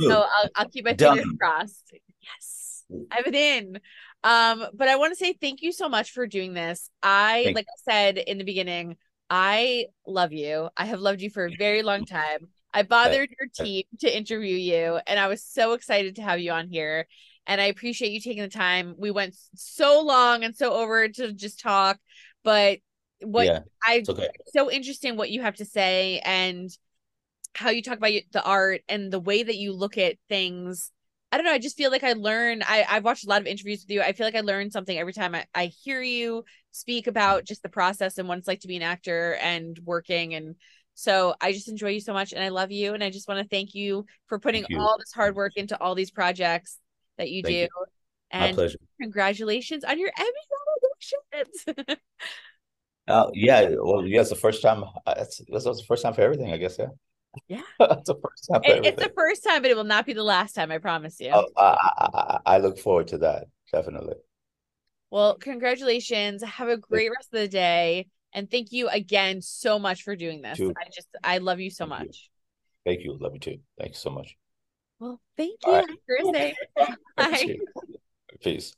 So 0.00 0.22
I'll, 0.22 0.50
I'll 0.54 0.68
keep 0.68 0.84
my 0.84 0.94
fingers 0.94 1.24
crossed. 1.40 1.92
Yes, 2.20 2.84
I 3.10 3.16
have 3.16 3.26
it 3.26 3.34
in. 3.34 3.78
Um, 4.24 4.66
but 4.74 4.88
I 4.88 4.96
want 4.96 5.12
to 5.12 5.16
say 5.16 5.32
thank 5.32 5.62
you 5.62 5.72
so 5.72 5.88
much 5.88 6.10
for 6.10 6.26
doing 6.26 6.52
this. 6.52 6.90
I, 7.02 7.42
Thanks. 7.44 7.56
like 7.56 7.66
I 7.66 7.90
said 7.90 8.18
in 8.18 8.38
the 8.38 8.44
beginning, 8.44 8.96
I 9.30 9.86
love 10.06 10.32
you. 10.32 10.68
I 10.76 10.86
have 10.86 11.00
loved 11.00 11.20
you 11.20 11.30
for 11.30 11.46
a 11.46 11.56
very 11.56 11.82
long 11.82 12.04
time. 12.04 12.48
I 12.72 12.82
bothered 12.82 13.30
your 13.38 13.48
team 13.54 13.84
to 14.00 14.14
interview 14.14 14.56
you, 14.56 15.00
and 15.06 15.18
I 15.18 15.28
was 15.28 15.42
so 15.44 15.72
excited 15.72 16.16
to 16.16 16.22
have 16.22 16.40
you 16.40 16.52
on 16.52 16.68
here. 16.68 17.06
And 17.46 17.60
I 17.60 17.66
appreciate 17.66 18.12
you 18.12 18.20
taking 18.20 18.42
the 18.42 18.48
time. 18.48 18.94
We 18.98 19.10
went 19.10 19.34
so 19.54 20.02
long 20.02 20.44
and 20.44 20.54
so 20.54 20.74
over 20.74 21.08
to 21.08 21.32
just 21.32 21.60
talk, 21.60 21.98
but 22.44 22.80
what 23.20 23.46
yeah, 23.46 23.60
I 23.82 24.04
okay. 24.06 24.28
so 24.48 24.70
interesting 24.70 25.16
what 25.16 25.30
you 25.30 25.42
have 25.42 25.56
to 25.56 25.64
say 25.64 26.20
and 26.24 26.70
how 27.54 27.70
you 27.70 27.82
talk 27.82 27.98
about 27.98 28.12
the 28.32 28.44
art 28.44 28.82
and 28.88 29.12
the 29.12 29.18
way 29.18 29.42
that 29.42 29.56
you 29.56 29.72
look 29.72 29.98
at 29.98 30.16
things 30.28 30.92
I 31.30 31.36
don't 31.36 31.44
know. 31.44 31.52
I 31.52 31.58
just 31.58 31.76
feel 31.76 31.90
like 31.90 32.04
I 32.04 32.14
learn. 32.14 32.62
I, 32.62 32.86
I've 32.88 33.04
watched 33.04 33.26
a 33.26 33.28
lot 33.28 33.42
of 33.42 33.46
interviews 33.46 33.82
with 33.82 33.90
you. 33.90 34.00
I 34.00 34.12
feel 34.12 34.26
like 34.26 34.34
I 34.34 34.40
learn 34.40 34.70
something 34.70 34.96
every 34.96 35.12
time 35.12 35.34
I, 35.34 35.44
I 35.54 35.66
hear 35.66 36.00
you 36.00 36.44
speak 36.72 37.06
about 37.06 37.44
just 37.44 37.62
the 37.62 37.68
process 37.68 38.16
and 38.16 38.28
what 38.28 38.38
it's 38.38 38.48
like 38.48 38.60
to 38.60 38.68
be 38.68 38.76
an 38.76 38.82
actor 38.82 39.36
and 39.40 39.78
working. 39.84 40.34
And 40.34 40.56
so 40.94 41.34
I 41.40 41.52
just 41.52 41.68
enjoy 41.68 41.90
you 41.90 42.00
so 42.00 42.14
much 42.14 42.32
and 42.32 42.42
I 42.42 42.48
love 42.48 42.72
you. 42.72 42.94
And 42.94 43.04
I 43.04 43.10
just 43.10 43.28
want 43.28 43.40
to 43.40 43.48
thank 43.48 43.74
you 43.74 44.06
for 44.26 44.38
putting 44.38 44.64
you. 44.70 44.80
all 44.80 44.96
this 44.98 45.12
hard 45.12 45.36
work 45.36 45.52
into 45.56 45.78
all 45.80 45.94
these 45.94 46.10
projects 46.10 46.78
that 47.18 47.30
you 47.30 47.42
thank 47.42 47.54
do. 47.54 47.58
You. 47.60 47.68
And 48.30 48.56
My 48.56 48.62
pleasure. 48.62 48.78
congratulations 49.00 49.84
on 49.84 49.98
your 49.98 50.10
Emmy 50.18 50.30
nominations. 51.36 52.00
uh, 53.08 53.26
yeah. 53.34 53.68
Well, 53.78 54.06
yeah, 54.06 54.22
it's 54.22 54.30
the 54.30 54.36
first 54.36 54.62
time. 54.62 54.84
Uh, 55.06 55.14
that's, 55.14 55.42
that's 55.50 55.64
the 55.64 55.84
first 55.86 56.02
time 56.02 56.14
for 56.14 56.22
everything, 56.22 56.52
I 56.52 56.56
guess. 56.56 56.76
Yeah. 56.78 56.88
Yeah, 57.48 57.62
it's 57.80 58.08
the 58.08 58.14
first 58.14 58.48
time. 58.50 58.62
It, 58.64 58.84
it's 58.84 59.02
the 59.02 59.12
first 59.14 59.44
time, 59.44 59.62
but 59.62 59.70
it 59.70 59.76
will 59.76 59.84
not 59.84 60.06
be 60.06 60.12
the 60.12 60.22
last 60.24 60.54
time. 60.54 60.70
I 60.70 60.78
promise 60.78 61.20
you. 61.20 61.32
Oh, 61.32 61.46
I, 61.56 61.90
I, 61.98 62.38
I 62.54 62.58
look 62.58 62.78
forward 62.78 63.08
to 63.08 63.18
that 63.18 63.46
definitely. 63.72 64.14
Well, 65.10 65.36
congratulations. 65.36 66.42
Have 66.42 66.68
a 66.68 66.76
great 66.76 67.10
rest 67.10 67.32
of 67.32 67.40
the 67.40 67.48
day, 67.48 68.08
and 68.34 68.50
thank 68.50 68.72
you 68.72 68.88
again 68.88 69.40
so 69.42 69.78
much 69.78 70.02
for 70.02 70.16
doing 70.16 70.42
this. 70.42 70.58
Too. 70.58 70.74
I 70.76 70.88
just 70.94 71.08
I 71.22 71.38
love 71.38 71.60
you 71.60 71.70
so 71.70 71.84
thank 71.84 71.90
much. 71.90 72.30
You. 72.84 72.90
Thank 72.92 73.04
you. 73.04 73.18
Love 73.18 73.34
you 73.34 73.40
too. 73.40 73.58
Thank 73.78 73.92
you 73.92 73.98
so 73.98 74.10
much. 74.10 74.36
Well, 74.98 75.20
thank 75.36 75.60
you. 75.64 75.82
Thursday. 76.08 76.54
Bye. 77.16 77.56
Peace. 78.42 78.76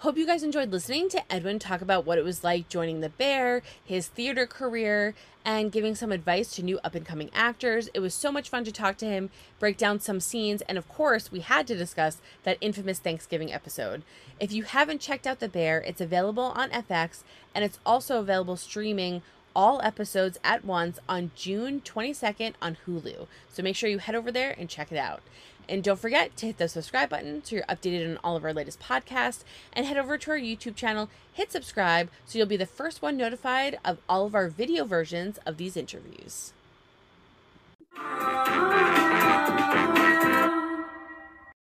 Hope 0.00 0.18
you 0.18 0.26
guys 0.26 0.42
enjoyed 0.42 0.72
listening 0.72 1.08
to 1.08 1.32
Edwin 1.32 1.58
talk 1.58 1.80
about 1.80 2.04
what 2.04 2.18
it 2.18 2.24
was 2.24 2.44
like 2.44 2.68
joining 2.68 3.00
the 3.00 3.08
Bear, 3.08 3.62
his 3.82 4.08
theater 4.08 4.46
career, 4.46 5.14
and 5.42 5.72
giving 5.72 5.94
some 5.94 6.12
advice 6.12 6.50
to 6.52 6.62
new 6.62 6.78
up 6.84 6.94
and 6.94 7.06
coming 7.06 7.30
actors. 7.32 7.88
It 7.94 8.00
was 8.00 8.12
so 8.12 8.30
much 8.30 8.50
fun 8.50 8.62
to 8.64 8.72
talk 8.72 8.98
to 8.98 9.06
him, 9.06 9.30
break 9.58 9.78
down 9.78 10.00
some 10.00 10.20
scenes, 10.20 10.60
and 10.68 10.76
of 10.76 10.86
course, 10.86 11.32
we 11.32 11.40
had 11.40 11.66
to 11.68 11.74
discuss 11.74 12.20
that 12.42 12.58
infamous 12.60 12.98
Thanksgiving 12.98 13.50
episode. 13.54 14.02
If 14.38 14.52
you 14.52 14.64
haven't 14.64 15.00
checked 15.00 15.26
out 15.26 15.40
The 15.40 15.48
Bear, 15.48 15.80
it's 15.80 16.02
available 16.02 16.52
on 16.54 16.68
FX 16.68 17.22
and 17.54 17.64
it's 17.64 17.78
also 17.86 18.20
available 18.20 18.58
streaming 18.58 19.22
all 19.56 19.80
episodes 19.80 20.38
at 20.44 20.62
once 20.62 20.98
on 21.08 21.30
June 21.34 21.80
22nd 21.80 22.52
on 22.60 22.76
Hulu. 22.86 23.26
So 23.48 23.62
make 23.62 23.74
sure 23.74 23.88
you 23.88 23.98
head 23.98 24.14
over 24.14 24.30
there 24.30 24.54
and 24.58 24.68
check 24.68 24.92
it 24.92 24.98
out. 24.98 25.22
And 25.68 25.82
don't 25.82 25.98
forget 25.98 26.36
to 26.36 26.46
hit 26.46 26.58
the 26.58 26.68
subscribe 26.68 27.08
button 27.08 27.44
so 27.44 27.56
you're 27.56 27.64
updated 27.64 28.08
on 28.08 28.18
all 28.22 28.36
of 28.36 28.44
our 28.44 28.52
latest 28.52 28.80
podcasts. 28.80 29.44
And 29.72 29.86
head 29.86 29.96
over 29.96 30.16
to 30.18 30.30
our 30.30 30.38
YouTube 30.38 30.76
channel, 30.76 31.08
hit 31.32 31.50
subscribe 31.52 32.10
so 32.24 32.38
you'll 32.38 32.46
be 32.46 32.56
the 32.56 32.66
first 32.66 33.02
one 33.02 33.16
notified 33.16 33.78
of 33.84 33.98
all 34.08 34.26
of 34.26 34.34
our 34.34 34.48
video 34.48 34.84
versions 34.84 35.38
of 35.46 35.56
these 35.56 35.76
interviews. 35.76 36.52